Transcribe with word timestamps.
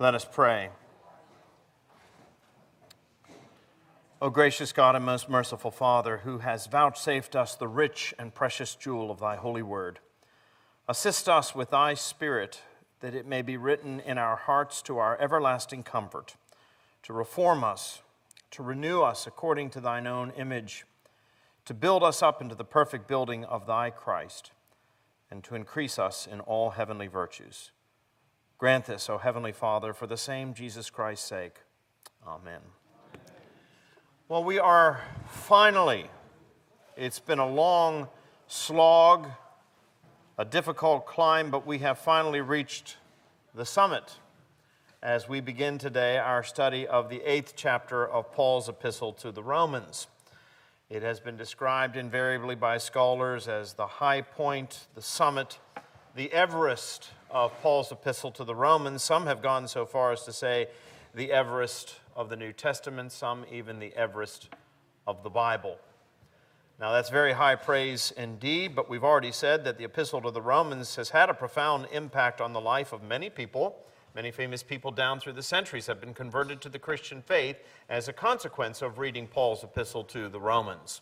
Let 0.00 0.16
us 0.16 0.24
pray. 0.24 0.70
O 4.20 4.28
gracious 4.28 4.72
God 4.72 4.96
and 4.96 5.04
most 5.04 5.28
merciful 5.28 5.70
Father, 5.70 6.18
who 6.24 6.38
has 6.38 6.66
vouchsafed 6.66 7.36
us 7.36 7.54
the 7.54 7.68
rich 7.68 8.12
and 8.18 8.34
precious 8.34 8.74
jewel 8.74 9.12
of 9.12 9.20
thy 9.20 9.36
holy 9.36 9.62
word, 9.62 10.00
assist 10.88 11.28
us 11.28 11.54
with 11.54 11.70
thy 11.70 11.94
Spirit 11.94 12.60
that 12.98 13.14
it 13.14 13.24
may 13.24 13.40
be 13.40 13.56
written 13.56 14.00
in 14.00 14.18
our 14.18 14.34
hearts 14.34 14.82
to 14.82 14.98
our 14.98 15.16
everlasting 15.20 15.84
comfort, 15.84 16.34
to 17.04 17.12
reform 17.12 17.62
us, 17.62 18.02
to 18.50 18.64
renew 18.64 19.00
us 19.00 19.28
according 19.28 19.70
to 19.70 19.80
thine 19.80 20.08
own 20.08 20.32
image, 20.32 20.86
to 21.66 21.72
build 21.72 22.02
us 22.02 22.20
up 22.20 22.42
into 22.42 22.56
the 22.56 22.64
perfect 22.64 23.06
building 23.06 23.44
of 23.44 23.64
thy 23.64 23.90
Christ, 23.90 24.50
and 25.30 25.44
to 25.44 25.54
increase 25.54 26.00
us 26.00 26.26
in 26.26 26.40
all 26.40 26.70
heavenly 26.70 27.06
virtues. 27.06 27.70
Grant 28.56 28.84
this, 28.84 29.10
O 29.10 29.18
Heavenly 29.18 29.50
Father, 29.50 29.92
for 29.92 30.06
the 30.06 30.16
same 30.16 30.54
Jesus 30.54 30.88
Christ's 30.88 31.26
sake. 31.26 31.56
Amen. 32.26 32.60
Well, 34.28 34.44
we 34.44 34.60
are 34.60 35.02
finally, 35.26 36.08
it's 36.96 37.18
been 37.18 37.40
a 37.40 37.48
long 37.48 38.08
slog, 38.46 39.26
a 40.38 40.44
difficult 40.44 41.04
climb, 41.04 41.50
but 41.50 41.66
we 41.66 41.78
have 41.78 41.98
finally 41.98 42.40
reached 42.40 42.96
the 43.56 43.66
summit 43.66 44.18
as 45.02 45.28
we 45.28 45.40
begin 45.40 45.76
today 45.76 46.16
our 46.16 46.44
study 46.44 46.86
of 46.86 47.10
the 47.10 47.22
eighth 47.28 47.54
chapter 47.56 48.06
of 48.06 48.32
Paul's 48.32 48.68
epistle 48.68 49.12
to 49.14 49.32
the 49.32 49.42
Romans. 49.42 50.06
It 50.88 51.02
has 51.02 51.18
been 51.18 51.36
described 51.36 51.96
invariably 51.96 52.54
by 52.54 52.78
scholars 52.78 53.48
as 53.48 53.74
the 53.74 53.86
high 53.86 54.22
point, 54.22 54.86
the 54.94 55.02
summit, 55.02 55.58
the 56.14 56.32
Everest 56.32 57.10
of 57.34 57.52
Paul's 57.62 57.90
epistle 57.90 58.30
to 58.30 58.44
the 58.44 58.54
Romans. 58.54 59.02
Some 59.02 59.26
have 59.26 59.42
gone 59.42 59.66
so 59.66 59.84
far 59.84 60.12
as 60.12 60.22
to 60.22 60.32
say 60.32 60.68
the 61.16 61.32
Everest 61.32 61.96
of 62.14 62.28
the 62.28 62.36
New 62.36 62.52
Testament, 62.52 63.10
some 63.10 63.44
even 63.50 63.80
the 63.80 63.92
Everest 63.96 64.50
of 65.04 65.24
the 65.24 65.30
Bible. 65.30 65.76
Now, 66.78 66.92
that's 66.92 67.10
very 67.10 67.32
high 67.32 67.56
praise 67.56 68.12
indeed, 68.16 68.76
but 68.76 68.88
we've 68.88 69.02
already 69.02 69.32
said 69.32 69.64
that 69.64 69.78
the 69.78 69.84
Epistle 69.84 70.22
to 70.22 70.30
the 70.30 70.40
Romans 70.40 70.94
has 70.94 71.10
had 71.10 71.28
a 71.28 71.34
profound 71.34 71.88
impact 71.90 72.40
on 72.40 72.52
the 72.52 72.60
life 72.60 72.92
of 72.92 73.02
many 73.02 73.28
people. 73.30 73.84
Many 74.14 74.30
famous 74.30 74.62
people 74.62 74.92
down 74.92 75.18
through 75.18 75.32
the 75.32 75.42
centuries 75.42 75.88
have 75.88 76.00
been 76.00 76.14
converted 76.14 76.60
to 76.60 76.68
the 76.68 76.78
Christian 76.78 77.20
faith 77.20 77.56
as 77.88 78.06
a 78.06 78.12
consequence 78.12 78.80
of 78.80 78.98
reading 79.00 79.26
Paul's 79.26 79.64
Epistle 79.64 80.04
to 80.04 80.28
the 80.28 80.38
Romans. 80.38 81.00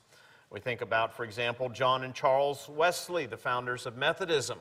We 0.51 0.61
think 0.61 0.81
about, 0.81 1.15
for 1.15 1.25
example, 1.25 1.69
John 1.69 2.05
and 2.05 2.15
Charles 2.15 2.71
Wesley, 2.71 3.27
the 3.27 3.37
founders 3.37 3.85
of 3.85 3.99
Methodism. 3.99 4.59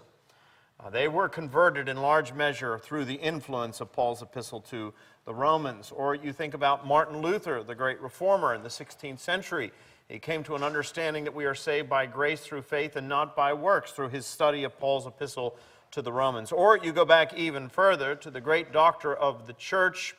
Uh, 0.83 0.89
they 0.89 1.07
were 1.07 1.29
converted 1.29 1.87
in 1.87 1.97
large 1.97 2.33
measure 2.33 2.79
through 2.79 3.05
the 3.05 3.15
influence 3.15 3.81
of 3.81 3.91
Paul's 3.91 4.21
epistle 4.21 4.61
to 4.61 4.93
the 5.25 5.33
Romans. 5.33 5.91
Or 5.91 6.15
you 6.15 6.33
think 6.33 6.55
about 6.55 6.87
Martin 6.87 7.21
Luther, 7.21 7.61
the 7.61 7.75
great 7.75 8.01
reformer 8.01 8.55
in 8.55 8.63
the 8.63 8.69
16th 8.69 9.19
century. 9.19 9.71
He 10.09 10.17
came 10.17 10.43
to 10.43 10.55
an 10.55 10.63
understanding 10.63 11.23
that 11.25 11.35
we 11.35 11.45
are 11.45 11.53
saved 11.53 11.87
by 11.87 12.07
grace 12.07 12.41
through 12.41 12.63
faith 12.63 12.95
and 12.95 13.07
not 13.07 13.35
by 13.35 13.53
works 13.53 13.91
through 13.91 14.09
his 14.09 14.25
study 14.25 14.63
of 14.63 14.77
Paul's 14.79 15.05
epistle 15.05 15.55
to 15.91 16.01
the 16.01 16.11
Romans. 16.11 16.51
Or 16.51 16.77
you 16.77 16.91
go 16.91 17.05
back 17.05 17.33
even 17.35 17.69
further 17.69 18.15
to 18.15 18.31
the 18.31 18.41
great 18.41 18.73
doctor 18.73 19.13
of 19.13 19.45
the 19.45 19.53
church, 19.53 20.15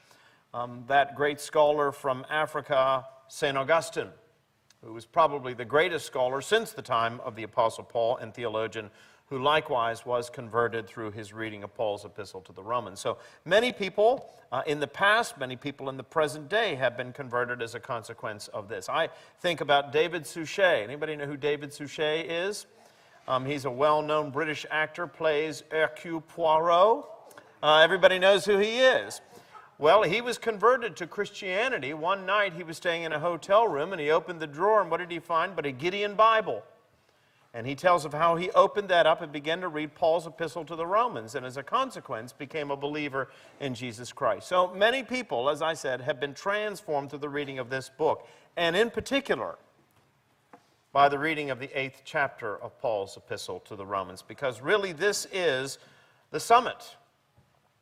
um, 0.54 0.84
that 0.86 1.16
great 1.16 1.40
scholar 1.40 1.90
from 1.90 2.24
Africa, 2.30 3.04
St. 3.26 3.56
Augustine, 3.56 4.10
who 4.84 4.92
was 4.92 5.06
probably 5.06 5.54
the 5.54 5.64
greatest 5.64 6.06
scholar 6.06 6.40
since 6.40 6.72
the 6.72 6.82
time 6.82 7.20
of 7.24 7.34
the 7.34 7.42
Apostle 7.42 7.84
Paul 7.84 8.16
and 8.18 8.32
theologian 8.32 8.90
who 9.32 9.38
likewise 9.38 10.04
was 10.04 10.28
converted 10.28 10.86
through 10.86 11.10
his 11.10 11.32
reading 11.32 11.64
of 11.64 11.74
Paul's 11.74 12.04
epistle 12.04 12.42
to 12.42 12.52
the 12.52 12.62
Romans. 12.62 13.00
So 13.00 13.16
many 13.46 13.72
people 13.72 14.30
uh, 14.52 14.60
in 14.66 14.78
the 14.78 14.86
past, 14.86 15.38
many 15.38 15.56
people 15.56 15.88
in 15.88 15.96
the 15.96 16.02
present 16.02 16.50
day 16.50 16.74
have 16.74 16.98
been 16.98 17.14
converted 17.14 17.62
as 17.62 17.74
a 17.74 17.80
consequence 17.80 18.48
of 18.48 18.68
this. 18.68 18.90
I 18.90 19.08
think 19.40 19.62
about 19.62 19.90
David 19.90 20.26
Suchet. 20.26 20.84
Anybody 20.84 21.16
know 21.16 21.24
who 21.24 21.38
David 21.38 21.72
Suchet 21.72 22.26
is? 22.30 22.66
Um, 23.26 23.46
he's 23.46 23.64
a 23.64 23.70
well-known 23.70 24.32
British 24.32 24.66
actor, 24.70 25.06
plays 25.06 25.62
Hercule 25.70 26.20
Poirot. 26.20 27.06
Uh, 27.62 27.78
everybody 27.78 28.18
knows 28.18 28.44
who 28.44 28.58
he 28.58 28.80
is. 28.80 29.22
Well, 29.78 30.02
he 30.02 30.20
was 30.20 30.36
converted 30.36 30.94
to 30.96 31.06
Christianity. 31.06 31.94
One 31.94 32.26
night 32.26 32.52
he 32.52 32.64
was 32.64 32.76
staying 32.76 33.04
in 33.04 33.12
a 33.12 33.18
hotel 33.18 33.66
room 33.66 33.92
and 33.92 34.00
he 34.00 34.10
opened 34.10 34.40
the 34.40 34.46
drawer, 34.46 34.82
and 34.82 34.90
what 34.90 34.98
did 34.98 35.10
he 35.10 35.20
find 35.20 35.56
but 35.56 35.64
a 35.64 35.72
Gideon 35.72 36.16
Bible? 36.16 36.62
And 37.54 37.66
he 37.66 37.74
tells 37.74 38.06
of 38.06 38.14
how 38.14 38.36
he 38.36 38.50
opened 38.52 38.88
that 38.88 39.06
up 39.06 39.20
and 39.20 39.30
began 39.30 39.60
to 39.60 39.68
read 39.68 39.94
Paul's 39.94 40.26
epistle 40.26 40.64
to 40.64 40.74
the 40.74 40.86
Romans, 40.86 41.34
and 41.34 41.44
as 41.44 41.58
a 41.58 41.62
consequence, 41.62 42.32
became 42.32 42.70
a 42.70 42.76
believer 42.76 43.28
in 43.60 43.74
Jesus 43.74 44.10
Christ. 44.10 44.48
So 44.48 44.72
many 44.72 45.02
people, 45.02 45.50
as 45.50 45.60
I 45.60 45.74
said, 45.74 46.00
have 46.00 46.18
been 46.18 46.32
transformed 46.32 47.10
through 47.10 47.18
the 47.18 47.28
reading 47.28 47.58
of 47.58 47.68
this 47.68 47.90
book, 47.90 48.26
and 48.56 48.74
in 48.74 48.88
particular, 48.88 49.58
by 50.92 51.10
the 51.10 51.18
reading 51.18 51.50
of 51.50 51.58
the 51.58 51.70
eighth 51.78 52.02
chapter 52.04 52.56
of 52.56 52.78
Paul's 52.80 53.16
epistle 53.18 53.60
to 53.60 53.76
the 53.76 53.84
Romans, 53.84 54.22
because 54.22 54.62
really 54.62 54.92
this 54.92 55.26
is 55.30 55.78
the 56.30 56.40
summit. 56.40 56.96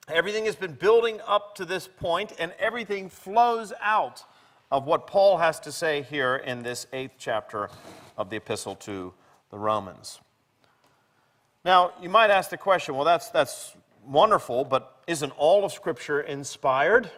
Everything 0.08 0.46
has 0.46 0.56
been 0.56 0.74
building 0.74 1.20
up 1.28 1.54
to 1.54 1.64
this 1.64 1.86
point, 1.86 2.32
and 2.40 2.52
everything 2.58 3.08
flows 3.08 3.72
out 3.80 4.24
of 4.72 4.86
what 4.86 5.06
Paul 5.06 5.38
has 5.38 5.60
to 5.60 5.70
say 5.70 6.02
here 6.02 6.36
in 6.36 6.62
this 6.62 6.88
eighth 6.92 7.14
chapter 7.18 7.70
of 8.16 8.30
the 8.30 8.36
epistle 8.36 8.74
to 8.76 9.12
the 9.50 9.58
Romans. 9.58 10.20
Now, 11.64 11.92
you 12.00 12.08
might 12.08 12.30
ask 12.30 12.50
the 12.50 12.56
question 12.56 12.94
well, 12.94 13.04
that's, 13.04 13.28
that's 13.30 13.76
wonderful, 14.06 14.64
but 14.64 14.96
isn't 15.06 15.30
all 15.36 15.64
of 15.64 15.72
Scripture 15.72 16.20
inspired? 16.20 17.10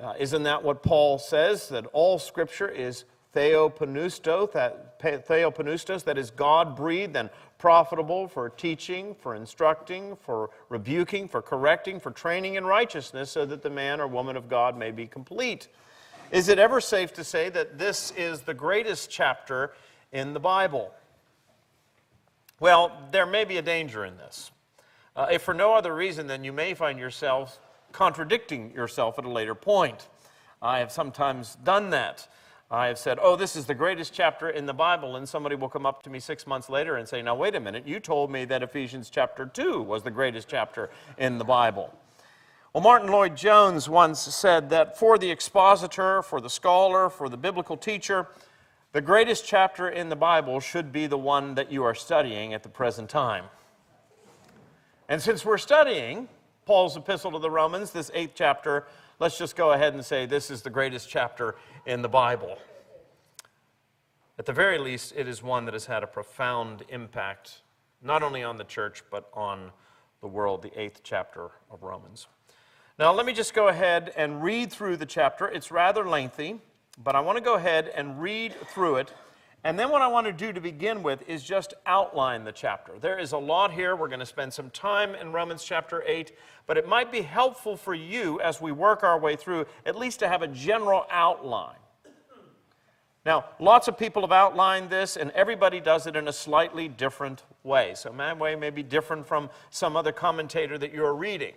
Uh, 0.00 0.14
isn't 0.18 0.42
that 0.42 0.62
what 0.62 0.82
Paul 0.82 1.18
says? 1.18 1.68
That 1.68 1.86
all 1.92 2.18
Scripture 2.18 2.68
is 2.68 3.04
theopneustos, 3.34 4.52
that, 4.52 4.98
theopneustos, 5.00 6.04
that 6.04 6.18
is 6.18 6.30
God 6.30 6.76
breathed 6.76 7.16
and 7.16 7.30
profitable 7.58 8.28
for 8.28 8.48
teaching, 8.50 9.14
for 9.14 9.34
instructing, 9.34 10.16
for 10.16 10.50
rebuking, 10.68 11.28
for 11.28 11.42
correcting, 11.42 12.00
for 12.00 12.10
training 12.10 12.54
in 12.54 12.64
righteousness, 12.64 13.30
so 13.30 13.44
that 13.46 13.62
the 13.62 13.70
man 13.70 14.00
or 14.00 14.06
woman 14.06 14.36
of 14.36 14.48
God 14.48 14.76
may 14.76 14.90
be 14.90 15.06
complete. 15.06 15.68
Is 16.30 16.48
it 16.48 16.58
ever 16.58 16.80
safe 16.80 17.12
to 17.14 17.24
say 17.24 17.48
that 17.50 17.78
this 17.78 18.12
is 18.16 18.42
the 18.42 18.54
greatest 18.54 19.10
chapter 19.10 19.72
in 20.12 20.32
the 20.32 20.40
Bible? 20.40 20.92
Well, 22.60 22.92
there 23.10 23.26
may 23.26 23.44
be 23.44 23.56
a 23.56 23.62
danger 23.62 24.04
in 24.04 24.16
this. 24.16 24.50
Uh, 25.16 25.26
if 25.30 25.42
for 25.42 25.54
no 25.54 25.74
other 25.74 25.94
reason, 25.94 26.26
than 26.26 26.44
you 26.44 26.52
may 26.52 26.74
find 26.74 26.98
yourself 26.98 27.60
contradicting 27.92 28.72
yourself 28.72 29.18
at 29.18 29.24
a 29.24 29.30
later 29.30 29.54
point. 29.54 30.08
I 30.60 30.78
have 30.80 30.90
sometimes 30.90 31.56
done 31.64 31.90
that. 31.90 32.28
I 32.70 32.88
have 32.88 32.98
said, 32.98 33.18
Oh, 33.22 33.36
this 33.36 33.54
is 33.54 33.66
the 33.66 33.74
greatest 33.74 34.12
chapter 34.12 34.50
in 34.50 34.66
the 34.66 34.74
Bible, 34.74 35.16
and 35.16 35.28
somebody 35.28 35.54
will 35.54 35.68
come 35.68 35.86
up 35.86 36.02
to 36.02 36.10
me 36.10 36.18
six 36.18 36.46
months 36.46 36.68
later 36.68 36.96
and 36.96 37.08
say, 37.08 37.22
Now, 37.22 37.34
wait 37.34 37.54
a 37.54 37.60
minute, 37.60 37.86
you 37.86 38.00
told 38.00 38.30
me 38.30 38.44
that 38.46 38.62
Ephesians 38.62 39.10
chapter 39.10 39.46
2 39.46 39.82
was 39.82 40.02
the 40.02 40.10
greatest 40.10 40.48
chapter 40.48 40.90
in 41.18 41.38
the 41.38 41.44
Bible. 41.44 41.94
Well, 42.72 42.82
Martyn 42.82 43.12
Lloyd-Jones 43.12 43.88
once 43.88 44.18
said 44.18 44.70
that 44.70 44.98
for 44.98 45.16
the 45.16 45.30
expositor, 45.30 46.22
for 46.22 46.40
the 46.40 46.50
scholar, 46.50 47.08
for 47.08 47.28
the 47.28 47.36
biblical 47.36 47.76
teacher, 47.76 48.26
the 48.94 49.00
greatest 49.00 49.44
chapter 49.44 49.88
in 49.88 50.08
the 50.08 50.14
Bible 50.14 50.60
should 50.60 50.92
be 50.92 51.08
the 51.08 51.18
one 51.18 51.56
that 51.56 51.72
you 51.72 51.82
are 51.82 51.96
studying 51.96 52.54
at 52.54 52.62
the 52.62 52.68
present 52.68 53.10
time. 53.10 53.46
And 55.08 55.20
since 55.20 55.44
we're 55.44 55.58
studying 55.58 56.28
Paul's 56.64 56.96
epistle 56.96 57.32
to 57.32 57.40
the 57.40 57.50
Romans, 57.50 57.90
this 57.90 58.12
eighth 58.14 58.34
chapter, 58.36 58.86
let's 59.18 59.36
just 59.36 59.56
go 59.56 59.72
ahead 59.72 59.94
and 59.94 60.04
say 60.04 60.26
this 60.26 60.48
is 60.48 60.62
the 60.62 60.70
greatest 60.70 61.08
chapter 61.08 61.56
in 61.86 62.02
the 62.02 62.08
Bible. 62.08 62.56
At 64.38 64.46
the 64.46 64.52
very 64.52 64.78
least, 64.78 65.12
it 65.16 65.26
is 65.26 65.42
one 65.42 65.64
that 65.64 65.74
has 65.74 65.86
had 65.86 66.04
a 66.04 66.06
profound 66.06 66.84
impact, 66.88 67.62
not 68.00 68.22
only 68.22 68.44
on 68.44 68.58
the 68.58 68.64
church, 68.64 69.02
but 69.10 69.28
on 69.34 69.72
the 70.20 70.28
world, 70.28 70.62
the 70.62 70.80
eighth 70.80 71.00
chapter 71.02 71.50
of 71.68 71.82
Romans. 71.82 72.28
Now, 72.96 73.12
let 73.12 73.26
me 73.26 73.32
just 73.32 73.54
go 73.54 73.66
ahead 73.66 74.12
and 74.16 74.40
read 74.40 74.70
through 74.70 74.98
the 74.98 75.06
chapter. 75.06 75.48
It's 75.48 75.72
rather 75.72 76.08
lengthy. 76.08 76.60
But 77.02 77.16
I 77.16 77.20
want 77.20 77.38
to 77.38 77.44
go 77.44 77.54
ahead 77.54 77.90
and 77.94 78.20
read 78.20 78.54
through 78.68 78.96
it. 78.96 79.12
And 79.64 79.78
then 79.78 79.90
what 79.90 80.02
I 80.02 80.08
want 80.08 80.26
to 80.26 80.32
do 80.32 80.52
to 80.52 80.60
begin 80.60 81.02
with 81.02 81.26
is 81.26 81.42
just 81.42 81.72
outline 81.86 82.44
the 82.44 82.52
chapter. 82.52 82.98
There 83.00 83.18
is 83.18 83.32
a 83.32 83.38
lot 83.38 83.72
here. 83.72 83.96
We're 83.96 84.08
going 84.08 84.20
to 84.20 84.26
spend 84.26 84.52
some 84.52 84.68
time 84.70 85.14
in 85.14 85.32
Romans 85.32 85.64
chapter 85.64 86.04
8, 86.06 86.32
but 86.66 86.76
it 86.76 86.86
might 86.86 87.10
be 87.10 87.22
helpful 87.22 87.76
for 87.76 87.94
you 87.94 88.40
as 88.42 88.60
we 88.60 88.72
work 88.72 89.02
our 89.02 89.18
way 89.18 89.36
through 89.36 89.64
at 89.86 89.96
least 89.96 90.18
to 90.20 90.28
have 90.28 90.42
a 90.42 90.48
general 90.48 91.06
outline. 91.10 91.78
Now, 93.24 93.46
lots 93.58 93.88
of 93.88 93.96
people 93.96 94.20
have 94.20 94.32
outlined 94.32 94.90
this, 94.90 95.16
and 95.16 95.30
everybody 95.30 95.80
does 95.80 96.06
it 96.06 96.14
in 96.14 96.28
a 96.28 96.32
slightly 96.32 96.88
different 96.88 97.42
way. 97.62 97.94
So, 97.94 98.12
my 98.12 98.34
way 98.34 98.54
may 98.54 98.68
be 98.68 98.82
different 98.82 99.26
from 99.26 99.48
some 99.70 99.96
other 99.96 100.12
commentator 100.12 100.76
that 100.76 100.92
you're 100.92 101.14
reading. 101.14 101.54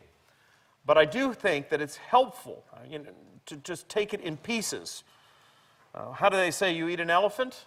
But 0.85 0.97
I 0.97 1.03
do 1.03 1.33
think 1.33 1.67
that 1.67 1.81
it's 1.81 1.97
helpful 1.97 2.63
uh, 2.73 2.77
you 2.89 2.99
know, 2.99 3.05
to 3.47 3.57
just 3.57 3.89
take 3.89 4.13
it 4.13 4.21
in 4.21 4.37
pieces 4.37 5.03
uh, 5.97 6.11
how 6.11 6.29
do 6.29 6.37
they 6.37 6.51
say 6.51 6.75
you 6.75 6.87
eat 6.89 6.99
an 6.99 7.09
elephant? 7.09 7.65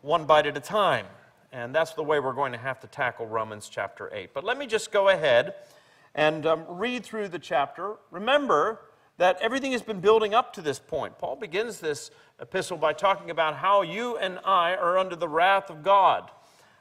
One 0.00 0.24
bite 0.24 0.46
at 0.46 0.56
a 0.56 0.60
time. 0.60 1.04
And 1.52 1.74
that's 1.74 1.92
the 1.92 2.02
way 2.02 2.18
we're 2.18 2.32
going 2.32 2.52
to 2.52 2.58
have 2.58 2.80
to 2.80 2.86
tackle 2.86 3.26
Romans 3.26 3.68
chapter 3.68 4.10
8. 4.12 4.32
But 4.32 4.44
let 4.44 4.56
me 4.56 4.66
just 4.66 4.90
go 4.90 5.10
ahead 5.10 5.54
and 6.14 6.46
um, 6.46 6.64
read 6.68 7.04
through 7.04 7.28
the 7.28 7.38
chapter, 7.38 7.96
remember 8.10 8.80
that 9.18 9.38
everything 9.42 9.72
has 9.72 9.82
been 9.82 10.00
building 10.00 10.34
up 10.34 10.54
to 10.54 10.62
this 10.62 10.78
point. 10.78 11.18
Paul 11.18 11.36
begins 11.36 11.80
this 11.80 12.10
epistle 12.40 12.78
by 12.78 12.94
talking 12.94 13.30
about 13.30 13.56
how 13.56 13.82
you 13.82 14.16
and 14.16 14.38
I 14.44 14.74
are 14.74 14.96
under 14.96 15.14
the 15.14 15.28
wrath 15.28 15.70
of 15.70 15.82
God. 15.82 16.30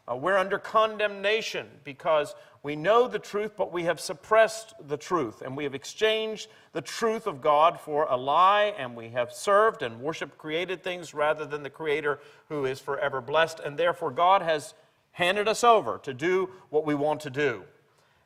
Uh, 0.09 0.15
we're 0.15 0.37
under 0.37 0.57
condemnation 0.57 1.67
because 1.83 2.35
we 2.61 2.75
know 2.75 3.07
the 3.07 3.19
truth, 3.19 3.53
but 3.57 3.71
we 3.71 3.83
have 3.83 3.99
suppressed 3.99 4.73
the 4.87 4.97
truth, 4.97 5.41
and 5.41 5.55
we 5.55 5.63
have 5.63 5.75
exchanged 5.75 6.49
the 6.71 6.81
truth 6.81 7.27
of 7.27 7.41
God 7.41 7.79
for 7.79 8.05
a 8.09 8.15
lie, 8.15 8.73
and 8.77 8.95
we 8.95 9.09
have 9.09 9.31
served 9.31 9.81
and 9.81 10.01
worshiped 10.01 10.37
created 10.37 10.83
things 10.83 11.13
rather 11.13 11.45
than 11.45 11.63
the 11.63 11.69
Creator 11.69 12.19
who 12.49 12.65
is 12.65 12.79
forever 12.79 13.21
blessed, 13.21 13.59
and 13.59 13.77
therefore 13.77 14.11
God 14.11 14.41
has 14.41 14.73
handed 15.11 15.47
us 15.47 15.63
over 15.63 15.99
to 15.99 16.13
do 16.13 16.49
what 16.69 16.85
we 16.85 16.95
want 16.95 17.21
to 17.21 17.29
do. 17.29 17.63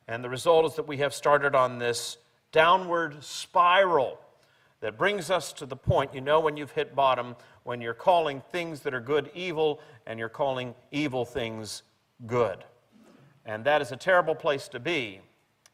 And 0.08 0.24
the 0.24 0.30
result 0.30 0.66
is 0.66 0.76
that 0.76 0.88
we 0.88 0.98
have 0.98 1.14
started 1.14 1.54
on 1.54 1.80
this 1.80 2.18
downward 2.52 3.24
spiral 3.24 4.20
that 4.80 4.98
brings 4.98 5.30
us 5.30 5.52
to 5.54 5.66
the 5.66 5.76
point 5.76 6.14
you 6.14 6.22
know 6.22 6.40
when 6.40 6.56
you've 6.56 6.72
hit 6.72 6.96
bottom, 6.96 7.36
when 7.68 7.82
you're 7.82 7.94
calling 7.94 8.42
things 8.50 8.80
that 8.80 8.94
are 8.94 9.02
good 9.02 9.30
evil 9.36 9.82
and 10.06 10.18
you're 10.18 10.30
calling 10.30 10.74
evil 10.90 11.26
things 11.26 11.84
good. 12.26 12.64
And 13.46 13.66
that 13.66 13.82
is 13.82 13.92
a 13.92 13.98
terrible 13.98 14.36
place 14.36 14.70
to 14.70 14.80
be. 14.80 15.20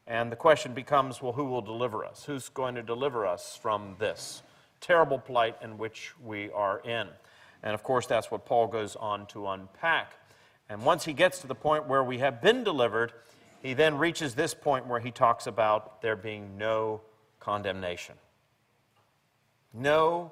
And 0.07 0.31
the 0.31 0.36
question 0.36 0.74
becomes 0.74 1.22
well, 1.22 1.34
who 1.34 1.45
will 1.45 1.62
deliver 1.62 2.04
us? 2.04 2.24
Who's 2.24 2.50
going 2.50 2.74
to 2.74 2.81
deliver 2.81 3.28
us 3.28 3.56
from 3.62 3.95
this 4.00 4.42
terrible 4.81 5.19
plight 5.19 5.56
in 5.62 5.78
which 5.78 6.13
we 6.19 6.50
are 6.50 6.80
in? 6.80 7.10
And 7.62 7.75
of 7.75 7.84
course, 7.84 8.07
that's 8.07 8.31
what 8.31 8.44
Paul 8.44 8.66
goes 8.66 8.96
on 8.96 9.28
to 9.28 9.50
unpack. 9.50 10.13
And 10.69 10.84
once 10.84 11.06
he 11.06 11.13
gets 11.13 11.38
to 11.42 11.48
the 11.48 11.54
point 11.54 11.88
where 11.88 12.04
we 12.04 12.18
have 12.18 12.42
been 12.42 12.63
delivered, 12.63 13.13
he 13.62 13.75
then 13.75 14.00
reaches 14.00 14.34
this 14.34 14.56
point 14.56 14.88
where 14.88 15.00
he 15.00 15.12
talks 15.12 15.46
about 15.46 16.01
there 16.01 16.16
being 16.16 16.57
no 16.57 17.01
condemnation. 17.39 18.16
No 19.75 20.31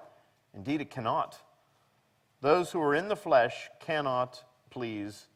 Indeed, 0.55 0.81
it 0.81 0.89
cannot. 0.89 1.37
Those 2.41 2.71
who 2.71 2.81
are 2.81 2.95
in 2.95 3.07
the 3.07 3.15
flesh 3.15 3.69
cannot 3.79 4.43
please 4.69 5.27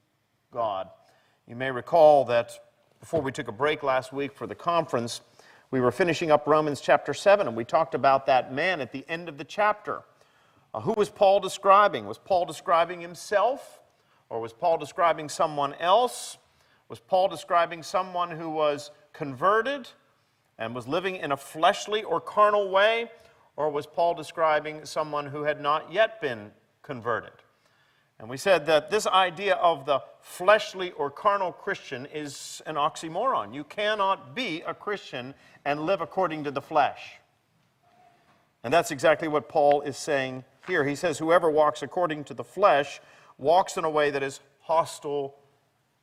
God. 0.51 0.89
You 1.47 1.55
may 1.55 1.71
recall 1.71 2.25
that 2.25 2.59
before 2.99 3.21
we 3.21 3.31
took 3.31 3.47
a 3.47 3.51
break 3.51 3.83
last 3.83 4.11
week 4.11 4.33
for 4.33 4.47
the 4.47 4.55
conference, 4.55 5.21
we 5.71 5.79
were 5.79 5.91
finishing 5.91 6.31
up 6.31 6.47
Romans 6.47 6.81
chapter 6.81 7.13
7, 7.13 7.47
and 7.47 7.55
we 7.55 7.63
talked 7.63 7.93
about 7.93 8.25
that 8.25 8.53
man 8.53 8.81
at 8.81 8.91
the 8.91 9.05
end 9.07 9.29
of 9.29 9.37
the 9.37 9.43
chapter. 9.43 10.03
Uh, 10.73 10.81
who 10.81 10.93
was 10.93 11.09
Paul 11.09 11.39
describing? 11.39 12.05
Was 12.05 12.17
Paul 12.17 12.45
describing 12.45 13.01
himself? 13.01 13.79
Or 14.29 14.41
was 14.41 14.53
Paul 14.53 14.77
describing 14.77 15.29
someone 15.29 15.73
else? 15.75 16.37
Was 16.89 16.99
Paul 16.99 17.27
describing 17.27 17.83
someone 17.83 18.31
who 18.31 18.49
was 18.49 18.91
converted 19.13 19.87
and 20.57 20.73
was 20.73 20.87
living 20.87 21.15
in 21.15 21.31
a 21.31 21.37
fleshly 21.37 22.03
or 22.03 22.19
carnal 22.19 22.69
way? 22.69 23.09
Or 23.57 23.69
was 23.69 23.87
Paul 23.87 24.13
describing 24.13 24.85
someone 24.85 25.27
who 25.27 25.43
had 25.43 25.61
not 25.61 25.91
yet 25.91 26.21
been 26.21 26.51
converted? 26.81 27.31
And 28.19 28.29
we 28.29 28.37
said 28.37 28.65
that 28.67 28.89
this 28.89 29.07
idea 29.07 29.55
of 29.55 29.85
the 29.85 30.01
fleshly 30.21 30.91
or 30.91 31.11
carnal 31.11 31.51
Christian 31.51 32.05
is 32.13 32.61
an 32.65 32.75
oxymoron. 32.75 33.53
You 33.53 33.65
cannot 33.65 34.35
be 34.35 34.61
a 34.65 34.73
Christian 34.73 35.33
and 35.65 35.81
live 35.85 36.01
according 36.01 36.45
to 36.45 36.51
the 36.51 36.61
flesh. 36.61 37.19
And 38.63 38.73
that's 38.73 38.91
exactly 38.91 39.27
what 39.27 39.49
Paul 39.49 39.81
is 39.81 39.97
saying 39.97 40.43
here. 40.65 40.85
He 40.85 40.95
says, 40.95 41.19
Whoever 41.19 41.51
walks 41.51 41.83
according 41.83 42.23
to 42.25 42.33
the 42.33 42.43
flesh 42.43 43.01
walks 43.37 43.77
in 43.77 43.83
a 43.83 43.89
way 43.89 44.11
that 44.11 44.23
is 44.23 44.39
hostile 44.61 45.35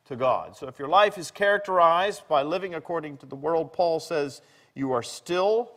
to 0.05 0.15
God. 0.15 0.55
So 0.55 0.67
if 0.67 0.77
your 0.79 0.87
life 0.87 1.17
is 1.17 1.31
characterized 1.31 2.27
by 2.27 2.43
living 2.43 2.75
according 2.75 3.17
to 3.17 3.25
the 3.25 3.35
world, 3.35 3.73
Paul 3.73 3.99
says 3.99 4.41
you 4.75 4.91
are 4.91 5.03
still 5.03 5.71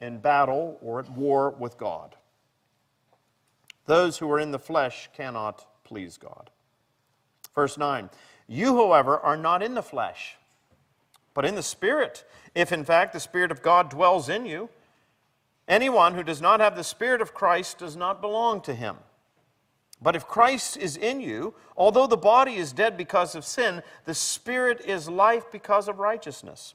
in 0.00 0.18
battle 0.18 0.78
or 0.80 1.00
at 1.00 1.10
war 1.10 1.50
with 1.50 1.76
God. 1.78 2.16
Those 3.86 4.18
who 4.18 4.30
are 4.30 4.40
in 4.40 4.52
the 4.52 4.58
flesh 4.58 5.10
cannot 5.14 5.66
please 5.84 6.16
God. 6.16 6.50
Verse 7.54 7.76
9 7.76 8.10
You, 8.46 8.76
however, 8.76 9.18
are 9.18 9.36
not 9.36 9.62
in 9.62 9.74
the 9.74 9.82
flesh, 9.82 10.36
but 11.34 11.44
in 11.44 11.54
the 11.54 11.62
Spirit, 11.62 12.24
if 12.54 12.72
in 12.72 12.84
fact 12.84 13.12
the 13.12 13.20
Spirit 13.20 13.50
of 13.50 13.62
God 13.62 13.90
dwells 13.90 14.28
in 14.28 14.46
you. 14.46 14.68
Anyone 15.68 16.14
who 16.14 16.24
does 16.24 16.40
not 16.40 16.60
have 16.60 16.74
the 16.74 16.82
Spirit 16.82 17.20
of 17.20 17.34
Christ 17.34 17.78
does 17.78 17.96
not 17.96 18.20
belong 18.20 18.60
to 18.62 18.74
him. 18.74 18.96
But 20.02 20.16
if 20.16 20.26
Christ 20.26 20.76
is 20.76 20.96
in 20.96 21.20
you, 21.20 21.54
although 21.76 22.06
the 22.06 22.16
body 22.16 22.56
is 22.56 22.72
dead 22.72 22.96
because 22.96 23.34
of 23.34 23.44
sin, 23.44 23.82
the 24.06 24.14
spirit 24.14 24.80
is 24.86 25.08
life 25.08 25.44
because 25.52 25.88
of 25.88 25.98
righteousness. 25.98 26.74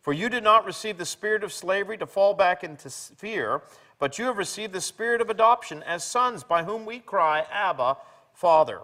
For 0.00 0.12
you 0.12 0.28
did 0.28 0.42
not 0.42 0.64
receive 0.64 0.98
the 0.98 1.06
spirit 1.06 1.44
of 1.44 1.52
slavery 1.52 1.98
to 1.98 2.06
fall 2.06 2.34
back 2.34 2.64
into 2.64 2.88
fear, 2.90 3.62
but 3.98 4.18
you 4.18 4.26
have 4.26 4.38
received 4.38 4.72
the 4.72 4.80
spirit 4.80 5.20
of 5.20 5.28
adoption 5.28 5.82
as 5.82 6.04
sons, 6.04 6.42
by 6.42 6.64
whom 6.64 6.86
we 6.86 6.98
cry, 7.00 7.44
Abba, 7.52 7.98
Father. 8.32 8.80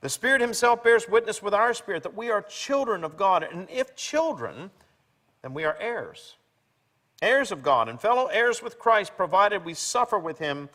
The 0.00 0.08
Spirit 0.08 0.40
Himself 0.40 0.84
bears 0.84 1.08
witness 1.08 1.42
with 1.42 1.54
our 1.54 1.74
spirit 1.74 2.02
that 2.02 2.16
we 2.16 2.30
are 2.30 2.42
children 2.42 3.04
of 3.04 3.16
God, 3.16 3.42
and 3.42 3.68
if 3.70 3.96
children, 3.96 4.70
then 5.42 5.54
we 5.54 5.64
are 5.64 5.76
heirs 5.80 6.36
heirs 7.24 7.50
of 7.50 7.62
God 7.62 7.88
and 7.88 8.00
fellow 8.00 8.26
heirs 8.26 8.62
with 8.62 8.78
Christ, 8.78 9.16
provided 9.16 9.64
we 9.64 9.74
suffer 9.74 10.18
with 10.18 10.38
him 10.38 10.68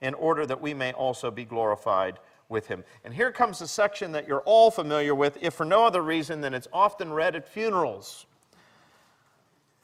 in 0.00 0.14
order 0.14 0.46
that 0.46 0.60
we 0.60 0.72
may 0.72 0.92
also 0.92 1.30
be 1.30 1.44
glorified 1.44 2.18
with 2.48 2.68
him. 2.68 2.84
And 3.04 3.12
here 3.12 3.32
comes 3.32 3.60
a 3.60 3.66
section 3.66 4.12
that 4.12 4.28
you're 4.28 4.42
all 4.42 4.70
familiar 4.70 5.14
with, 5.14 5.36
if 5.40 5.54
for 5.54 5.64
no 5.64 5.84
other 5.84 6.02
reason 6.02 6.40
than 6.40 6.54
it's 6.54 6.68
often 6.72 7.12
read 7.12 7.34
at 7.34 7.48
funerals. 7.48 8.26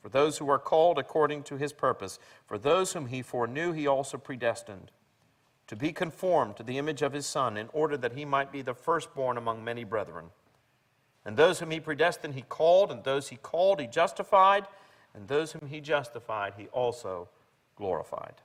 For 0.00 0.08
those 0.08 0.38
who 0.38 0.48
are 0.48 0.58
called 0.58 0.98
according 0.98 1.42
to 1.44 1.56
His 1.56 1.72
purpose, 1.72 2.18
for 2.46 2.58
those 2.58 2.92
whom 2.92 3.06
He 3.06 3.22
foreknew, 3.22 3.72
He 3.72 3.86
also 3.86 4.18
predestined 4.18 4.90
to 5.66 5.76
be 5.76 5.92
conformed 5.92 6.56
to 6.56 6.62
the 6.62 6.78
image 6.78 7.02
of 7.02 7.12
His 7.12 7.26
Son, 7.26 7.56
in 7.56 7.68
order 7.72 7.96
that 7.96 8.12
He 8.12 8.24
might 8.24 8.50
be 8.50 8.62
the 8.62 8.74
firstborn 8.74 9.36
among 9.36 9.62
many 9.62 9.84
brethren. 9.84 10.30
And 11.28 11.36
those 11.36 11.58
whom 11.58 11.70
he 11.70 11.78
predestined, 11.78 12.34
he 12.34 12.40
called, 12.40 12.90
and 12.90 13.04
those 13.04 13.28
he 13.28 13.36
called, 13.36 13.80
he 13.80 13.86
justified, 13.86 14.66
and 15.12 15.28
those 15.28 15.52
whom 15.52 15.68
he 15.68 15.78
justified, 15.82 16.54
he 16.56 16.68
also 16.68 17.28
glorified. 17.76 18.36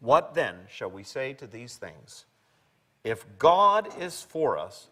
What 0.00 0.34
then 0.34 0.56
shall 0.68 0.90
we 0.90 1.04
say 1.04 1.34
to 1.34 1.46
these 1.46 1.76
things? 1.76 2.26
If 3.04 3.24
God 3.38 3.88
is 3.96 4.22
for 4.22 4.58
us, 4.58 4.88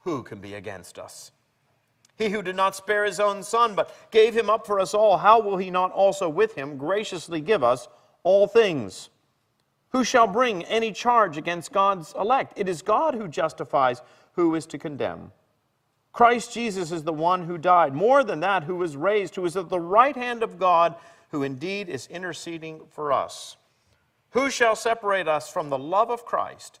who 0.00 0.24
can 0.24 0.40
be 0.40 0.54
against 0.54 0.98
us? 0.98 1.30
He 2.20 2.28
who 2.28 2.42
did 2.42 2.54
not 2.54 2.76
spare 2.76 3.06
his 3.06 3.18
own 3.18 3.42
son, 3.42 3.74
but 3.74 3.94
gave 4.10 4.36
him 4.36 4.50
up 4.50 4.66
for 4.66 4.78
us 4.78 4.92
all, 4.92 5.16
how 5.16 5.40
will 5.40 5.56
he 5.56 5.70
not 5.70 5.90
also 5.92 6.28
with 6.28 6.54
him 6.54 6.76
graciously 6.76 7.40
give 7.40 7.64
us 7.64 7.88
all 8.24 8.46
things? 8.46 9.08
Who 9.92 10.04
shall 10.04 10.26
bring 10.26 10.62
any 10.64 10.92
charge 10.92 11.38
against 11.38 11.72
God's 11.72 12.12
elect? 12.12 12.52
It 12.56 12.68
is 12.68 12.82
God 12.82 13.14
who 13.14 13.26
justifies, 13.26 14.02
who 14.34 14.54
is 14.54 14.66
to 14.66 14.76
condemn? 14.76 15.32
Christ 16.12 16.52
Jesus 16.52 16.92
is 16.92 17.04
the 17.04 17.12
one 17.14 17.44
who 17.46 17.56
died. 17.56 17.94
More 17.94 18.22
than 18.22 18.40
that, 18.40 18.64
who 18.64 18.76
was 18.76 18.98
raised, 18.98 19.36
who 19.36 19.46
is 19.46 19.56
at 19.56 19.70
the 19.70 19.80
right 19.80 20.14
hand 20.14 20.42
of 20.42 20.58
God, 20.58 20.96
who 21.30 21.42
indeed 21.42 21.88
is 21.88 22.06
interceding 22.08 22.82
for 22.90 23.12
us. 23.12 23.56
Who 24.32 24.50
shall 24.50 24.76
separate 24.76 25.26
us 25.26 25.48
from 25.48 25.70
the 25.70 25.78
love 25.78 26.10
of 26.10 26.26
Christ? 26.26 26.80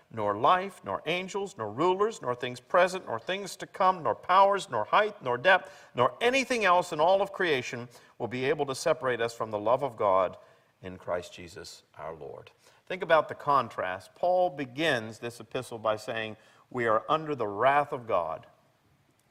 nor 0.13 0.35
life, 0.35 0.81
nor 0.83 1.01
angels, 1.05 1.55
nor 1.57 1.71
rulers, 1.71 2.21
nor 2.21 2.35
things 2.35 2.59
present, 2.59 3.05
nor 3.07 3.19
things 3.19 3.55
to 3.55 3.65
come, 3.65 4.03
nor 4.03 4.15
powers, 4.15 4.67
nor 4.69 4.83
height, 4.85 5.15
nor 5.23 5.37
depth, 5.37 5.71
nor 5.95 6.13
anything 6.21 6.65
else 6.65 6.91
in 6.91 6.99
all 6.99 7.21
of 7.21 7.31
creation 7.31 7.87
will 8.17 8.27
be 8.27 8.45
able 8.45 8.65
to 8.65 8.75
separate 8.75 9.21
us 9.21 9.33
from 9.33 9.51
the 9.51 9.59
love 9.59 9.83
of 9.83 9.95
God 9.95 10.37
in 10.83 10.97
Christ 10.97 11.33
Jesus 11.33 11.83
our 11.97 12.13
Lord. 12.13 12.51
Think 12.87 13.03
about 13.03 13.29
the 13.29 13.35
contrast. 13.35 14.13
Paul 14.15 14.49
begins 14.49 15.19
this 15.19 15.39
epistle 15.39 15.77
by 15.77 15.95
saying, 15.95 16.35
We 16.69 16.87
are 16.87 17.03
under 17.07 17.35
the 17.35 17.47
wrath 17.47 17.93
of 17.93 18.07
God. 18.07 18.45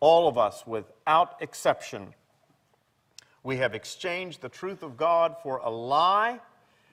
All 0.01 0.29
of 0.29 0.39
us, 0.39 0.67
without 0.67 1.37
exception, 1.41 2.15
we 3.43 3.59
have 3.59 3.75
exchanged 3.75 4.41
the 4.41 4.49
truth 4.49 4.83
of 4.83 4.97
God 4.97 5.37
for 5.43 5.59
a 5.59 5.69
lie 5.69 6.41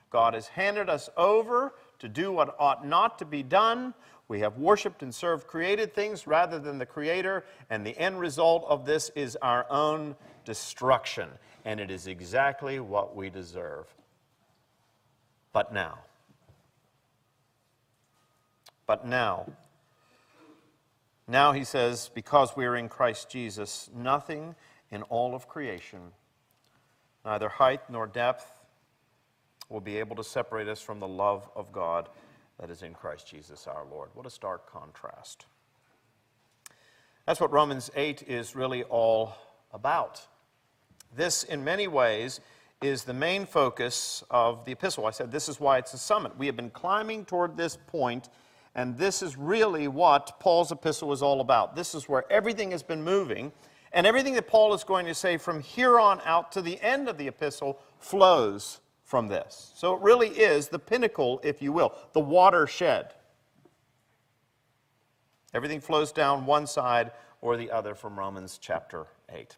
God 0.10 0.34
has 0.34 0.48
handed 0.48 0.90
us 0.90 1.10
over 1.18 1.74
to 2.00 2.10
do 2.10 2.32
what 2.32 2.56
ought 2.60 2.86
not 2.86 3.20
to 3.20 3.26
be 3.26 3.44
done. 3.44 3.94
We 4.28 4.42
have 4.42 4.58
worshiped 4.58 5.04
and 5.04 5.14
served 5.14 5.48
created 5.48 5.94
things 5.94 6.28
rather 6.28 6.60
than 6.60 6.78
the 6.78 6.86
Creator, 6.86 7.46
and 7.70 7.86
the 7.86 7.98
end 7.98 8.20
result 8.20 8.66
of 8.68 8.86
this 8.86 9.10
is 9.16 9.38
our 9.42 9.66
own 9.70 10.16
destruction. 10.44 11.30
And 11.64 11.80
it 11.80 11.90
is 11.90 12.08
exactly 12.08 12.80
what 12.80 13.16
we 13.16 13.30
deserve. 13.30 13.94
But 15.54 15.74
now, 15.74 16.00
but 18.86 19.08
now, 19.08 19.48
now 21.28 21.52
he 21.52 21.64
says, 21.64 22.10
because 22.14 22.56
we 22.56 22.66
are 22.66 22.76
in 22.76 22.90
Christ 22.90 23.30
Jesus, 23.30 23.90
nothing 23.96 24.56
in 24.92 25.04
all 25.04 25.36
of 25.36 25.48
creation, 25.48 26.00
neither 27.26 27.50
height 27.50 27.90
nor 27.90 28.08
depth, 28.08 28.57
will 29.70 29.82
be 29.82 29.98
able 29.98 30.16
to 30.16 30.24
separate 30.24 30.68
us 30.68 30.82
from 30.82 31.00
the 31.00 31.08
love 31.08 31.50
of 31.56 31.72
God 31.72 32.10
that 32.60 32.70
is 32.70 32.82
in 32.82 32.94
Christ 32.94 33.28
Jesus 33.28 33.68
our 33.68 33.86
Lord. 33.86 34.10
What 34.14 34.26
a 34.26 34.30
stark 34.30 34.72
contrast. 34.72 35.46
That's 37.26 37.40
what 37.40 37.52
Romans 37.52 37.92
8 37.96 38.24
is 38.28 38.56
really 38.56 38.84
all 38.84 39.36
about. 39.74 40.22
This, 41.16 41.44
in 41.44 41.64
many 41.64 41.88
ways, 41.88 42.40
is 42.82 43.04
the 43.04 43.14
main 43.14 43.46
focus 43.46 44.24
of 44.30 44.64
the 44.66 44.72
epistle. 44.72 45.06
I 45.06 45.12
said 45.12 45.32
this 45.32 45.50
is 45.50 45.60
why 45.60 45.78
it's 45.78 45.94
a 45.94 45.98
summit. 45.98 46.38
We 46.38 46.46
have 46.46 46.56
been 46.56 46.70
climbing 46.70 47.26
toward 47.26 47.58
this 47.58 47.78
point, 47.88 48.30
and 48.76 48.98
this 48.98 49.22
is 49.22 49.36
really 49.36 49.88
what 49.88 50.40
Paul's 50.40 50.72
epistle 50.72 51.12
is 51.12 51.22
all 51.22 51.42
about. 51.42 51.76
This 51.76 51.96
is 51.96 52.08
where 52.08 52.24
everything 52.32 52.72
has 52.72 52.84
been 52.84 53.04
moving, 53.04 53.52
and 53.92 54.08
everything 54.08 54.34
that 54.36 54.48
Paul 54.48 54.74
is 54.74 54.84
going 54.84 55.06
to 55.08 55.16
say 55.16 55.38
from 55.38 55.60
here 55.60 56.00
on 56.00 56.22
out 56.24 56.52
to 56.54 56.62
the 56.62 56.80
end 56.82 57.10
of 57.10 57.18
the 57.18 57.28
epistle 57.28 57.80
flows 58.00 58.80
from 59.08 59.30
this. 59.30 59.72
So 59.76 59.96
it 59.96 60.02
really 60.02 60.28
is 60.28 60.68
the 60.68 60.78
pinnacle, 60.78 61.40
if 61.42 61.62
you 61.62 61.72
will, 61.72 61.94
the 62.12 62.20
watershed. 62.20 63.14
Everything 65.54 65.80
flows 65.80 66.12
down 66.12 66.46
one 66.46 66.68
side 66.68 67.12
or 67.42 67.56
the 67.56 67.72
other 67.72 67.96
from 67.96 68.20
Romans 68.20 68.60
chapter 68.62 69.08
8. 69.30 69.56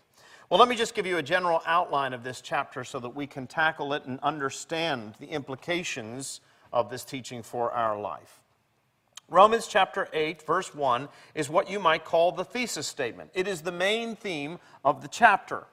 Well, 0.51 0.59
let 0.59 0.69
me 0.69 0.75
just 0.75 0.93
give 0.93 1.07
you 1.07 1.17
a 1.17 1.23
general 1.23 1.63
outline 1.65 2.13
of 2.13 2.23
this 2.23 2.41
chapter 2.41 2.83
so 2.83 2.99
that 2.99 3.09
we 3.09 3.25
can 3.25 3.47
tackle 3.47 3.93
it 3.93 4.05
and 4.05 4.19
understand 4.19 5.15
the 5.19 5.25
implications 5.25 6.41
of 6.71 6.91
this 6.91 7.03
teaching 7.03 7.41
for 7.41 7.71
our 7.71 7.99
life. 7.99 8.41
Romans 9.29 9.65
chapter 9.65 10.07
8, 10.13 10.43
verse 10.43 10.75
1 10.75 11.09
is 11.33 11.49
what 11.49 11.67
you 11.67 11.79
might 11.79 12.05
call 12.05 12.31
the 12.31 12.45
thesis 12.45 12.85
statement. 12.85 13.31
It 13.33 13.47
is 13.47 13.61
the 13.61 13.71
main 13.71 14.15
theme 14.15 14.59
of 14.85 15.01
the 15.01 15.07
chapter. 15.07 15.63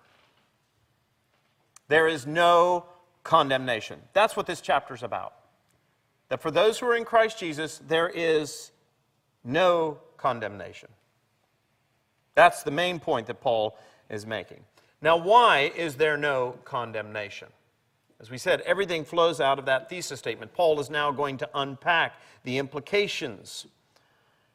There 1.88 2.08
is 2.08 2.26
no 2.26 2.86
condemnation. 3.26 4.00
That's 4.12 4.36
what 4.36 4.46
this 4.46 4.60
chapter 4.60 4.94
is 4.94 5.02
about. 5.02 5.34
That 6.28 6.40
for 6.40 6.50
those 6.50 6.78
who 6.78 6.86
are 6.86 6.96
in 6.96 7.04
Christ 7.04 7.38
Jesus, 7.38 7.80
there 7.86 8.08
is 8.08 8.70
no 9.44 9.98
condemnation. 10.16 10.88
That's 12.34 12.62
the 12.62 12.70
main 12.70 13.00
point 13.00 13.26
that 13.26 13.40
Paul 13.40 13.76
is 14.08 14.26
making. 14.26 14.60
Now, 15.02 15.16
why 15.16 15.72
is 15.76 15.96
there 15.96 16.16
no 16.16 16.58
condemnation? 16.64 17.48
As 18.20 18.30
we 18.30 18.38
said, 18.38 18.60
everything 18.62 19.04
flows 19.04 19.40
out 19.40 19.58
of 19.58 19.66
that 19.66 19.90
thesis 19.90 20.18
statement. 20.18 20.54
Paul 20.54 20.80
is 20.80 20.88
now 20.88 21.10
going 21.10 21.36
to 21.38 21.50
unpack 21.54 22.14
the 22.44 22.58
implications. 22.58 23.66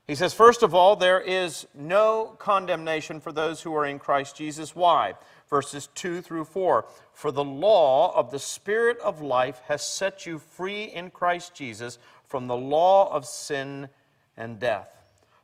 He 0.07 0.15
says, 0.15 0.33
first 0.33 0.63
of 0.63 0.73
all, 0.73 0.95
there 0.95 1.19
is 1.21 1.67
no 1.75 2.35
condemnation 2.39 3.19
for 3.19 3.31
those 3.31 3.61
who 3.61 3.75
are 3.75 3.85
in 3.85 3.99
Christ 3.99 4.35
Jesus. 4.35 4.75
Why? 4.75 5.13
Verses 5.51 5.89
2 5.95 6.21
through 6.21 6.45
4. 6.45 6.85
For 7.13 7.31
the 7.31 7.43
law 7.43 8.15
of 8.15 8.31
the 8.31 8.39
Spirit 8.39 8.97
of 8.99 9.21
life 9.21 9.61
has 9.67 9.85
set 9.85 10.25
you 10.25 10.39
free 10.39 10.85
in 10.85 11.11
Christ 11.11 11.53
Jesus 11.53 11.99
from 12.23 12.47
the 12.47 12.55
law 12.55 13.13
of 13.13 13.25
sin 13.25 13.89
and 14.37 14.57
death. 14.59 14.95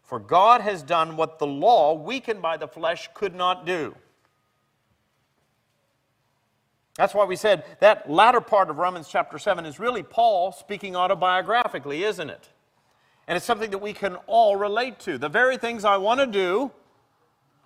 For 0.02 0.18
God 0.18 0.62
has 0.62 0.82
done 0.82 1.18
what 1.18 1.38
the 1.38 1.46
law, 1.46 1.94
weakened 1.94 2.42
by 2.42 2.56
the 2.56 2.70
flesh, 2.70 3.10
could 3.14 3.36
not 3.36 3.66
do. 3.66 3.94
That's 6.96 7.14
why 7.14 7.26
we 7.26 7.36
said 7.36 7.66
that 7.82 8.10
latter 8.10 8.42
part 8.42 8.70
of 8.70 8.78
Romans 8.78 9.10
chapter 9.10 9.38
7 9.38 9.66
is 9.66 9.78
really 9.78 10.04
Paul 10.04 10.54
speaking 10.54 10.94
autobiographically, 10.94 12.08
isn't 12.08 12.30
it? 12.30 12.48
And 13.28 13.36
it's 13.36 13.46
something 13.46 13.72
that 13.72 13.80
we 13.80 13.92
can 13.92 14.16
all 14.26 14.56
relate 14.56 15.00
to. 15.00 15.18
The 15.18 15.28
very 15.28 15.58
things 15.58 15.84
I 15.84 15.98
want 15.98 16.22
to 16.22 16.26
do, 16.26 16.72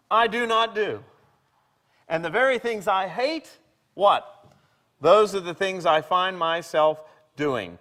I 0.09 0.25
do 0.25 0.47
not 0.47 0.73
do. 0.73 1.03
And 2.11 2.25
the 2.25 2.29
very 2.29 2.59
things 2.59 2.89
I 2.89 3.07
hate, 3.07 3.49
what? 3.93 4.45
Those 4.99 5.33
are 5.33 5.39
the 5.39 5.53
things 5.53 5.85
I 5.85 6.01
find 6.01 6.37
myself 6.37 7.01
doing. 7.37 7.79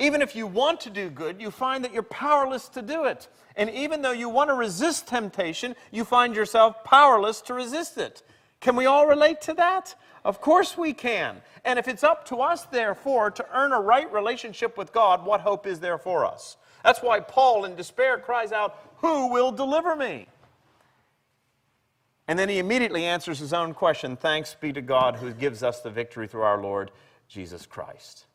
Even 0.00 0.22
if 0.22 0.34
you 0.34 0.48
want 0.48 0.80
to 0.80 0.90
do 0.90 1.08
good, 1.08 1.40
you 1.40 1.52
find 1.52 1.84
that 1.84 1.94
you're 1.94 2.02
powerless 2.02 2.68
to 2.70 2.82
do 2.82 3.04
it. 3.04 3.28
And 3.54 3.70
even 3.70 4.02
though 4.02 4.10
you 4.10 4.28
want 4.28 4.50
to 4.50 4.54
resist 4.54 5.06
temptation, 5.06 5.76
you 5.92 6.04
find 6.04 6.34
yourself 6.34 6.82
powerless 6.82 7.40
to 7.42 7.54
resist 7.54 7.96
it. 7.96 8.24
Can 8.58 8.74
we 8.74 8.86
all 8.86 9.06
relate 9.06 9.40
to 9.42 9.54
that? 9.54 9.94
Of 10.24 10.40
course 10.40 10.76
we 10.76 10.92
can. 10.92 11.42
And 11.64 11.78
if 11.78 11.86
it's 11.86 12.02
up 12.02 12.26
to 12.26 12.38
us, 12.38 12.64
therefore, 12.64 13.30
to 13.30 13.46
earn 13.54 13.72
a 13.72 13.80
right 13.80 14.12
relationship 14.12 14.76
with 14.76 14.92
God, 14.92 15.24
what 15.24 15.42
hope 15.42 15.64
is 15.68 15.78
there 15.78 15.98
for 15.98 16.26
us? 16.26 16.56
That's 16.82 17.00
why 17.00 17.20
Paul, 17.20 17.66
in 17.66 17.76
despair, 17.76 18.18
cries 18.18 18.50
out, 18.50 18.76
Who 18.96 19.28
will 19.28 19.52
deliver 19.52 19.94
me? 19.94 20.26
And 22.28 22.38
then 22.38 22.48
he 22.48 22.58
immediately 22.58 23.04
answers 23.04 23.38
his 23.38 23.52
own 23.52 23.74
question 23.74 24.16
Thanks 24.16 24.54
be 24.54 24.72
to 24.72 24.82
God 24.82 25.16
who 25.16 25.32
gives 25.32 25.62
us 25.62 25.80
the 25.80 25.90
victory 25.90 26.26
through 26.26 26.42
our 26.42 26.60
Lord 26.60 26.90
Jesus 27.28 27.66
Christ. 27.66 28.26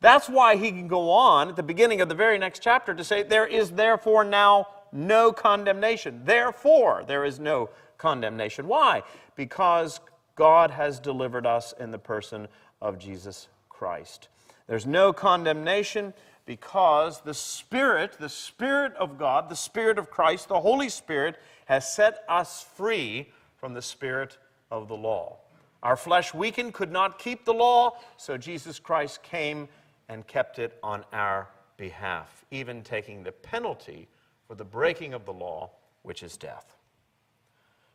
That's 0.00 0.28
why 0.28 0.56
he 0.56 0.70
can 0.70 0.88
go 0.88 1.10
on 1.10 1.48
at 1.48 1.56
the 1.56 1.62
beginning 1.62 2.00
of 2.00 2.08
the 2.08 2.14
very 2.14 2.38
next 2.38 2.62
chapter 2.62 2.94
to 2.94 3.04
say, 3.04 3.22
There 3.22 3.46
is 3.46 3.70
therefore 3.70 4.24
now 4.24 4.68
no 4.92 5.32
condemnation. 5.32 6.22
Therefore, 6.24 7.04
there 7.06 7.24
is 7.24 7.38
no 7.38 7.70
condemnation. 7.96 8.66
Why? 8.68 9.02
Because 9.36 10.00
God 10.36 10.70
has 10.70 11.00
delivered 11.00 11.46
us 11.46 11.74
in 11.78 11.90
the 11.90 11.98
person 11.98 12.48
of 12.80 12.98
Jesus 12.98 13.48
Christ. 13.68 14.28
There's 14.68 14.86
no 14.86 15.12
condemnation 15.12 16.14
because 16.46 17.20
the 17.20 17.34
Spirit, 17.34 18.16
the 18.18 18.28
Spirit 18.28 18.94
of 18.94 19.18
God, 19.18 19.48
the 19.48 19.56
Spirit 19.56 19.98
of 19.98 20.10
Christ, 20.10 20.48
the 20.48 20.60
Holy 20.60 20.88
Spirit, 20.88 21.38
has 21.68 21.86
set 21.86 22.24
us 22.30 22.62
free 22.62 23.30
from 23.58 23.74
the 23.74 23.82
spirit 23.82 24.38
of 24.70 24.88
the 24.88 24.96
law. 24.96 25.36
Our 25.82 25.98
flesh 25.98 26.32
weakened, 26.32 26.72
could 26.72 26.90
not 26.90 27.18
keep 27.18 27.44
the 27.44 27.52
law, 27.52 27.98
so 28.16 28.38
Jesus 28.38 28.78
Christ 28.78 29.22
came 29.22 29.68
and 30.08 30.26
kept 30.26 30.58
it 30.58 30.78
on 30.82 31.04
our 31.12 31.46
behalf, 31.76 32.46
even 32.50 32.82
taking 32.82 33.22
the 33.22 33.32
penalty 33.32 34.08
for 34.46 34.54
the 34.54 34.64
breaking 34.64 35.12
of 35.12 35.26
the 35.26 35.32
law, 35.32 35.70
which 36.04 36.22
is 36.22 36.38
death. 36.38 36.74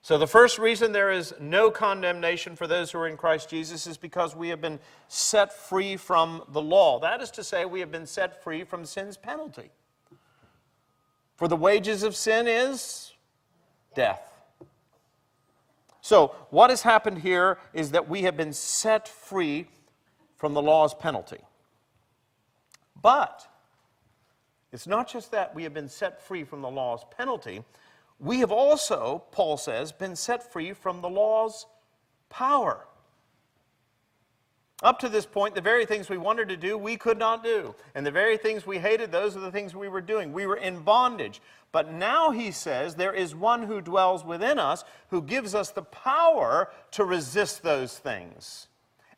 So, 0.04 0.20
the 0.20 0.28
first 0.28 0.60
reason 0.60 0.92
there 0.92 1.12
is 1.12 1.34
no 1.40 1.72
condemnation 1.72 2.56
for 2.56 2.68
those 2.68 2.92
who 2.92 3.00
are 3.00 3.08
in 3.08 3.18
Christ 3.18 3.50
Jesus 3.50 3.88
is 3.88 3.98
because 3.98 4.36
we 4.36 4.50
have 4.50 4.62
been 4.62 4.80
set 5.08 5.52
free 5.52 5.98
from 5.98 6.44
the 6.50 6.62
law. 6.62 7.00
That 7.00 7.22
is 7.22 7.32
to 7.32 7.44
say, 7.44 7.66
we 7.66 7.80
have 7.80 7.92
been 7.92 8.06
set 8.06 8.44
free 8.44 8.66
from 8.66 8.86
sin's 8.86 9.18
penalty. 9.18 9.72
For 11.38 11.48
the 11.48 11.56
wages 11.56 12.04
of 12.04 12.16
sin 12.16 12.48
is 12.48 13.13
death. 13.96 14.22
So, 16.02 16.36
what 16.50 16.70
has 16.70 16.82
happened 16.82 17.20
here 17.20 17.58
is 17.74 17.92
that 17.92 18.10
we 18.10 18.24
have 18.24 18.36
been 18.36 18.54
set 18.54 19.08
free 19.08 19.68
from 20.36 20.54
the 20.54 20.62
law's 20.62 20.94
penalty. 20.94 21.40
But 23.02 23.48
it's 24.74 24.88
not 24.88 25.08
just 25.08 25.32
that 25.32 25.56
we 25.56 25.64
have 25.64 25.74
been 25.74 25.88
set 25.88 26.22
free 26.22 26.44
from 26.44 26.62
the 26.62 26.70
law's 26.70 27.06
penalty, 27.16 27.64
we 28.20 28.40
have 28.40 28.52
also, 28.52 29.24
Paul 29.32 29.58
says, 29.58 29.92
been 29.92 30.16
set 30.16 30.52
free 30.52 30.74
from 30.74 31.02
the 31.02 31.10
law's 31.10 31.66
power. 32.30 32.86
Up 34.84 35.00
to 35.00 35.08
this 35.08 35.26
point, 35.26 35.56
the 35.56 35.62
very 35.62 35.86
things 35.86 36.10
we 36.10 36.18
wanted 36.18 36.50
to 36.50 36.58
do, 36.58 36.78
we 36.78 36.98
could 36.98 37.18
not 37.18 37.42
do. 37.42 37.74
And 37.96 38.06
the 38.06 38.12
very 38.12 38.38
things 38.38 38.68
we 38.68 38.80
hated, 38.80 39.14
those 39.14 39.38
are 39.38 39.40
the 39.40 39.52
things 39.52 39.74
we 39.74 39.88
were 39.88 40.02
doing. 40.02 40.34
We 40.34 40.46
were 40.46 40.58
in 40.58 40.82
bondage. 40.82 41.42
But 41.72 41.92
now 41.92 42.32
he 42.32 42.52
says 42.52 42.96
there 42.96 43.14
is 43.14 43.34
one 43.34 43.64
who 43.64 43.80
dwells 43.80 44.26
within 44.26 44.60
us 44.60 44.84
who 45.10 45.22
gives 45.22 45.56
us 45.56 45.72
the 45.72 45.84
power 45.84 46.70
to 46.92 47.06
resist 47.06 47.64
those 47.64 47.98
things 47.98 48.68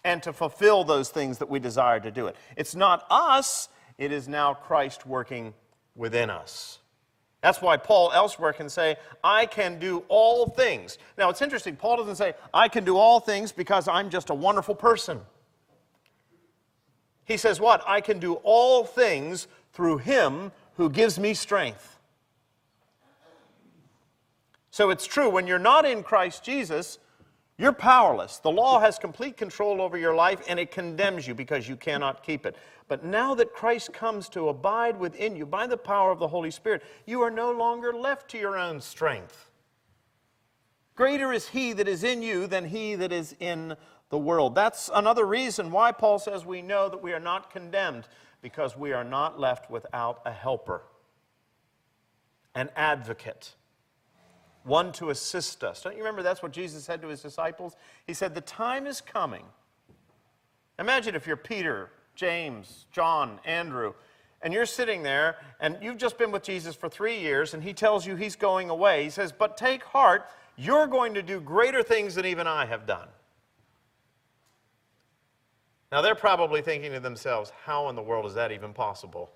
and 0.03 0.21
to 0.21 0.31
fulfill 0.31 0.83
those 0.83 1.09
things 1.09 1.39
that 1.39 1.49
we 1.49 1.59
desire 1.59 1.99
to 1.99 2.11
do 2.11 2.27
it. 2.27 2.35
It's 2.55 2.75
not 2.75 3.05
us, 3.09 3.67
it 3.97 4.11
is 4.11 4.27
now 4.27 4.53
Christ 4.53 5.07
working 5.07 5.55
within 5.95 6.29
us. 6.29 6.79
That's 7.41 7.61
why 7.61 7.77
Paul 7.77 8.11
elsewhere 8.13 8.53
can 8.53 8.69
say, 8.69 8.97
I 9.23 9.47
can 9.47 9.79
do 9.79 10.03
all 10.07 10.47
things. 10.47 10.97
Now, 11.17 11.29
it's 11.29 11.41
interesting, 11.41 11.75
Paul 11.75 11.97
doesn't 11.97 12.15
say, 12.15 12.33
I 12.53 12.67
can 12.67 12.85
do 12.85 12.97
all 12.97 13.19
things 13.19 13.51
because 13.51 13.87
I'm 13.87 14.09
just 14.09 14.29
a 14.29 14.33
wonderful 14.33 14.75
person. 14.75 15.21
He 17.25 17.37
says, 17.37 17.59
What? 17.59 17.83
I 17.85 18.01
can 18.01 18.19
do 18.19 18.35
all 18.43 18.85
things 18.85 19.47
through 19.73 19.97
him 19.97 20.51
who 20.77 20.89
gives 20.89 21.19
me 21.19 21.33
strength. 21.33 21.99
So 24.71 24.89
it's 24.89 25.05
true, 25.05 25.29
when 25.29 25.47
you're 25.47 25.57
not 25.57 25.85
in 25.85 26.03
Christ 26.03 26.43
Jesus, 26.43 26.99
you're 27.57 27.71
powerless. 27.71 28.39
The 28.39 28.51
law 28.51 28.81
has 28.81 28.99
complete 28.99 29.37
control 29.37 29.81
over 29.81 29.97
your 29.97 30.13
life 30.13 30.41
and 30.49 30.59
it 30.59 30.71
condemns 30.71 31.25
you 31.25 31.33
because 31.33 31.69
you 31.69 31.77
cannot 31.77 32.23
keep 32.23 32.45
it. 32.45 32.57
But 32.89 33.05
now 33.05 33.33
that 33.35 33.53
Christ 33.53 33.93
comes 33.93 34.27
to 34.29 34.49
abide 34.49 34.99
within 34.99 35.35
you 35.35 35.45
by 35.45 35.65
the 35.65 35.77
power 35.77 36.11
of 36.11 36.19
the 36.19 36.27
Holy 36.27 36.51
Spirit, 36.51 36.83
you 37.05 37.21
are 37.21 37.31
no 37.31 37.51
longer 37.51 37.93
left 37.93 38.29
to 38.31 38.37
your 38.37 38.57
own 38.57 38.81
strength. 38.81 39.49
Greater 40.95 41.31
is 41.31 41.47
He 41.47 41.73
that 41.73 41.87
is 41.87 42.03
in 42.03 42.21
you 42.21 42.45
than 42.45 42.65
He 42.65 42.95
that 42.95 43.11
is 43.11 43.35
in 43.39 43.75
the 44.09 44.17
world. 44.17 44.55
That's 44.55 44.89
another 44.93 45.25
reason 45.25 45.71
why 45.71 45.91
Paul 45.91 46.19
says 46.19 46.45
we 46.45 46.61
know 46.61 46.89
that 46.89 47.01
we 47.01 47.13
are 47.13 47.19
not 47.19 47.51
condemned, 47.51 48.07
because 48.41 48.77
we 48.77 48.93
are 48.93 49.03
not 49.03 49.39
left 49.39 49.69
without 49.71 50.21
a 50.25 50.31
helper, 50.31 50.83
an 52.53 52.69
advocate 52.75 53.55
one 54.65 54.91
to 54.93 55.11
assist 55.11 55.63
us. 55.63 55.83
Don't 55.83 55.93
you 55.93 55.99
remember 55.99 56.23
that's 56.23 56.41
what 56.41 56.51
Jesus 56.51 56.83
said 56.83 57.01
to 57.03 57.07
his 57.07 57.21
disciples? 57.21 57.75
He 58.05 58.13
said, 58.13 58.33
The 58.33 58.41
time 58.41 58.87
is 58.87 58.99
coming. 58.99 59.45
Imagine 60.79 61.15
if 61.15 61.25
you're 61.25 61.37
Peter, 61.37 61.91
James, 62.15 62.87
John, 62.91 63.39
Andrew, 63.45 63.93
and 64.41 64.53
you're 64.53 64.65
sitting 64.65 65.03
there 65.03 65.37
and 65.59 65.77
you've 65.81 65.97
just 65.97 66.17
been 66.17 66.31
with 66.31 66.43
Jesus 66.43 66.75
for 66.75 66.89
three 66.89 67.19
years 67.19 67.53
and 67.53 67.63
he 67.63 67.73
tells 67.73 68.05
you 68.05 68.15
he's 68.15 68.35
going 68.35 68.69
away. 68.69 69.03
He 69.03 69.09
says, 69.09 69.31
But 69.31 69.55
take 69.55 69.83
heart, 69.83 70.25
you're 70.57 70.87
going 70.87 71.13
to 71.13 71.21
do 71.21 71.39
greater 71.39 71.83
things 71.83 72.15
than 72.15 72.25
even 72.25 72.47
I 72.47 72.65
have 72.65 72.85
done. 72.85 73.07
Now 75.91 76.01
they're 76.01 76.15
probably 76.15 76.61
thinking 76.61 76.91
to 76.91 76.99
themselves, 76.99 77.51
How 77.63 77.89
in 77.89 77.95
the 77.95 78.01
world 78.01 78.25
is 78.25 78.33
that 78.35 78.51
even 78.51 78.73
possible? 78.73 79.29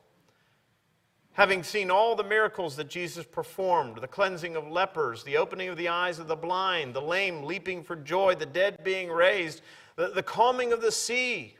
Having 1.33 1.63
seen 1.63 1.89
all 1.89 2.15
the 2.15 2.23
miracles 2.23 2.75
that 2.75 2.89
Jesus 2.89 3.25
performed 3.25 3.97
the 4.01 4.07
cleansing 4.07 4.55
of 4.55 4.67
lepers, 4.67 5.23
the 5.23 5.37
opening 5.37 5.69
of 5.69 5.77
the 5.77 5.87
eyes 5.87 6.19
of 6.19 6.27
the 6.27 6.35
blind, 6.35 6.93
the 6.93 7.01
lame 7.01 7.43
leaping 7.43 7.83
for 7.83 7.95
joy, 7.95 8.35
the 8.35 8.45
dead 8.45 8.83
being 8.83 9.09
raised, 9.09 9.61
the, 9.95 10.09
the 10.09 10.23
calming 10.23 10.73
of 10.73 10.81
the 10.81 10.91
sea, 10.91 11.55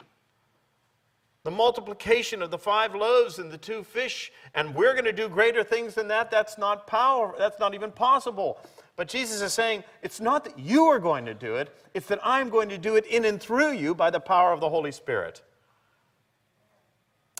the 1.44 1.52
multiplication 1.52 2.42
of 2.42 2.52
the 2.52 2.58
five 2.58 2.94
loaves 2.94 3.40
and 3.40 3.50
the 3.50 3.58
two 3.58 3.84
fish, 3.84 4.32
and 4.54 4.76
we're 4.76 4.94
going 4.94 5.06
to 5.06 5.14
do 5.14 5.30
greater 5.30 5.64
things 5.64 5.94
than 5.94 6.10
that. 6.10 6.30
That's 6.30 6.58
not 6.58 6.86
power, 6.86 7.34
that's 7.38 7.60
not 7.60 7.74
even 7.74 7.92
possible. 7.92 8.60
But 9.00 9.08
Jesus 9.08 9.40
is 9.42 9.54
saying, 9.54 9.86
it's 10.04 10.20
not 10.20 10.44
that 10.44 10.60
you 10.60 10.88
are 10.88 11.00
going 11.00 11.24
to 11.24 11.34
do 11.34 11.56
it, 11.56 11.74
it's 11.94 12.08
that 12.08 12.20
I'm 12.22 12.50
going 12.50 12.68
to 12.68 12.78
do 12.78 12.98
it 12.98 13.06
in 13.06 13.24
and 13.24 13.40
through 13.40 13.72
you 13.72 13.96
by 13.96 14.10
the 14.10 14.20
power 14.20 14.52
of 14.52 14.60
the 14.60 14.68
Holy 14.68 14.92
Spirit. 14.92 15.42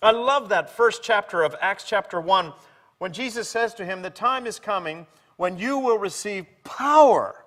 I 0.02 0.12
love 0.12 0.48
that 0.48 0.70
first 0.70 1.04
chapter 1.04 1.44
of 1.44 1.58
Acts 1.60 1.84
chapter 1.84 2.22
1 2.22 2.54
when 3.00 3.12
Jesus 3.12 3.50
says 3.50 3.74
to 3.74 3.84
him, 3.84 4.02
The 4.02 4.10
time 4.10 4.48
is 4.48 4.58
coming 4.58 5.06
when 5.36 5.58
you 5.58 5.80
will 5.80 5.98
receive 5.98 6.46
power 6.64 7.44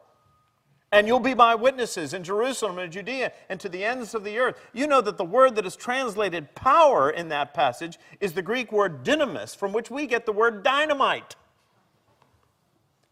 and 0.92 1.07
you'll 1.07 1.18
be 1.18 1.35
my 1.35 1.55
witnesses 1.55 2.12
in 2.12 2.22
Jerusalem 2.22 2.79
and 2.81 2.92
Judea 2.92 3.33
and 3.48 3.59
to 3.61 3.70
the 3.70 3.83
ends 3.83 4.14
of 4.14 4.25
the 4.25 4.38
earth. 4.38 4.61
You 4.75 4.88
know 4.88 5.01
that 5.01 5.16
the 5.16 5.25
word 5.25 5.55
that 5.55 5.64
is 5.64 5.75
translated 5.75 6.55
power 6.55 7.09
in 7.09 7.31
that 7.31 7.55
passage 7.55 7.98
is 8.20 8.35
the 8.35 8.42
Greek 8.42 8.72
word 8.72 9.05
dynamis, 9.05 9.57
from 9.57 9.72
which 9.72 9.90
we 9.90 10.07
get 10.07 10.27
the 10.27 10.35
word 10.35 10.62
dynamite. 10.62 11.35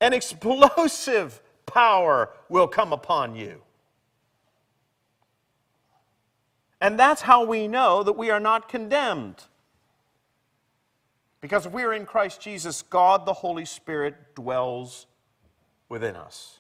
An 0.01 0.13
explosive 0.13 1.41
power 1.67 2.31
will 2.49 2.69
come 2.69 2.93
upon 2.93 3.37
you. 3.37 3.63
And 6.81 6.99
that's 6.99 7.23
how 7.23 7.45
we 7.45 7.69
know 7.69 8.03
that 8.03 8.15
we 8.15 8.31
are 8.31 8.41
not 8.41 8.69
condemned. 8.69 9.45
Because 11.41 11.67
if 11.67 11.73
we 11.73 11.83
are 11.83 11.93
in 11.93 12.07
Christ 12.07 12.41
Jesus, 12.41 12.83
God 12.83 13.27
the 13.27 13.33
Holy 13.33 13.65
Spirit 13.65 14.35
dwells 14.35 15.07
within 15.89 16.17
us. 16.17 16.59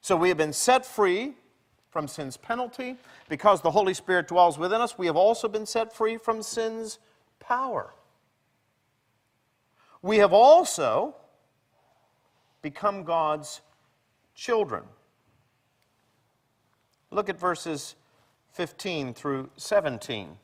So 0.00 0.16
we 0.16 0.28
have 0.28 0.38
been 0.38 0.52
set 0.52 0.86
free 0.86 1.34
from 1.90 2.08
sin's 2.08 2.36
penalty. 2.36 2.96
Because 3.28 3.60
the 3.60 3.70
Holy 3.70 3.94
Spirit 3.94 4.28
dwells 4.28 4.58
within 4.58 4.80
us, 4.80 4.98
we 4.98 5.06
have 5.06 5.16
also 5.16 5.48
been 5.48 5.66
set 5.66 5.94
free 5.94 6.16
from 6.16 6.42
sin's 6.42 6.98
power. 7.40 7.92
We 10.02 10.18
have 10.18 10.32
also 10.32 11.16
become 12.62 13.04
God's 13.04 13.60
children. 14.34 14.84
Look 17.10 17.28
at 17.28 17.38
verses 17.38 17.94
15 18.52 19.14
through 19.14 19.50
17. 19.56 20.36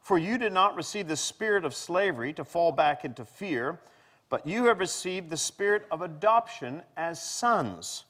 For 0.00 0.18
you 0.18 0.38
did 0.38 0.52
not 0.52 0.74
receive 0.74 1.08
the 1.08 1.16
spirit 1.16 1.64
of 1.64 1.74
slavery 1.74 2.32
to 2.34 2.44
fall 2.44 2.72
back 2.72 3.04
into 3.04 3.24
fear, 3.24 3.80
but 4.28 4.46
you 4.46 4.64
have 4.64 4.80
received 4.80 5.30
the 5.30 5.36
spirit 5.36 5.86
of 5.90 6.02
adoption 6.02 6.82
as 6.96 7.22
sons, 7.22 8.04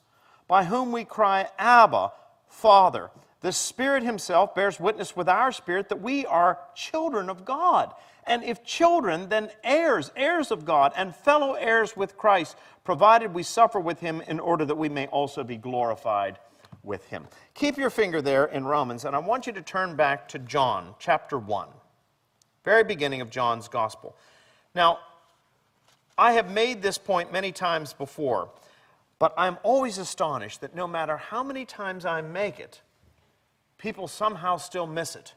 by 0.48 0.64
whom 0.64 0.92
we 0.92 1.04
cry, 1.04 1.48
Abba, 1.58 2.12
Father. 2.48 3.10
The 3.40 3.52
Spirit 3.52 4.02
Himself 4.02 4.54
bears 4.54 4.78
witness 4.78 5.16
with 5.16 5.28
our 5.28 5.50
spirit 5.50 5.88
that 5.88 6.02
we 6.02 6.26
are 6.26 6.58
children 6.74 7.30
of 7.30 7.44
God. 7.44 7.94
And 8.26 8.44
if 8.44 8.62
children, 8.62 9.28
then 9.30 9.50
heirs, 9.64 10.12
heirs 10.14 10.50
of 10.50 10.64
God, 10.64 10.92
and 10.94 11.14
fellow 11.14 11.54
heirs 11.54 11.96
with 11.96 12.18
Christ, 12.18 12.56
provided 12.84 13.32
we 13.32 13.42
suffer 13.42 13.80
with 13.80 14.00
Him 14.00 14.20
in 14.28 14.38
order 14.38 14.64
that 14.66 14.76
we 14.76 14.90
may 14.90 15.06
also 15.06 15.42
be 15.42 15.56
glorified 15.56 16.38
with 16.82 17.06
Him. 17.06 17.26
Keep 17.54 17.78
your 17.78 17.90
finger 17.90 18.20
there 18.20 18.44
in 18.44 18.64
Romans, 18.64 19.06
and 19.06 19.16
I 19.16 19.18
want 19.20 19.46
you 19.46 19.54
to 19.54 19.62
turn 19.62 19.96
back 19.96 20.28
to 20.28 20.38
John 20.38 20.94
chapter 20.98 21.38
1, 21.38 21.68
very 22.64 22.84
beginning 22.84 23.22
of 23.22 23.30
John's 23.30 23.68
Gospel. 23.68 24.16
Now, 24.74 24.98
I 26.18 26.32
have 26.32 26.50
made 26.50 26.82
this 26.82 26.98
point 26.98 27.32
many 27.32 27.52
times 27.52 27.94
before, 27.94 28.50
but 29.18 29.32
I'm 29.38 29.56
always 29.62 29.96
astonished 29.96 30.60
that 30.60 30.74
no 30.74 30.86
matter 30.86 31.16
how 31.16 31.42
many 31.42 31.64
times 31.64 32.04
I 32.04 32.20
make 32.20 32.60
it, 32.60 32.82
people 33.80 34.06
somehow 34.06 34.56
still 34.58 34.86
miss 34.86 35.16
it. 35.16 35.34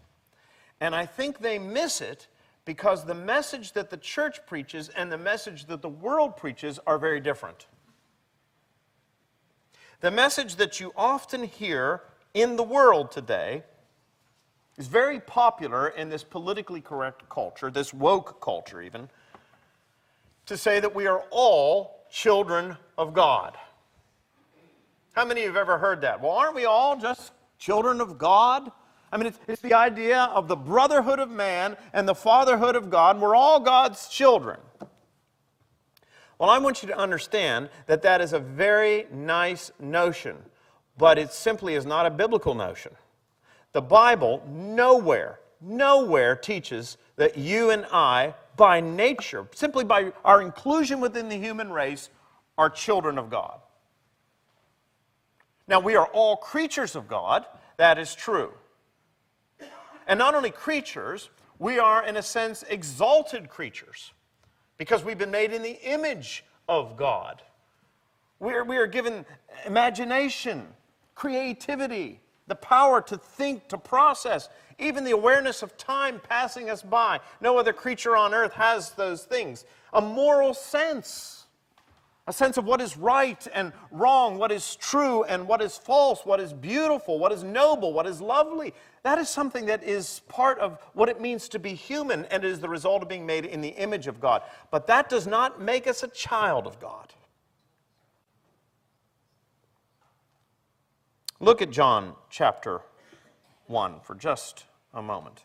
And 0.80 0.94
I 0.94 1.06
think 1.06 1.40
they 1.40 1.58
miss 1.58 2.02
it 2.02 2.28
because 2.66 3.06
the 3.06 3.16
message 3.16 3.72
that 3.72 3.90
the 3.90 3.98
church 3.98 4.46
preaches 4.46 4.90
and 4.90 5.12
the 5.12 5.18
message 5.18 5.66
that 5.66 5.82
the 5.82 5.90
world 5.90 6.38
preaches 6.38 6.80
are 6.86 6.98
very 6.98 7.20
different. 7.20 7.68
The 10.02 10.12
message 10.12 10.58
that 10.58 10.80
you 10.80 10.92
often 10.96 11.44
hear 11.44 12.02
in 12.34 12.58
the 12.58 12.64
world 12.64 13.12
today 13.12 13.64
is 14.78 14.88
very 14.88 15.20
popular 15.20 15.88
in 15.88 16.10
this 16.10 16.24
politically 16.24 16.82
correct 16.82 17.30
culture, 17.30 17.72
this 17.72 17.94
woke 17.94 18.42
culture, 18.42 18.82
even, 18.82 19.10
to 20.48 20.58
say 20.58 20.80
that 20.80 20.94
we 20.94 21.08
are 21.08 21.24
all 21.32 22.06
children 22.12 22.76
of 22.98 23.14
God. 23.14 23.56
How 25.14 25.26
many 25.26 25.42
of 25.42 25.46
you 25.46 25.54
have 25.54 25.58
ever 25.58 25.78
heard 25.78 26.02
that? 26.02 26.22
Well, 26.22 26.32
aren't 26.32 26.56
we 26.56 26.66
all 26.66 26.98
just 26.98 27.32
children 27.64 28.02
of 28.02 28.18
God? 28.18 28.72
I 29.12 29.18
mean, 29.18 29.28
it's, 29.28 29.40
it's, 29.48 29.62
the 29.62 29.74
idea 29.74 30.24
of 30.34 30.48
the 30.48 30.56
brotherhood 30.56 31.20
of 31.20 31.30
man 31.30 31.78
and 31.94 32.08
the 32.08 32.16
fatherhood 32.16 32.76
of 32.76 32.90
God. 32.90 33.22
We're 33.22 33.36
all 33.36 33.60
God's 33.60 34.08
children. 34.08 34.60
Well, 36.40 36.50
I 36.50 36.58
want 36.58 36.82
you 36.82 36.90
to 36.90 36.98
understand 36.98 37.70
that 37.86 38.02
that 38.02 38.22
is 38.22 38.34
a 38.34 38.40
very 38.40 39.08
nice 39.14 39.72
notion, 39.80 40.36
but 40.98 41.18
it 41.18 41.32
simply 41.32 41.76
is 41.76 41.86
not 41.86 42.06
a 42.06 42.10
biblical 42.10 42.54
notion. 42.54 42.92
The 43.72 43.82
Bible 43.82 44.44
nowhere, 44.50 45.40
nowhere 45.62 46.36
teaches 46.36 46.98
that 47.16 47.38
you 47.38 47.70
and 47.70 47.86
I, 47.92 48.34
by 48.58 48.82
nature, 48.82 49.48
simply 49.54 49.86
by 49.86 50.12
our 50.26 50.42
inclusion 50.42 51.00
within 51.00 51.30
the 51.30 51.38
human 51.38 51.72
race, 51.72 52.10
are 52.58 52.70
children 52.70 53.18
of 53.18 53.30
God. 53.30 53.60
Now, 55.68 55.80
we 55.80 55.96
are 55.96 56.08
all 56.08 56.36
creatures 56.36 56.96
of 56.96 57.08
God, 57.08 57.46
that 57.78 57.98
is 57.98 58.14
true. 58.14 58.52
And 60.08 60.20
not 60.20 60.36
only 60.36 60.52
creatures, 60.52 61.30
we 61.60 61.80
are, 61.80 62.06
in 62.06 62.18
a 62.18 62.22
sense, 62.22 62.64
exalted 62.70 63.50
creatures 63.50 64.12
because 64.78 65.04
we've 65.04 65.18
been 65.18 65.32
made 65.32 65.54
in 65.54 65.64
the 65.64 65.82
image 65.82 66.44
of 66.68 66.98
God. 66.98 67.42
We 68.40 68.54
are, 68.54 68.64
we 68.64 68.78
are 68.78 68.88
given 68.88 69.26
imagination, 69.66 70.68
creativity, 71.16 72.20
the 72.48 72.56
power 72.56 73.02
to 73.04 73.18
think, 73.18 73.70
to 73.70 73.78
process, 73.78 74.50
even 74.78 75.06
the 75.06 75.12
awareness 75.12 75.64
of 75.64 75.78
time 75.78 76.20
passing 76.28 76.70
us 76.70 76.84
by. 76.84 77.22
No 77.40 77.58
other 77.58 77.72
creature 77.72 78.18
on 78.18 78.34
earth 78.34 78.54
has 78.54 78.92
those 78.92 79.24
things. 79.24 79.64
A 79.94 80.02
moral 80.02 80.54
sense 80.54 81.43
a 82.26 82.32
sense 82.32 82.58
of 82.58 82.66
what 82.66 82.80
is 82.80 82.96
right 82.98 83.46
and 83.54 83.74
wrong, 83.92 84.38
what 84.38 84.52
is 84.52 84.78
true 84.78 85.24
and 85.24 85.46
what 85.46 85.62
is 85.62 85.78
false, 85.78 86.26
what 86.26 86.40
is 86.40 86.54
beautiful, 86.54 87.20
what 87.20 87.34
is 87.34 87.44
noble, 87.44 87.92
what 87.92 88.08
is 88.08 88.22
lovely. 88.22 88.74
That 89.04 89.20
is 89.20 89.28
something 89.28 89.66
that 89.66 89.84
is 89.84 90.22
part 90.30 90.58
of 90.60 90.80
what 90.94 91.10
it 91.10 91.20
means 91.20 91.50
to 91.50 91.60
be 91.60 91.74
human 91.74 92.24
and 92.26 92.46
is 92.46 92.62
the 92.62 92.70
result 92.70 93.04
of 93.04 93.10
being 93.10 93.26
made 93.26 93.44
in 93.44 93.60
the 93.60 93.70
image 93.70 94.08
of 94.08 94.22
God. 94.22 94.42
But 94.72 94.88
that 94.88 95.10
does 95.10 95.28
not 95.28 95.62
make 95.62 95.86
us 95.86 96.02
a 96.02 96.08
child 96.08 96.66
of 96.66 96.80
God. 96.80 97.14
Look 101.42 101.62
at 101.62 101.72
John 101.72 102.14
chapter 102.30 102.80
1 103.68 104.00
for 104.02 104.16
just 104.16 104.64
a 104.94 105.02
moment. 105.02 105.44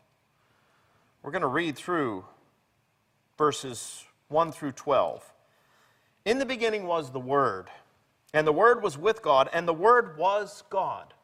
We're 1.25 1.33
going 1.33 1.43
to 1.43 1.49
read 1.49 1.77
through 1.77 2.25
verses 3.37 4.05
1 4.29 4.53
through 4.53 4.73
12. 4.73 5.33
In 6.29 6.39
the 6.39 6.45
beginning 6.45 6.87
was 6.87 7.11
the 7.11 7.19
Word, 7.19 7.71
and 8.35 8.47
the 8.47 8.53
Word 8.53 8.83
was 8.83 8.99
with 8.99 9.23
God, 9.23 9.49
and 9.51 9.67
the 9.67 9.73
Word 9.73 10.19
was 10.19 10.63
God. 10.69 11.15